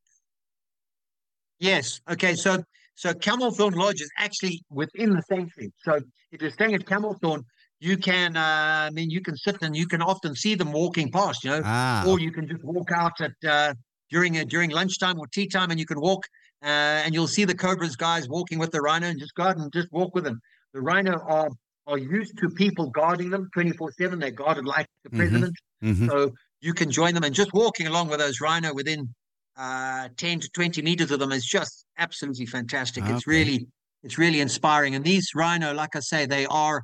Yes. 1.61 2.01
Okay. 2.11 2.35
So 2.35 2.63
so 2.97 3.13
Camelthorn 3.15 3.75
Lodge 3.77 4.01
is 4.01 4.11
actually 4.19 4.63
within 4.71 5.11
the 5.15 5.23
sanctuary. 5.23 5.73
So 5.85 6.01
if 6.33 6.43
you're 6.43 6.51
staying 6.51 6.75
at 6.75 6.87
Camelthorn, 6.87 7.43
you 7.81 7.97
can 7.99 8.37
uh, 8.37 8.89
I 8.89 8.91
mean 8.91 9.11
you 9.11 9.21
can 9.23 9.37
sit 9.37 9.63
and 9.63 9.77
you 9.77 9.87
can 9.87 10.03
often 10.03 10.35
see 10.35 10.55
them 10.55 10.73
walking 10.73 11.11
past, 11.13 11.45
you 11.45 11.51
know, 11.51 11.63
Ah, 11.63 12.03
or 12.03 12.21
you 12.21 12.33
can 12.33 12.49
just 12.49 12.65
walk 12.65 12.91
out 12.93 13.21
at 13.21 13.33
uh, 13.49 13.75
during 14.11 14.39
uh, 14.39 14.45
during 14.49 14.71
lunchtime 14.71 15.19
or 15.19 15.27
tea 15.29 15.47
time, 15.49 15.71
and 15.71 15.79
you 15.79 15.87
can 15.87 16.01
walk 16.01 16.25
uh, 16.63 16.67
and 17.05 17.15
you'll 17.15 17.29
see 17.29 17.45
the 17.45 17.55
Cobras 17.55 17.97
guys 17.97 18.29
walking 18.29 18.59
with 18.59 18.71
the 18.73 18.81
rhino 18.81 19.07
and 19.09 19.21
just 19.21 19.35
go 19.35 19.45
out 19.45 19.59
and 19.59 19.73
just 19.73 19.89
walk 19.93 20.15
with 20.15 20.25
them. 20.25 20.41
The 20.75 20.81
rhino 20.81 21.19
are 21.29 21.51
are 21.87 21.99
used 21.99 22.39
to 22.39 22.49
people 22.51 22.91
guarding 22.91 23.31
them 23.31 23.49
24 23.55 23.93
7. 23.93 24.19
They're 24.19 24.31
guarded 24.31 24.67
like 24.67 24.87
the 25.05 25.11
Mhm. 25.13 25.19
president. 25.19 25.57
mhm. 25.83 26.09
So 26.11 26.33
you 26.61 26.75
can 26.75 26.91
join 26.91 27.15
them 27.15 27.25
and 27.25 27.35
just 27.35 27.53
walking 27.55 27.87
along 27.87 28.09
with 28.09 28.19
those 28.21 28.41
rhino 28.41 28.75
within 28.75 29.15
uh, 29.57 30.09
10 30.17 30.41
to 30.41 30.49
20 30.51 30.83
meters 30.83 31.11
of 31.11 31.19
them 31.21 31.33
is 31.33 31.45
just 31.45 31.85
absolutely 31.99 32.47
fantastic. 32.47 33.05
It's 33.09 33.27
really, 33.27 33.67
it's 34.03 34.19
really 34.19 34.41
inspiring. 34.41 34.95
And 34.95 35.05
these 35.05 35.31
rhino, 35.35 35.73
like 35.75 35.95
I 35.97 36.01
say, 36.01 36.27
they 36.27 36.47
are 36.47 36.83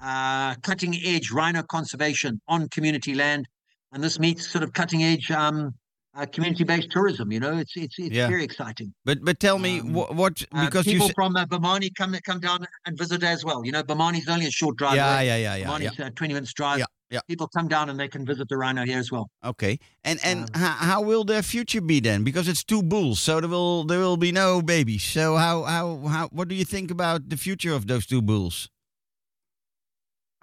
uh, 0.00 0.54
cutting 0.62 0.96
edge 1.04 1.30
rhino 1.30 1.62
conservation 1.62 2.40
on 2.48 2.68
community 2.68 3.14
land. 3.14 3.46
And 3.92 4.02
this 4.02 4.18
meets 4.18 4.48
sort 4.48 4.64
of 4.64 4.72
cutting 4.72 5.02
edge 5.04 5.30
um, 5.30 5.74
uh, 6.14 6.26
community 6.26 6.64
based 6.64 6.90
tourism. 6.90 7.30
You 7.32 7.40
know, 7.40 7.58
it's, 7.58 7.72
it's, 7.76 7.98
it's 7.98 8.14
Yeah. 8.14 8.28
very 8.28 8.44
exciting. 8.44 8.92
but 9.04 9.18
but 9.22 9.38
tell 9.40 9.58
me 9.58 9.80
um, 9.80 9.92
what, 9.92 10.14
what 10.14 10.42
Uh, 10.52 10.66
because 10.66 10.86
you 10.86 10.92
people 10.94 11.08
said, 11.08 11.14
from 11.14 11.36
uh, 11.36 11.44
Bomani 11.46 11.90
come 11.94 12.14
come 12.24 12.40
down 12.40 12.66
and 12.86 12.96
visit 12.98 13.22
as 13.22 13.44
well. 13.44 13.64
You 13.64 13.72
know, 13.72 13.82
Bomani's 13.82 14.28
only 14.28 14.46
a 14.46 14.50
short 14.50 14.76
drive 14.76 14.96
yeah 14.96 15.14
away. 15.14 15.26
yeah 15.26 15.36
yeah 15.36 15.56
yeah, 15.56 15.78
yeah. 15.78 15.88
Bomani's 15.90 16.00
uh, 16.00 16.10
20 16.14 16.34
minutes 16.34 16.52
drive. 16.54 16.78
Yeah, 16.80 16.84
yeah. 17.12 17.20
People 17.28 17.46
come 17.56 17.68
down 17.68 17.90
and 17.90 17.96
they 18.00 18.08
can 18.08 18.24
visit 18.26 18.48
the 18.48 18.56
rhino 18.56 18.84
here 18.84 18.98
as 18.98 19.10
well. 19.12 19.26
Okay, 19.44 19.78
and 20.02 20.18
and 20.24 20.38
Um, 20.54 20.60
how, 20.62 20.74
how 20.90 21.00
will 21.02 21.24
their 21.24 21.42
future 21.42 21.80
be 21.80 22.00
then? 22.00 22.24
Because 22.24 22.48
it's 22.48 22.64
two 22.64 22.82
bulls, 22.82 23.20
so 23.20 23.40
there 23.40 23.48
will 23.48 23.84
there 23.84 24.00
will 24.00 24.16
be 24.16 24.32
no 24.32 24.62
babies. 24.62 25.04
So 25.04 25.36
how 25.36 25.62
how 25.74 25.84
how 26.14 26.28
what 26.32 26.48
do 26.48 26.54
you 26.54 26.64
think 26.64 26.90
about 26.90 27.28
the 27.28 27.36
future 27.36 27.74
of 27.74 27.86
those 27.86 28.06
two 28.06 28.22
bulls? 28.22 28.68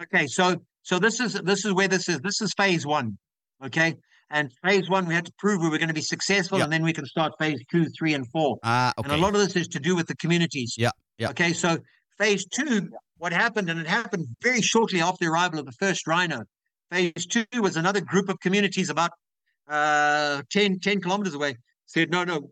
Okay, 0.02 0.28
so 0.28 0.62
so 0.84 1.00
this 1.00 1.20
is 1.20 1.34
this 1.34 1.66
is 1.66 1.74
where 1.74 1.88
this 1.88 2.08
is. 2.08 2.20
This 2.20 2.42
is 2.42 2.54
phase 2.56 2.86
one. 2.86 3.18
Okay. 3.66 3.96
And 4.32 4.52
phase 4.64 4.88
one, 4.88 5.08
we 5.08 5.16
had 5.16 5.26
to 5.26 5.32
prove 5.40 5.60
we 5.60 5.70
were 5.70 5.80
going 5.80 5.88
to 5.88 5.94
be 5.94 6.02
successful, 6.02 6.60
Yeah. 6.60 6.66
and 6.66 6.72
then 6.72 6.84
we 6.84 6.94
can 6.94 7.06
start 7.08 7.34
phase 7.40 7.60
two, 7.72 7.88
three, 7.98 8.14
and 8.14 8.26
four. 8.32 8.60
Ah, 8.64 8.94
okay. 8.96 9.10
And 9.12 9.20
a 9.20 9.26
lot 9.26 9.34
of 9.34 9.42
this 9.42 9.56
is 9.56 9.68
to 9.70 9.80
do 9.80 9.96
with 9.96 10.06
the 10.06 10.16
communities. 10.18 10.76
Yeah, 10.78 10.92
yeah. 11.18 11.32
Okay, 11.32 11.52
so 11.52 11.80
phase 12.20 12.46
two, 12.46 12.90
what 13.18 13.34
happened, 13.34 13.72
and 13.72 13.80
it 13.80 13.88
happened 13.88 14.28
very 14.44 14.62
shortly 14.62 15.02
after 15.02 15.26
the 15.26 15.32
arrival 15.32 15.58
of 15.58 15.66
the 15.66 15.72
first 15.80 16.06
rhino. 16.06 16.44
Phase 16.92 17.26
two 17.28 17.46
was 17.56 17.76
another 17.76 18.02
group 18.02 18.30
of 18.30 18.40
communities 18.40 18.90
about 18.90 19.12
uh, 19.68 20.42
10, 20.50 20.80
10 20.80 21.02
kilometers 21.02 21.36
away 21.36 21.56
said, 21.86 22.10
no, 22.10 22.24
no, 22.24 22.52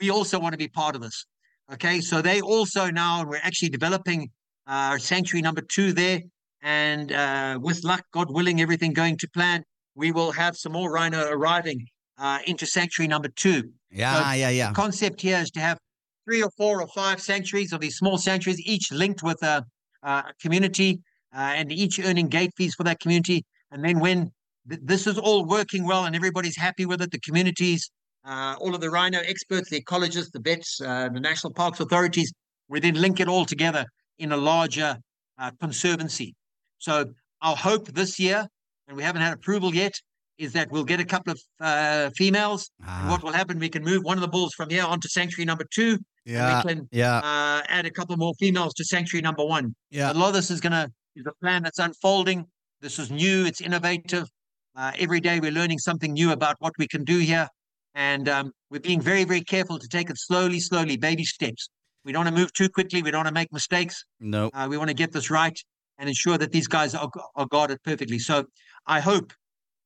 we 0.00 0.10
also 0.10 0.38
want 0.38 0.52
to 0.52 0.58
be 0.58 0.68
part 0.68 0.94
of 0.94 1.02
this. 1.02 1.24
Okay, 1.72 2.00
so 2.00 2.22
they 2.22 2.40
also 2.40 2.90
now, 2.90 3.20
and 3.20 3.28
we're 3.28 3.40
actually 3.42 3.68
developing 3.68 4.30
uh, 4.66 4.98
sanctuary 4.98 5.42
number 5.42 5.60
two 5.60 5.92
there. 5.92 6.20
And 6.62 7.12
uh, 7.12 7.58
with 7.60 7.84
luck, 7.84 8.04
God 8.12 8.28
willing, 8.30 8.60
everything 8.60 8.92
going 8.92 9.16
to 9.18 9.28
plan, 9.28 9.64
we 9.94 10.12
will 10.12 10.32
have 10.32 10.56
some 10.56 10.72
more 10.72 10.90
rhino 10.92 11.28
arriving 11.28 11.86
uh, 12.18 12.38
into 12.46 12.66
sanctuary 12.66 13.08
number 13.08 13.28
two. 13.28 13.70
yeah, 13.90 14.34
yeah, 14.34 14.48
yeah. 14.50 14.68
The 14.68 14.74
concept 14.74 15.20
here 15.20 15.38
is 15.38 15.50
to 15.52 15.60
have 15.60 15.78
three 16.24 16.42
or 16.42 16.50
four 16.56 16.82
or 16.82 16.88
five 16.88 17.20
sanctuaries 17.20 17.72
of 17.72 17.80
these 17.80 17.96
small 17.96 18.18
sanctuaries, 18.18 18.60
each 18.60 18.90
linked 18.92 19.22
with 19.22 19.42
a, 19.42 19.64
a 20.02 20.24
community 20.40 21.00
uh, 21.34 21.52
and 21.54 21.70
each 21.70 21.98
earning 22.00 22.28
gate 22.28 22.50
fees 22.56 22.74
for 22.74 22.84
that 22.84 23.00
community. 23.00 23.44
And 23.70 23.84
then 23.84 23.98
when 24.00 24.32
th- 24.68 24.80
this 24.84 25.06
is 25.06 25.18
all 25.18 25.44
working 25.46 25.84
well 25.84 26.04
and 26.04 26.14
everybody's 26.14 26.56
happy 26.56 26.86
with 26.86 27.02
it, 27.02 27.10
the 27.10 27.20
communities, 27.20 27.90
uh, 28.24 28.54
all 28.60 28.74
of 28.74 28.80
the 28.80 28.90
rhino 28.90 29.20
experts, 29.20 29.70
the 29.70 29.80
ecologists, 29.80 30.30
the 30.32 30.40
vets, 30.40 30.80
uh, 30.80 31.08
the 31.12 31.20
national 31.20 31.52
parks 31.52 31.80
authorities, 31.80 32.32
we 32.68 32.80
then 32.80 32.94
link 32.94 33.20
it 33.20 33.28
all 33.28 33.44
together 33.44 33.84
in 34.18 34.32
a 34.32 34.36
larger 34.36 34.96
uh, 35.38 35.50
conservancy. 35.60 36.34
So 36.78 37.06
our 37.42 37.56
hope 37.56 37.88
this 37.88 38.18
year, 38.18 38.46
and 38.88 38.96
we 38.96 39.02
haven't 39.02 39.22
had 39.22 39.32
approval 39.34 39.74
yet, 39.74 39.92
is 40.38 40.52
that 40.52 40.70
we'll 40.70 40.84
get 40.84 41.00
a 41.00 41.04
couple 41.04 41.32
of 41.32 41.40
uh, 41.60 42.10
females 42.14 42.70
and 42.80 42.88
Ah, 42.90 43.10
what 43.10 43.22
will 43.22 43.32
happen? 43.32 43.58
We 43.58 43.70
can 43.70 43.82
move 43.82 44.02
one 44.02 44.18
of 44.18 44.20
the 44.22 44.28
bulls 44.28 44.52
from 44.54 44.68
here 44.68 44.84
onto 44.84 45.08
sanctuary 45.08 45.46
number 45.46 45.64
two. 45.72 45.98
yeah, 46.26 46.58
And 46.60 46.68
we 46.68 46.74
can 46.74 46.88
yeah, 46.92 47.18
uh, 47.18 47.62
add 47.68 47.86
a 47.86 47.90
couple 47.90 48.16
more 48.18 48.34
females 48.38 48.74
to 48.74 48.84
sanctuary 48.84 49.22
number 49.22 49.44
one. 49.44 49.74
yeah. 49.90 50.12
A 50.12 50.14
lot 50.14 50.28
of 50.28 50.34
this 50.34 50.50
is 50.50 50.60
going 50.60 50.72
to 50.72 50.90
is 51.14 51.24
a 51.26 51.32
plan 51.42 51.62
that's 51.62 51.78
unfolding. 51.78 52.44
This 52.86 53.00
is 53.00 53.10
new. 53.10 53.44
It's 53.44 53.60
innovative. 53.60 54.28
Uh, 54.76 54.92
every 54.96 55.18
day 55.18 55.40
we're 55.40 55.50
learning 55.50 55.78
something 55.80 56.12
new 56.12 56.30
about 56.30 56.54
what 56.60 56.72
we 56.78 56.86
can 56.86 57.02
do 57.02 57.18
here, 57.18 57.48
and 57.96 58.28
um, 58.28 58.52
we're 58.70 58.78
being 58.78 59.00
very, 59.00 59.24
very 59.24 59.40
careful 59.40 59.76
to 59.80 59.88
take 59.88 60.08
it 60.08 60.16
slowly, 60.16 60.60
slowly, 60.60 60.96
baby 60.96 61.24
steps. 61.24 61.68
We 62.04 62.12
don't 62.12 62.26
want 62.26 62.36
to 62.36 62.40
move 62.40 62.52
too 62.52 62.68
quickly. 62.68 63.02
We 63.02 63.10
don't 63.10 63.24
want 63.24 63.26
to 63.26 63.34
make 63.34 63.52
mistakes. 63.52 64.04
No. 64.20 64.50
Uh, 64.54 64.68
we 64.70 64.78
want 64.78 64.86
to 64.86 64.94
get 64.94 65.10
this 65.10 65.32
right 65.32 65.58
and 65.98 66.08
ensure 66.08 66.38
that 66.38 66.52
these 66.52 66.68
guys 66.68 66.94
are, 66.94 67.10
are 67.34 67.46
guarded 67.46 67.82
perfectly. 67.82 68.20
So 68.20 68.44
I 68.86 69.00
hope 69.00 69.32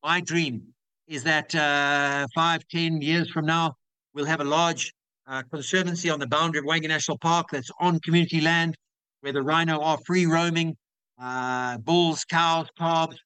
my 0.03 0.21
dream 0.21 0.61
is 1.09 1.25
that 1.25 1.55
uh, 1.55 2.27
five, 2.35 2.61
ten 2.71 3.01
years 3.01 3.31
from 3.31 3.47
now, 3.47 3.77
we'll 4.13 4.27
have 4.27 4.43
a 4.43 4.45
large 4.45 4.93
uh, 5.27 5.43
conservancy 5.51 6.11
on 6.11 6.21
the 6.21 6.29
boundary 6.29 6.59
of 6.59 6.67
Hwange 6.67 6.87
National 6.87 7.17
Park 7.17 7.47
that's 7.51 7.71
on 7.81 7.99
community 8.01 8.43
land 8.43 8.77
where 9.23 9.33
the 9.33 9.43
rhino 9.43 9.81
are 9.81 9.97
free 10.05 10.27
roaming, 10.27 10.77
uh, 11.21 11.79
bulls, 11.79 12.25
cows, 12.25 12.67
calves, 12.79 13.17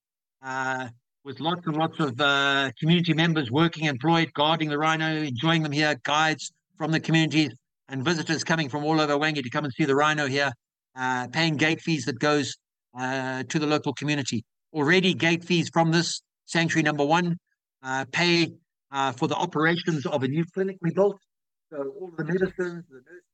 uh, 0.42 0.88
with 1.24 1.40
lots 1.40 1.66
and 1.66 1.76
lots 1.76 1.98
of 2.00 2.20
uh, 2.20 2.70
community 2.78 3.14
members 3.14 3.50
working 3.50 3.84
employed, 3.84 4.30
guarding 4.34 4.68
the 4.68 4.76
rhino, 4.76 5.22
enjoying 5.22 5.62
them 5.62 5.72
here, 5.72 5.94
guides 6.02 6.52
from 6.76 6.90
the 6.90 7.00
communities 7.00 7.50
and 7.88 8.04
visitors 8.04 8.44
coming 8.44 8.68
from 8.68 8.84
all 8.84 9.00
over 9.00 9.14
Wangi 9.14 9.42
to 9.42 9.50
come 9.50 9.64
and 9.64 9.72
see 9.72 9.84
the 9.84 9.94
rhino 9.94 10.26
here, 10.26 10.52
uh, 10.96 11.28
paying 11.28 11.56
gate 11.56 11.80
fees 11.80 12.04
that 12.04 12.18
goes 12.18 12.56
uh, 12.98 13.42
to 13.48 13.58
the 13.58 13.66
local 13.66 13.94
community. 13.94 14.44
Already 14.72 15.14
gate 15.14 15.44
fees 15.44 15.70
from 15.72 15.92
this 15.92 16.20
sanctuary 16.46 16.82
number 16.82 17.04
one 17.04 17.36
uh, 17.82 18.04
pay 18.12 18.52
for 19.16 19.28
the 19.28 19.34
operations 19.34 20.06
of 20.06 20.22
a 20.22 20.28
new 20.28 20.44
clinic 20.52 20.76
we 20.82 20.90
built. 20.90 21.18
So 21.70 21.92
all 22.00 22.12
the 22.16 22.24
medicines, 22.24 22.84
the 22.90 23.00
nurses 23.06 23.24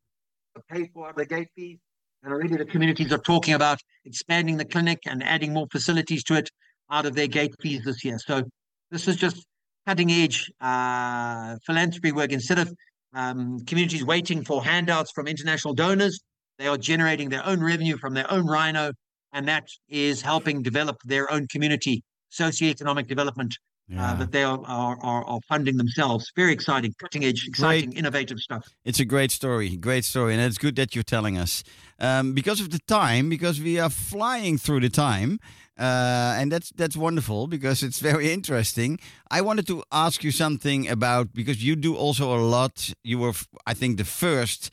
are 0.57 0.63
paid 0.71 0.91
for 0.95 1.07
out 1.07 1.11
of 1.11 1.17
the 1.17 1.27
gate 1.27 1.49
fees. 1.57 1.79
And 2.23 2.33
already 2.33 2.57
the 2.57 2.67
communities 2.67 3.13
are 3.13 3.19
talking 3.19 3.55
about 3.55 3.81
expanding 4.05 4.57
the 4.57 4.65
clinic 4.65 4.99
and 5.07 5.23
adding 5.23 5.53
more 5.53 5.67
facilities 5.73 6.23
to 6.25 6.35
it 6.35 6.51
out 6.91 7.07
of 7.07 7.15
their 7.15 7.27
gate 7.27 7.55
fees 7.61 7.83
this 7.85 8.05
year. 8.05 8.19
So 8.19 8.43
this 8.91 9.09
is 9.09 9.17
just 9.17 9.47
cutting 9.87 10.11
edge 10.11 10.51
uh, 10.61 11.57
philanthropy 11.65 12.13
work. 12.13 12.33
Instead 12.33 12.59
of 12.59 12.73
um, 13.15 13.61
communities 13.65 14.05
waiting 14.05 14.45
for 14.45 14.63
handouts 14.63 15.13
from 15.13 15.27
international 15.27 15.75
donors, 15.75 16.21
they 16.59 16.67
are 16.67 16.77
generating 16.77 17.31
their 17.31 17.45
own 17.47 17.63
revenue 17.63 17.97
from 17.97 18.13
their 18.13 18.31
own 18.31 18.47
rhino, 18.47 18.93
and 19.33 19.49
that 19.49 19.67
is 19.89 20.21
helping 20.21 20.63
develop 20.63 20.99
their 21.05 21.33
own 21.33 21.47
community 21.49 22.03
socioeconomic 22.31 23.07
development 23.07 23.57
uh, 23.99 24.15
that 24.15 24.33
they 24.33 24.45
are, 24.45 24.61
are, 24.67 24.97
are, 25.03 25.41
funding 25.49 25.77
themselves. 25.77 26.31
Very 26.37 26.53
exciting, 26.53 26.95
cutting 26.99 27.25
edge, 27.25 27.47
exciting, 27.47 27.93
innovative 27.93 28.39
stuff. 28.39 28.67
It's 28.85 29.01
a 29.01 29.05
great 29.05 29.31
story, 29.31 29.77
great 29.77 30.05
story, 30.05 30.35
and 30.35 30.43
it's 30.43 30.59
good 30.59 30.77
that 30.77 30.95
you're 30.95 31.03
telling 31.03 31.37
us. 31.37 31.65
Um, 31.99 32.33
because 32.33 32.61
of 32.61 32.71
the 32.71 32.79
time, 32.87 33.29
because 33.29 33.61
we 33.61 33.79
are 33.79 33.91
flying 33.91 34.59
through 34.59 34.81
the 34.81 34.89
time, 34.89 35.41
uh, 35.79 36.37
and 36.39 36.53
that's 36.53 36.71
that's 36.77 36.97
wonderful 36.97 37.47
because 37.47 37.83
it's 37.83 38.01
very 38.01 38.33
interesting. 38.37 38.99
I 39.31 39.41
wanted 39.41 39.67
to 39.69 39.83
ask 39.91 40.23
you 40.23 40.31
something 40.31 40.89
about 40.89 41.33
because 41.35 41.65
you 41.65 41.75
do 41.75 41.97
also 41.97 42.35
a 42.37 42.41
lot. 42.41 42.93
You 43.03 43.19
were, 43.19 43.33
I 43.67 43.75
think, 43.75 43.97
the 43.97 44.05
first 44.05 44.71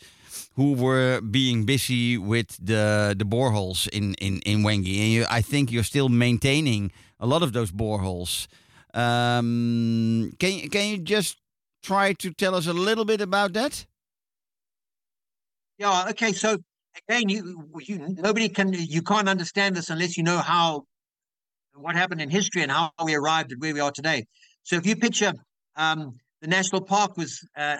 who 0.55 0.73
were 0.73 1.21
being 1.21 1.65
busy 1.65 2.17
with 2.17 2.57
the 2.63 3.15
the 3.17 3.25
boreholes 3.25 3.87
in 3.89 4.13
in 4.15 4.39
in 4.45 4.63
Hwange, 4.63 4.97
and 4.99 5.11
you, 5.13 5.25
I 5.29 5.41
think 5.41 5.71
you're 5.71 5.83
still 5.83 6.09
maintaining 6.09 6.91
a 7.19 7.25
lot 7.25 7.41
of 7.41 7.51
those 7.53 7.71
boreholes. 7.71 8.47
Um, 8.97 10.33
can 10.39 10.69
can 10.69 10.89
you 10.89 10.97
just 10.97 11.37
try 11.83 12.13
to 12.13 12.33
tell 12.33 12.55
us 12.55 12.65
a 12.65 12.73
little 12.73 13.05
bit 13.05 13.21
about 13.21 13.53
that? 13.53 13.85
Yeah. 15.77 16.07
Okay. 16.09 16.33
So 16.33 16.57
again, 17.07 17.29
you, 17.29 17.69
you 17.79 17.99
nobody 18.17 18.49
can 18.49 18.73
you 18.73 19.03
can't 19.03 19.29
understand 19.29 19.75
this 19.75 19.91
unless 19.91 20.17
you 20.17 20.23
know 20.23 20.39
how 20.39 20.85
what 21.75 21.95
happened 21.95 22.21
in 22.21 22.31
history 22.31 22.63
and 22.63 22.71
how 22.71 22.91
we 23.03 23.13
arrived 23.13 23.51
at 23.51 23.59
where 23.59 23.71
we 23.71 23.79
are 23.79 23.91
today. 23.91 24.25
So 24.63 24.77
if 24.77 24.87
you 24.87 24.95
picture 24.95 25.31
um, 25.75 26.15
the 26.41 26.47
national 26.47 26.81
park 26.81 27.17
was 27.17 27.39
uh, 27.55 27.77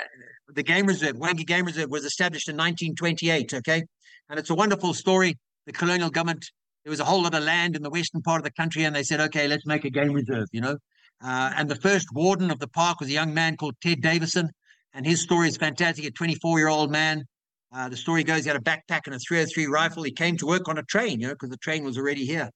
the 0.54 0.62
game 0.62 0.86
reserve, 0.86 1.16
Hwange 1.16 1.48
Game 1.48 1.66
Reserve 1.66 1.90
was 1.90 2.06
established 2.06 2.48
in 2.48 2.56
1928. 2.56 3.56
Okay, 3.56 3.84
and 4.30 4.38
it's 4.38 4.52
a 4.52 4.56
wonderful 4.56 4.94
story. 4.94 5.36
The 5.66 5.74
colonial 5.74 6.12
government 6.12 6.46
there 6.84 6.92
was 6.92 7.00
a 7.00 7.06
whole 7.06 7.24
lot 7.24 7.34
of 7.34 7.44
land 7.44 7.76
in 7.76 7.82
the 7.82 7.90
western 7.90 8.22
part 8.22 8.40
of 8.40 8.44
the 8.46 8.52
country, 8.52 8.86
and 8.86 8.96
they 8.96 9.04
said, 9.04 9.20
okay, 9.20 9.48
let's 9.48 9.66
make 9.66 9.84
a 9.84 9.90
game 9.90 10.14
reserve. 10.14 10.48
You 10.54 10.62
know, 10.62 10.78
uh, 11.24 11.52
and 11.56 11.70
the 11.70 11.76
first 11.76 12.08
warden 12.14 12.52
of 12.52 12.60
the 12.60 12.68
park 12.68 13.00
was 13.00 13.10
a 13.10 13.14
young 13.14 13.34
man 13.34 13.58
called 13.58 13.76
Ted 13.82 14.02
Davison, 14.02 14.50
and 14.94 15.06
his 15.06 15.22
story 15.22 15.48
is 15.48 15.58
fantastic. 15.58 16.06
A 16.06 16.12
24 16.12 16.60
year 16.60 16.68
old 16.68 16.92
man 16.92 17.24
uh, 17.74 17.90
the 17.90 17.98
story 17.98 18.24
goes 18.24 18.44
he 18.44 18.50
had 18.50 18.58
a 18.58 18.62
backpack 18.62 19.02
and 19.06 19.16
a 19.16 19.20
303 19.20 19.68
rifle. 19.68 20.04
He 20.04 20.12
came 20.12 20.38
to 20.38 20.46
work 20.46 20.70
on 20.70 20.78
a 20.78 20.84
train, 20.84 21.20
you 21.20 21.28
know, 21.28 21.34
because 21.34 21.50
the 21.50 21.58
train 21.58 21.84
was 21.84 21.98
already 21.98 22.26
here. 22.26 22.50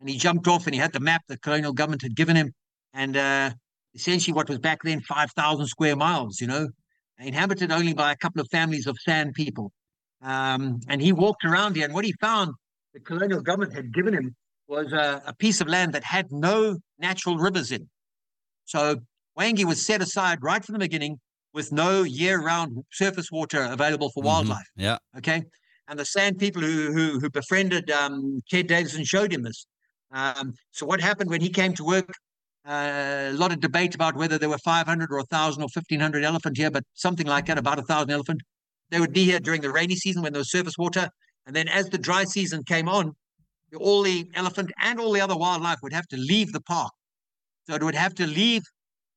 And 0.00 0.08
he 0.08 0.18
jumped 0.18 0.46
off 0.46 0.66
and 0.66 0.74
he 0.74 0.80
had 0.80 0.92
the 0.92 1.00
map 1.00 1.22
the 1.28 1.38
colonial 1.38 1.72
government 1.72 2.02
had 2.02 2.14
given 2.14 2.36
him. 2.36 2.52
And 2.92 3.16
uh, 3.16 3.50
essentially, 3.94 4.34
what 4.34 4.48
was 4.48 4.58
back 4.58 4.82
then 4.84 5.00
5,000 5.00 5.66
square 5.66 5.96
miles, 5.96 6.40
you 6.40 6.46
know, 6.46 6.68
inhabited 7.18 7.72
only 7.72 7.94
by 7.94 8.12
a 8.12 8.16
couple 8.16 8.40
of 8.40 8.48
families 8.50 8.86
of 8.86 8.96
San 8.98 9.32
people. 9.32 9.72
Um, 10.22 10.80
and 10.88 11.00
he 11.00 11.12
walked 11.12 11.44
around 11.44 11.76
here. 11.76 11.84
And 11.86 11.94
what 11.94 12.04
he 12.04 12.14
found 12.20 12.52
the 12.92 13.00
colonial 13.00 13.40
government 13.40 13.72
had 13.74 13.92
given 13.92 14.14
him 14.14 14.36
was 14.68 14.92
a, 14.92 15.22
a 15.26 15.34
piece 15.34 15.60
of 15.60 15.68
land 15.68 15.94
that 15.94 16.04
had 16.04 16.30
no 16.30 16.76
natural 16.98 17.38
rivers 17.38 17.72
in. 17.72 17.88
So 18.68 19.00
Hwange 19.36 19.64
was 19.64 19.84
set 19.84 20.02
aside 20.02 20.38
right 20.42 20.62
from 20.62 20.74
the 20.74 20.78
beginning 20.78 21.18
with 21.54 21.72
no 21.72 22.02
year-round 22.02 22.84
surface 22.92 23.30
water 23.32 23.62
available 23.62 24.10
for 24.10 24.22
Mhm. 24.22 24.26
wildlife. 24.26 24.68
Yeah. 24.76 24.98
Okay, 25.16 25.42
and 25.88 25.98
the 25.98 26.04
San 26.04 26.36
people 26.36 26.60
who 26.62 26.92
who, 26.92 27.18
who 27.18 27.30
befriended 27.30 27.90
um, 27.90 28.42
Ted 28.50 28.66
Davison 28.66 29.04
showed 29.04 29.32
him 29.32 29.42
this. 29.42 29.66
Um, 30.10 30.52
so 30.70 30.84
what 30.84 31.00
happened 31.00 31.30
when 31.30 31.40
he 31.40 31.48
came 31.48 31.72
to 31.74 31.84
work? 31.84 32.10
Uh, 32.66 33.30
a 33.30 33.32
lot 33.32 33.52
of 33.52 33.60
debate 33.60 33.94
about 33.94 34.14
whether 34.16 34.36
there 34.36 34.50
were 34.50 34.58
500 34.58 35.10
or 35.10 35.18
1,000 35.18 35.62
or 35.62 35.68
1,500 35.72 36.22
elephant 36.22 36.58
here, 36.58 36.70
but 36.70 36.84
something 36.92 37.26
like 37.26 37.46
that, 37.46 37.56
about 37.56 37.78
a 37.78 37.82
thousand 37.82 38.10
elephant. 38.10 38.42
They 38.90 39.00
would 39.00 39.14
be 39.14 39.24
here 39.24 39.40
during 39.40 39.62
the 39.62 39.72
rainy 39.72 39.96
season 39.96 40.20
when 40.22 40.34
there 40.34 40.40
was 40.40 40.50
surface 40.50 40.76
water, 40.76 41.08
and 41.46 41.56
then 41.56 41.68
as 41.68 41.88
the 41.88 41.96
dry 41.96 42.24
season 42.24 42.64
came 42.64 42.86
on, 42.86 43.12
all 43.78 44.02
the 44.02 44.30
elephant 44.34 44.70
and 44.78 45.00
all 45.00 45.12
the 45.12 45.22
other 45.22 45.36
wildlife 45.36 45.78
would 45.82 45.94
have 45.94 46.06
to 46.08 46.18
leave 46.18 46.52
the 46.52 46.60
park. 46.60 46.92
So 47.68 47.74
it 47.74 47.82
would 47.82 47.94
have 47.94 48.14
to 48.14 48.26
leave 48.26 48.62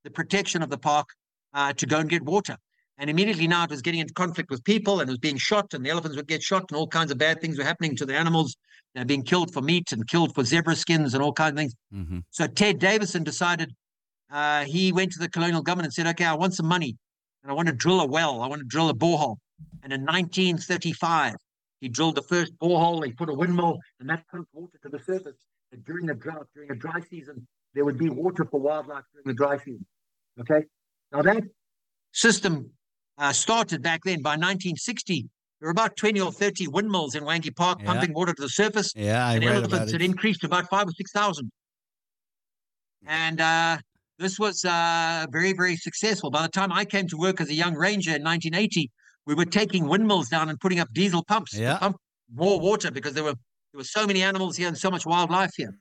the 0.03 0.11
protection 0.11 0.61
of 0.61 0.69
the 0.69 0.77
park 0.77 1.07
uh, 1.53 1.71
to 1.73 1.85
go 1.85 1.99
and 1.99 2.09
get 2.09 2.23
water. 2.23 2.57
And 2.97 3.09
immediately 3.09 3.47
now 3.47 3.63
it 3.63 3.69
was 3.69 3.81
getting 3.81 4.01
into 4.01 4.13
conflict 4.13 4.49
with 4.51 4.63
people 4.65 4.99
and 4.99 5.09
it 5.09 5.13
was 5.13 5.19
being 5.19 5.37
shot, 5.37 5.73
and 5.73 5.85
the 5.85 5.89
elephants 5.89 6.17
would 6.17 6.27
get 6.27 6.43
shot, 6.43 6.65
and 6.69 6.77
all 6.77 6.87
kinds 6.87 7.11
of 7.11 7.17
bad 7.17 7.39
things 7.39 7.57
were 7.57 7.63
happening 7.63 7.95
to 7.95 8.05
the 8.05 8.15
animals. 8.15 8.55
They're 8.93 9.05
being 9.05 9.23
killed 9.23 9.53
for 9.53 9.61
meat 9.61 9.91
and 9.93 10.05
killed 10.07 10.35
for 10.35 10.43
zebra 10.43 10.75
skins 10.75 11.13
and 11.13 11.23
all 11.23 11.31
kinds 11.33 11.53
of 11.53 11.57
things. 11.57 11.73
hmm 11.91 12.19
So 12.31 12.45
Ted 12.45 12.79
Davison 12.79 13.23
decided 13.23 13.71
uh, 14.29 14.65
he 14.65 14.91
went 14.91 15.13
to 15.13 15.19
the 15.19 15.29
colonial 15.29 15.61
government 15.61 15.85
and 15.85 15.93
said, 15.93 16.07
"Okay, 16.07 16.25
I 16.25 16.33
want 16.35 16.53
some 16.53 16.67
money, 16.67 16.97
and 17.41 17.51
I 17.51 17.55
want 17.55 17.69
to 17.69 17.73
drill 17.73 18.01
a 18.01 18.05
well. 18.05 18.41
I 18.41 18.47
want 18.47 18.59
to 18.59 18.67
drill 18.67 18.89
a 18.89 18.93
borehole." 18.93 19.37
And 19.81 19.93
in 19.93 20.01
1935, 20.01 21.35
he 21.79 21.87
drilled 21.87 22.15
the 22.15 22.21
first 22.21 22.51
borehole. 22.59 23.05
He 23.05 23.13
put 23.13 23.29
a 23.29 23.33
windmill, 23.33 23.79
and 23.99 24.09
that 24.09 24.25
pumped 24.29 24.53
water 24.53 24.77
to 24.83 24.89
the 24.89 24.99
surface. 24.99 25.37
that 25.71 25.85
during 25.85 26.05
the 26.05 26.13
drought, 26.13 26.47
during 26.53 26.69
a 26.69 26.75
dry 26.75 26.99
season, 27.09 27.47
there 27.73 27.85
would 27.85 27.97
be 27.97 28.09
water 28.09 28.45
for 28.49 28.59
wildlife 28.59 29.03
during 29.13 29.25
the 29.25 29.33
dry 29.33 29.57
season. 29.57 29.85
Okay. 30.39 30.65
Now 31.11 31.21
that 31.21 31.43
system 32.11 32.71
uh, 33.17 33.31
started 33.33 33.81
back 33.81 34.01
then 34.03 34.21
by 34.21 34.31
1960. 34.31 35.27
There 35.59 35.67
were 35.67 35.71
about 35.71 35.95
20 35.95 36.19
or 36.21 36.31
30 36.31 36.67
windmills 36.69 37.13
in 37.15 37.23
Hwange 37.23 37.55
Park 37.55 37.79
Yeah. 37.81 37.85
pumping 37.93 38.13
water 38.13 38.33
to 38.33 38.41
the 38.41 38.49
surface. 38.49 38.93
Yeah, 38.95 39.25
I 39.27 39.33
and 39.35 39.45
read 39.45 39.51
elephants 39.55 39.75
about 39.91 39.91
had 39.91 40.01
increased 40.01 40.41
to 40.41 40.47
about 40.47 40.69
five 40.69 40.87
or 40.87 40.91
6,000. 40.91 41.51
And 43.05 43.39
uh, 43.41 43.77
this 44.17 44.39
was 44.39 44.65
uh, 44.65 45.25
very, 45.31 45.53
very 45.53 45.75
successful. 45.75 46.31
By 46.31 46.41
the 46.43 46.49
time 46.49 46.71
I 46.71 46.85
came 46.85 47.07
to 47.09 47.17
work 47.17 47.41
as 47.41 47.49
a 47.49 47.53
young 47.53 47.75
ranger 47.75 48.09
in 48.15 48.23
1980, 48.23 48.89
we 49.27 49.35
were 49.35 49.45
taking 49.45 49.87
windmills 49.87 50.29
down 50.29 50.49
and 50.49 50.59
putting 50.59 50.79
up 50.79 50.91
diesel 50.93 51.23
pumps 51.23 51.51
to 51.51 51.61
Yeah. 51.61 51.77
pump 51.77 51.97
more 52.33 52.59
water 52.59 52.89
because 52.91 53.13
there 53.13 53.23
were 53.23 53.35
there 53.73 53.77
were 53.79 53.83
so 53.85 54.05
many 54.05 54.21
animals 54.21 54.57
here 54.57 54.67
and 54.67 54.77
so 54.77 54.91
much 54.91 55.05
wildlife 55.05 55.51
here. 55.55 55.73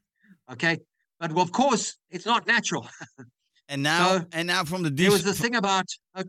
Okay, 0.52 0.78
but 1.20 1.36
of 1.36 1.52
course 1.52 1.96
it's 2.10 2.26
not 2.26 2.46
natural. 2.46 2.88
And 3.72 3.84
now, 3.84 4.18
So, 4.18 4.26
and 4.32 4.48
now 4.48 4.64
from 4.64 4.82
the 4.82 4.90
There 4.90 5.12
was 5.12 5.22
this 5.22 5.40
thing 5.40 5.54
about 5.54 5.84
uh, 6.16 6.24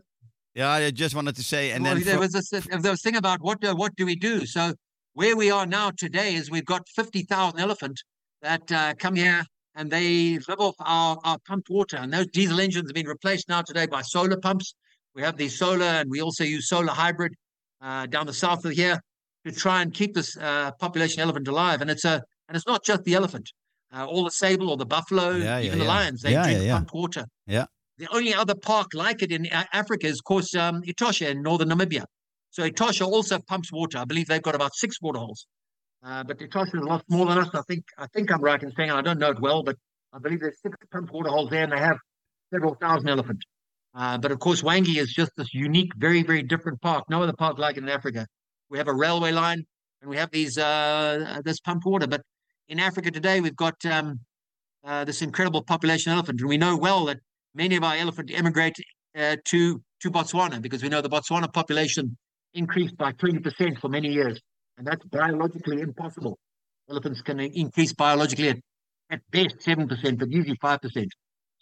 Yeah, 0.54 0.70
I 0.70 0.92
just 0.92 1.16
wanted 1.16 1.34
to 1.34 1.42
say, 1.42 1.72
and 1.72 1.82
well, 1.82 1.96
then 1.96 2.04
there 2.04 2.20
was 2.20 2.30
this 2.30 2.50
there 2.50 2.90
was 2.92 3.02
thing 3.02 3.16
about 3.16 3.40
what 3.42 3.64
uh, 3.64 3.74
what 3.74 3.96
do 3.96 4.06
we 4.06 4.14
do? 4.14 4.46
So 4.46 4.74
where 5.14 5.36
we 5.36 5.50
are 5.50 5.66
now 5.66 5.90
today 5.90 6.36
is 6.36 6.52
we've 6.52 6.64
got 6.64 6.88
fifty 6.88 7.22
thousand 7.22 7.58
elephant 7.58 8.00
that 8.42 8.70
uh, 8.70 8.94
come 8.94 9.16
here 9.16 9.44
and 9.74 9.90
they 9.90 10.38
live 10.48 10.60
off 10.60 10.76
our, 10.80 11.18
our 11.24 11.38
pumped 11.48 11.68
water, 11.68 11.96
and 11.96 12.12
those 12.12 12.28
diesel 12.28 12.60
engines 12.60 12.88
have 12.88 12.94
been 12.94 13.08
replaced 13.08 13.48
now 13.48 13.62
today 13.62 13.86
by 13.86 14.02
solar 14.02 14.38
pumps. 14.38 14.74
We 15.16 15.22
have 15.22 15.36
these 15.36 15.58
solar, 15.58 15.92
and 16.00 16.08
we 16.10 16.20
also 16.22 16.44
use 16.44 16.68
solar 16.68 16.92
hybrid 16.92 17.32
uh, 17.80 18.06
down 18.06 18.26
the 18.26 18.32
south 18.32 18.64
of 18.64 18.72
here 18.72 19.00
to 19.44 19.52
try 19.52 19.82
and 19.82 19.92
keep 19.92 20.14
this 20.14 20.36
uh, 20.36 20.70
population 20.78 21.20
elephant 21.20 21.48
alive. 21.48 21.80
And 21.80 21.90
it's 21.90 22.04
a 22.04 22.22
and 22.48 22.56
it's 22.56 22.66
not 22.66 22.84
just 22.84 23.02
the 23.04 23.14
elephant, 23.14 23.50
uh, 23.94 24.06
all 24.06 24.24
the 24.24 24.30
sable 24.30 24.70
or 24.70 24.76
the 24.76 24.86
buffalo, 24.86 25.30
Yeah, 25.36 25.58
yeah, 25.58 25.66
even 25.66 25.78
the 25.78 25.84
yeah. 25.84 25.90
lions, 25.90 26.22
they 26.22 26.32
drink 26.32 26.58
yeah, 26.58 26.60
yeah. 26.60 26.84
water. 26.92 27.24
Yeah. 27.46 27.66
The 27.98 28.08
only 28.12 28.34
other 28.34 28.54
park 28.54 28.88
like 28.94 29.22
it 29.22 29.30
in 29.30 29.46
Africa 29.72 30.06
is, 30.06 30.18
of 30.18 30.24
course, 30.24 30.54
um, 30.54 30.82
Etosha 30.82 31.28
in 31.30 31.42
northern 31.42 31.68
Namibia. 31.68 32.04
So 32.50 32.62
Etosha 32.68 33.06
also 33.06 33.38
pumps 33.46 33.70
water. 33.72 33.98
I 33.98 34.04
believe 34.04 34.26
they've 34.26 34.42
got 34.42 34.54
about 34.54 34.74
six 34.74 35.00
waterholes. 35.00 35.46
Uh, 36.02 36.24
but 36.24 36.38
Etosha 36.38 36.68
is 36.74 36.82
a 36.82 36.84
lot 36.84 37.04
smaller 37.08 37.34
than 37.34 37.44
us. 37.44 37.50
I 37.54 37.62
think 37.68 37.84
I 37.98 38.06
think 38.08 38.32
I'm 38.32 38.40
right 38.40 38.60
in 38.62 38.72
saying 38.76 38.90
I 38.90 39.02
don't 39.02 39.18
know 39.18 39.30
it 39.30 39.40
well, 39.40 39.62
but 39.62 39.76
I 40.12 40.18
believe 40.18 40.40
there's 40.40 40.60
six 40.60 40.76
pumped 40.90 41.12
waterholes 41.12 41.50
there, 41.50 41.62
and 41.64 41.72
they 41.72 41.78
have 41.78 41.96
several 42.52 42.74
thousand 42.74 43.08
elephants. 43.08 43.44
Uh, 43.94 44.18
but 44.18 44.32
of 44.32 44.38
course, 44.40 44.62
Hwange 44.62 44.96
is 44.96 45.12
just 45.12 45.30
this 45.36 45.54
unique, 45.54 45.92
very 45.96 46.22
very 46.22 46.42
different 46.42 46.80
park. 46.80 47.04
No 47.08 47.22
other 47.22 47.34
park 47.34 47.58
like 47.58 47.76
it 47.76 47.82
in 47.84 47.88
Africa. 47.88 48.26
We 48.68 48.78
have 48.78 48.88
a 48.88 48.94
railway 48.94 49.32
line, 49.32 49.64
and 50.00 50.10
we 50.10 50.16
have 50.16 50.30
these 50.32 50.58
uh, 50.58 51.40
this 51.44 51.60
pumped 51.60 51.86
water. 51.86 52.06
But 52.06 52.22
in 52.68 52.78
Africa 52.78 53.10
today, 53.10 53.40
we've 53.40 53.56
got 53.56 53.84
um, 53.86 54.20
uh, 54.84 55.04
this 55.04 55.22
incredible 55.22 55.62
population 55.62 56.12
of 56.12 56.16
elephant, 56.16 56.40
and 56.40 56.48
we 56.48 56.56
know 56.56 56.76
well 56.76 57.04
that 57.06 57.18
many 57.54 57.76
of 57.76 57.84
our 57.84 57.96
elephant 57.96 58.30
emigrate 58.32 58.76
uh, 59.16 59.36
to 59.44 59.82
to 60.00 60.10
Botswana 60.10 60.60
because 60.60 60.82
we 60.82 60.88
know 60.88 61.00
the 61.00 61.08
Botswana 61.08 61.52
population 61.52 62.16
increased 62.54 62.96
by 62.96 63.12
20% 63.12 63.78
for 63.80 63.88
many 63.88 64.08
years, 64.08 64.40
and 64.76 64.86
that's 64.86 65.04
biologically 65.06 65.80
impossible. 65.80 66.36
Elephants 66.90 67.22
can 67.22 67.38
increase 67.38 67.92
biologically 67.92 68.48
at, 68.48 68.58
at 69.10 69.20
best 69.30 69.56
7%, 69.64 70.18
but 70.18 70.30
usually 70.30 70.56
5%. 70.56 71.06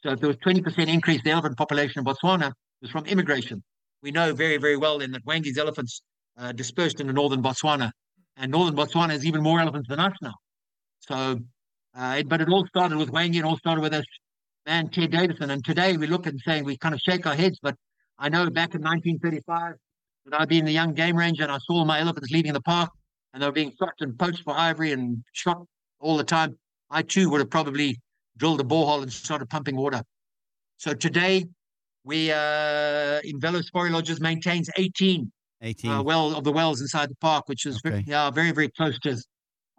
So 0.02 0.10
if 0.12 0.20
there 0.20 0.28
was 0.28 0.38
20% 0.38 0.88
increase 0.88 1.18
in 1.18 1.24
the 1.24 1.30
elephant 1.32 1.58
population 1.58 1.98
in 1.98 2.04
Botswana, 2.04 2.48
it 2.48 2.82
was 2.82 2.90
from 2.90 3.04
immigration. 3.04 3.62
We 4.02 4.10
know 4.10 4.32
very, 4.32 4.56
very 4.56 4.78
well 4.78 4.98
then 4.98 5.12
that 5.12 5.24
Hwange's 5.26 5.58
elephants 5.58 6.00
uh, 6.38 6.52
dispersed 6.52 7.00
into 7.00 7.12
northern 7.12 7.42
Botswana, 7.42 7.90
and 8.38 8.50
northern 8.50 8.74
Botswana 8.74 9.10
has 9.10 9.26
even 9.26 9.42
more 9.42 9.60
elephants 9.60 9.88
than 9.88 10.00
us 10.00 10.14
now. 10.22 10.32
So, 11.00 11.38
uh, 11.96 12.22
but 12.22 12.40
it 12.40 12.48
all 12.48 12.66
started 12.66 12.98
with 12.98 13.10
Hwange, 13.10 13.36
and 13.36 13.44
all 13.44 13.58
started 13.58 13.80
with 13.80 13.94
us 13.94 14.04
man 14.66 14.88
Ted 14.88 15.10
Davison. 15.10 15.50
And 15.50 15.64
today 15.64 15.96
we 15.96 16.06
look 16.06 16.26
and 16.26 16.40
say 16.46 16.62
we 16.62 16.76
kind 16.76 16.94
of 16.94 17.00
shake 17.00 17.26
our 17.26 17.34
heads. 17.34 17.58
But 17.62 17.74
I 18.18 18.28
know 18.28 18.48
back 18.50 18.74
in 18.74 18.82
1935 18.82 19.74
that 20.26 20.40
I'd 20.40 20.48
been 20.48 20.64
the 20.64 20.72
young 20.72 20.94
game 20.94 21.16
ranger 21.16 21.42
and 21.42 21.52
I 21.52 21.58
saw 21.66 21.84
my 21.84 22.00
elephants 22.00 22.30
leaving 22.30 22.52
the 22.52 22.60
park 22.60 22.90
and 23.32 23.42
they 23.42 23.46
were 23.46 23.52
being 23.52 23.72
shot 23.78 23.94
and 24.00 24.18
poached 24.18 24.42
for 24.44 24.54
ivory 24.56 24.92
and 24.92 25.24
shot 25.32 25.64
all 25.98 26.16
the 26.16 26.24
time. 26.24 26.56
I 26.90 27.02
too 27.02 27.30
would 27.30 27.40
have 27.40 27.50
probably 27.50 27.98
drilled 28.36 28.60
a 28.60 28.64
borehole 28.64 29.02
and 29.02 29.12
started 29.12 29.48
pumping 29.48 29.76
water. 29.76 30.02
So 30.76 30.94
today 30.94 31.46
we 32.04 32.30
uh, 32.30 33.20
Imvelo's 33.22 33.68
Forest 33.70 33.94
Lodges 33.94 34.20
maintains 34.20 34.70
18 34.76 35.30
18. 35.62 35.90
uh, 35.90 36.02
well 36.02 36.34
of 36.34 36.44
the 36.44 36.52
wells 36.52 36.80
inside 36.80 37.10
the 37.10 37.16
park, 37.16 37.48
which 37.48 37.66
is 37.66 37.80
very, 37.82 38.02
yeah, 38.06 38.30
very, 38.30 38.50
very 38.52 38.68
close 38.70 38.98
to 39.00 39.16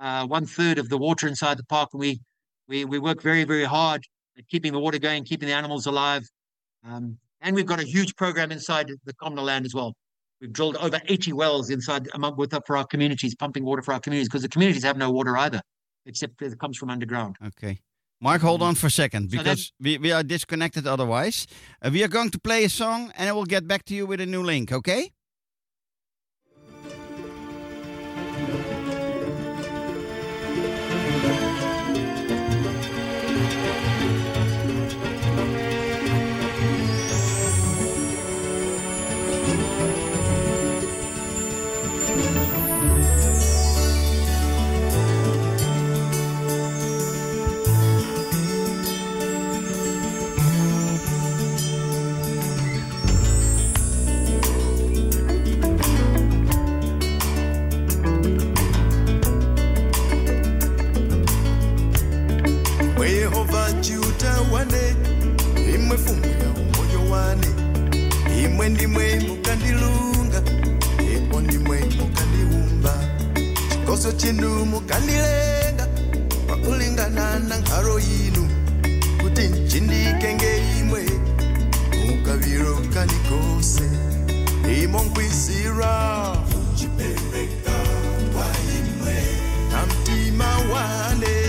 uh, 0.02 0.26
one 0.26 0.46
third 0.46 0.80
of 0.80 0.90
the 0.90 0.98
water 0.98 1.28
inside 1.28 1.58
the 1.58 1.64
park. 1.64 1.90
And 1.94 2.00
we, 2.00 2.20
we, 2.68 2.84
we 2.84 3.00
work 3.00 3.22
very, 3.22 3.44
very 3.46 3.64
hard 3.64 4.02
at 4.38 4.48
keeping 4.50 4.74
the 4.74 4.80
water 4.80 5.00
going, 5.00 5.24
keeping 5.24 5.48
the 5.48 5.56
animals 5.56 5.86
alive. 5.86 6.24
Um, 6.86 7.18
and 7.40 7.56
we've 7.56 7.66
got 7.66 7.80
a 7.80 7.86
huge 7.86 8.16
program 8.16 8.52
inside 8.52 8.88
the 9.06 9.14
communal 9.14 9.46
land 9.46 9.66
as 9.66 9.74
well. 9.74 9.94
We've 10.42 10.52
drilled 10.52 10.76
over 10.78 11.00
80 11.06 11.34
wells 11.34 11.70
inside 11.70 12.10
among, 12.14 12.36
with 12.36 12.54
for 12.66 12.76
our 12.76 12.86
communities, 12.86 13.36
pumping 13.36 13.64
water 13.64 13.84
for 13.84 13.94
our 13.94 14.00
communities 14.00 14.28
because 14.28 14.42
the 14.42 14.50
communities 14.50 14.84
have 14.84 14.98
no 14.98 15.12
water 15.12 15.38
either, 15.38 15.62
except 16.08 16.42
it 16.42 16.60
comes 16.60 16.78
from 16.78 16.90
underground. 16.90 17.38
Okay. 17.46 17.80
Mark, 18.20 18.42
hold 18.42 18.62
on 18.62 18.76
for 18.76 18.88
a 18.88 18.92
second 18.92 19.32
So 19.32 19.38
because 19.38 19.72
we, 19.80 19.98
we 19.98 20.12
are 20.12 20.24
disconnected 20.24 20.86
otherwise. 20.88 21.48
Uh, 21.82 21.90
we 21.92 22.04
are 22.04 22.08
going 22.08 22.30
to 22.32 22.40
play 22.40 22.64
a 22.64 22.70
song 22.70 23.12
and 23.18 23.30
I 23.30 23.32
will 23.32 23.46
get 23.46 23.68
back 23.68 23.84
to 23.86 23.96
you 23.96 24.06
with 24.06 24.22
a 24.22 24.26
new 24.26 24.44
link, 24.44 24.72
okay? 24.72 25.12
Chiutawane 64.22 64.96
imwe 65.76 65.98
fumo 65.98 66.26
ya 66.26 66.50
umoyo 66.62 67.12
wane. 67.12 67.48
Imwe 68.44 68.70
ndimwe 68.70 69.20
mukandilunga 69.28 70.40
ipo 71.16 71.42
ndimwe 71.42 71.78
mukandiumba 71.98 72.94
chikoso 73.70 74.12
chinu 74.12 74.66
mukandilenga 74.66 75.88
pakulingana 76.48 77.40
na 77.40 77.58
nkhalo 77.58 78.00
yinu. 78.00 78.44
Kuti 79.22 79.42
nchindikenge 79.48 80.52
imwe 80.80 81.02
mukaviro 82.08 82.78
kanikose. 82.94 83.84
Imo 84.84 85.04
nkwisira 85.04 85.94
chipereka 86.76 87.78
kwa 88.34 88.48
imwe. 88.78 89.16
na 89.72 89.86
mtima 89.86 90.46
wane 90.74 91.41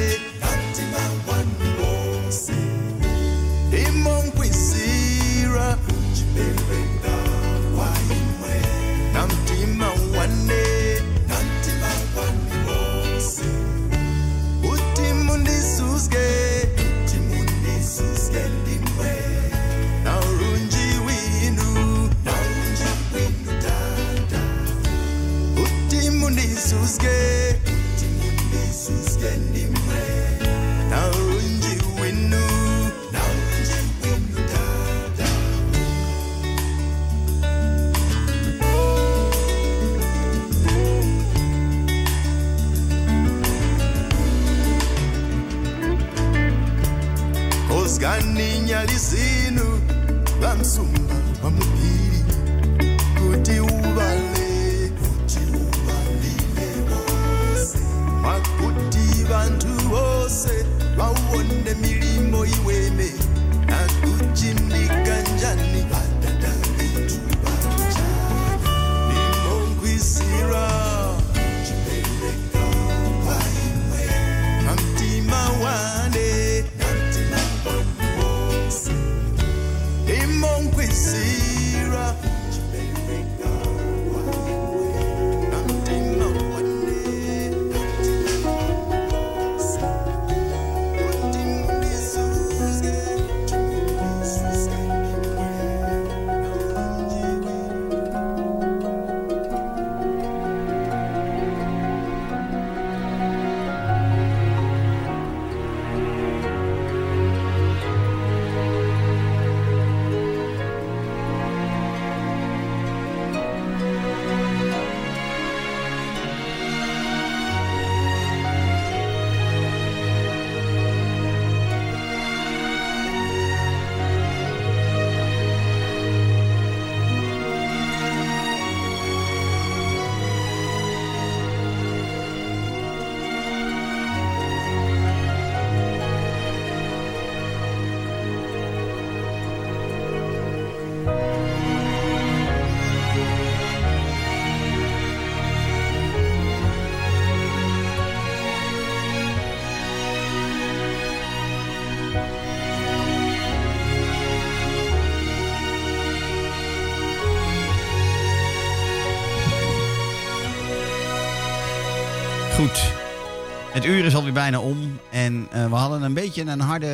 Het 163.83 163.91
uur 163.91 164.05
is 164.05 164.15
alweer 164.15 164.33
bijna 164.33 164.61
om. 164.61 164.99
En 165.11 165.47
eh, 165.51 165.69
we 165.69 165.75
hadden 165.75 166.03
een 166.03 166.15
beetje 166.15 166.43
een 166.43 166.61
harde, 166.61 166.87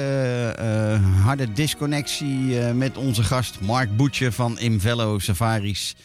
eh, 0.59 1.25
harde 1.25 1.53
disconnectie 1.53 2.61
eh, 2.61 2.73
met 2.73 2.97
onze 2.97 3.23
gast 3.23 3.61
Mark 3.61 3.97
Boetje 3.97 4.33
van 4.33 4.59
Invello 4.59 5.19
Safaris. 5.19 5.97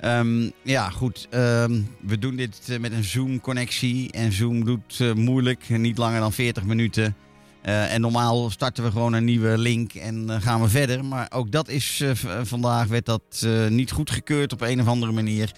Ehm, 0.00 0.50
ja, 0.62 0.90
goed. 0.90 1.26
ehm, 1.30 1.80
we 2.00 2.18
doen 2.18 2.36
dit 2.36 2.76
met 2.80 2.92
een 2.92 3.04
Zoom-connectie. 3.04 4.12
En 4.12 4.32
Zoom 4.32 4.64
doet 4.64 5.14
moeilijk, 5.14 5.68
niet 5.68 5.98
langer 5.98 6.20
dan 6.20 6.32
40 6.32 6.64
minuten. 6.64 7.14
Eh, 7.62 7.94
en 7.94 8.00
normaal 8.00 8.50
starten 8.50 8.84
we 8.84 8.90
gewoon 8.90 9.12
een 9.12 9.24
nieuwe 9.24 9.58
link 9.58 9.94
en 9.94 10.30
eh, 10.30 10.36
gaan 10.40 10.62
we 10.62 10.68
verder. 10.68 11.04
Maar 11.04 11.26
ook 11.34 11.50
dat 11.50 11.68
is 11.68 12.00
eh, 12.00 12.10
vandaag 12.42 12.86
werd 12.86 13.06
dat 13.06 13.46
niet 13.68 13.90
goedgekeurd 13.90 14.52
op 14.52 14.60
een 14.60 14.80
of 14.80 14.86
andere 14.86 15.12
manier. 15.12 15.52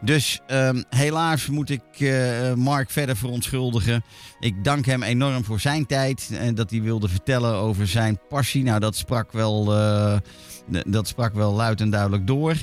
Dus 0.00 0.40
ehm, 0.46 0.82
helaas 0.88 1.46
moet 1.46 1.70
ik 1.70 1.82
Mark 2.56 2.90
verder 2.90 3.16
verontschuldigen. 3.16 4.04
Ik 4.40 4.64
dank 4.64 4.86
hem 4.86 5.02
enorm 5.02 5.44
voor 5.44 5.60
zijn 5.60 5.86
tijd 5.86 6.30
en 6.32 6.54
dat 6.54 6.70
hij 6.70 6.82
wilde 6.82 7.08
vertellen 7.08 7.54
over 7.54 7.86
zijn 7.88 8.18
passie. 8.28 8.62
Nou, 8.62 8.80
dat 8.80 8.96
sprak 8.96 9.32
wel, 9.32 9.64
dat 10.86 11.08
sprak 11.08 11.34
wel 11.34 11.52
luid 11.52 11.80
en 11.80 11.90
duidelijk 11.90 12.26
door. 12.26 12.56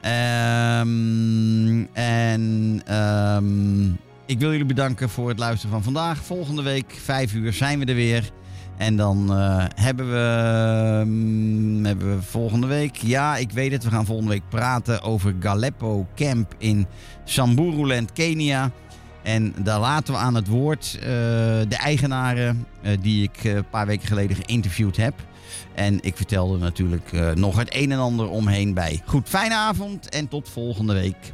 Ehm, 0.00 1.84
en 1.92 2.82
ehm, 2.86 3.90
ik 4.26 4.38
wil 4.38 4.50
jullie 4.50 4.66
bedanken 4.66 5.08
voor 5.08 5.28
het 5.28 5.38
luisteren 5.38 5.70
van 5.70 5.82
vandaag. 5.82 6.24
Volgende 6.24 6.62
week, 6.62 6.98
5 7.02 7.34
uur, 7.34 7.52
zijn 7.52 7.78
we 7.78 7.84
er 7.84 7.94
weer. 7.94 8.30
En 8.76 8.96
dan 8.96 9.36
eh, 9.36 9.64
hebben, 9.74 10.10
we, 10.10 11.02
mm, 11.06 11.84
hebben 11.84 12.16
we 12.16 12.22
volgende 12.22 12.66
week... 12.66 12.96
Ja, 12.96 13.36
ik 13.36 13.50
weet 13.50 13.72
het. 13.72 13.84
We 13.84 13.90
gaan 13.90 14.06
volgende 14.06 14.30
week 14.30 14.48
praten 14.48 15.02
over 15.02 15.34
Galeppo 15.40 16.06
Camp 16.14 16.54
in 16.58 16.86
Samburuland, 17.24 18.12
Kenia. 18.12 18.70
En 19.22 19.54
daar 19.62 19.80
laten 19.80 20.14
we 20.14 20.20
aan 20.20 20.34
het 20.34 20.48
woord 20.48 20.98
eh, 21.00 21.06
de 21.68 21.76
eigenaren 21.78 22.66
eh, 22.82 22.92
die 23.00 23.22
ik 23.22 23.44
een 23.44 23.68
paar 23.68 23.86
weken 23.86 24.08
geleden 24.08 24.36
geïnterviewd 24.36 24.96
heb. 24.96 25.14
En 25.74 25.98
ik 26.02 26.16
vertelde 26.16 26.58
natuurlijk 26.58 27.34
nog 27.34 27.56
het 27.56 27.74
een 27.74 27.92
en 27.92 27.98
ander 27.98 28.28
omheen 28.28 28.74
bij. 28.74 29.02
Goed, 29.04 29.28
fijne 29.28 29.54
avond 29.54 30.08
en 30.08 30.28
tot 30.28 30.48
volgende 30.48 30.92
week. 30.92 31.32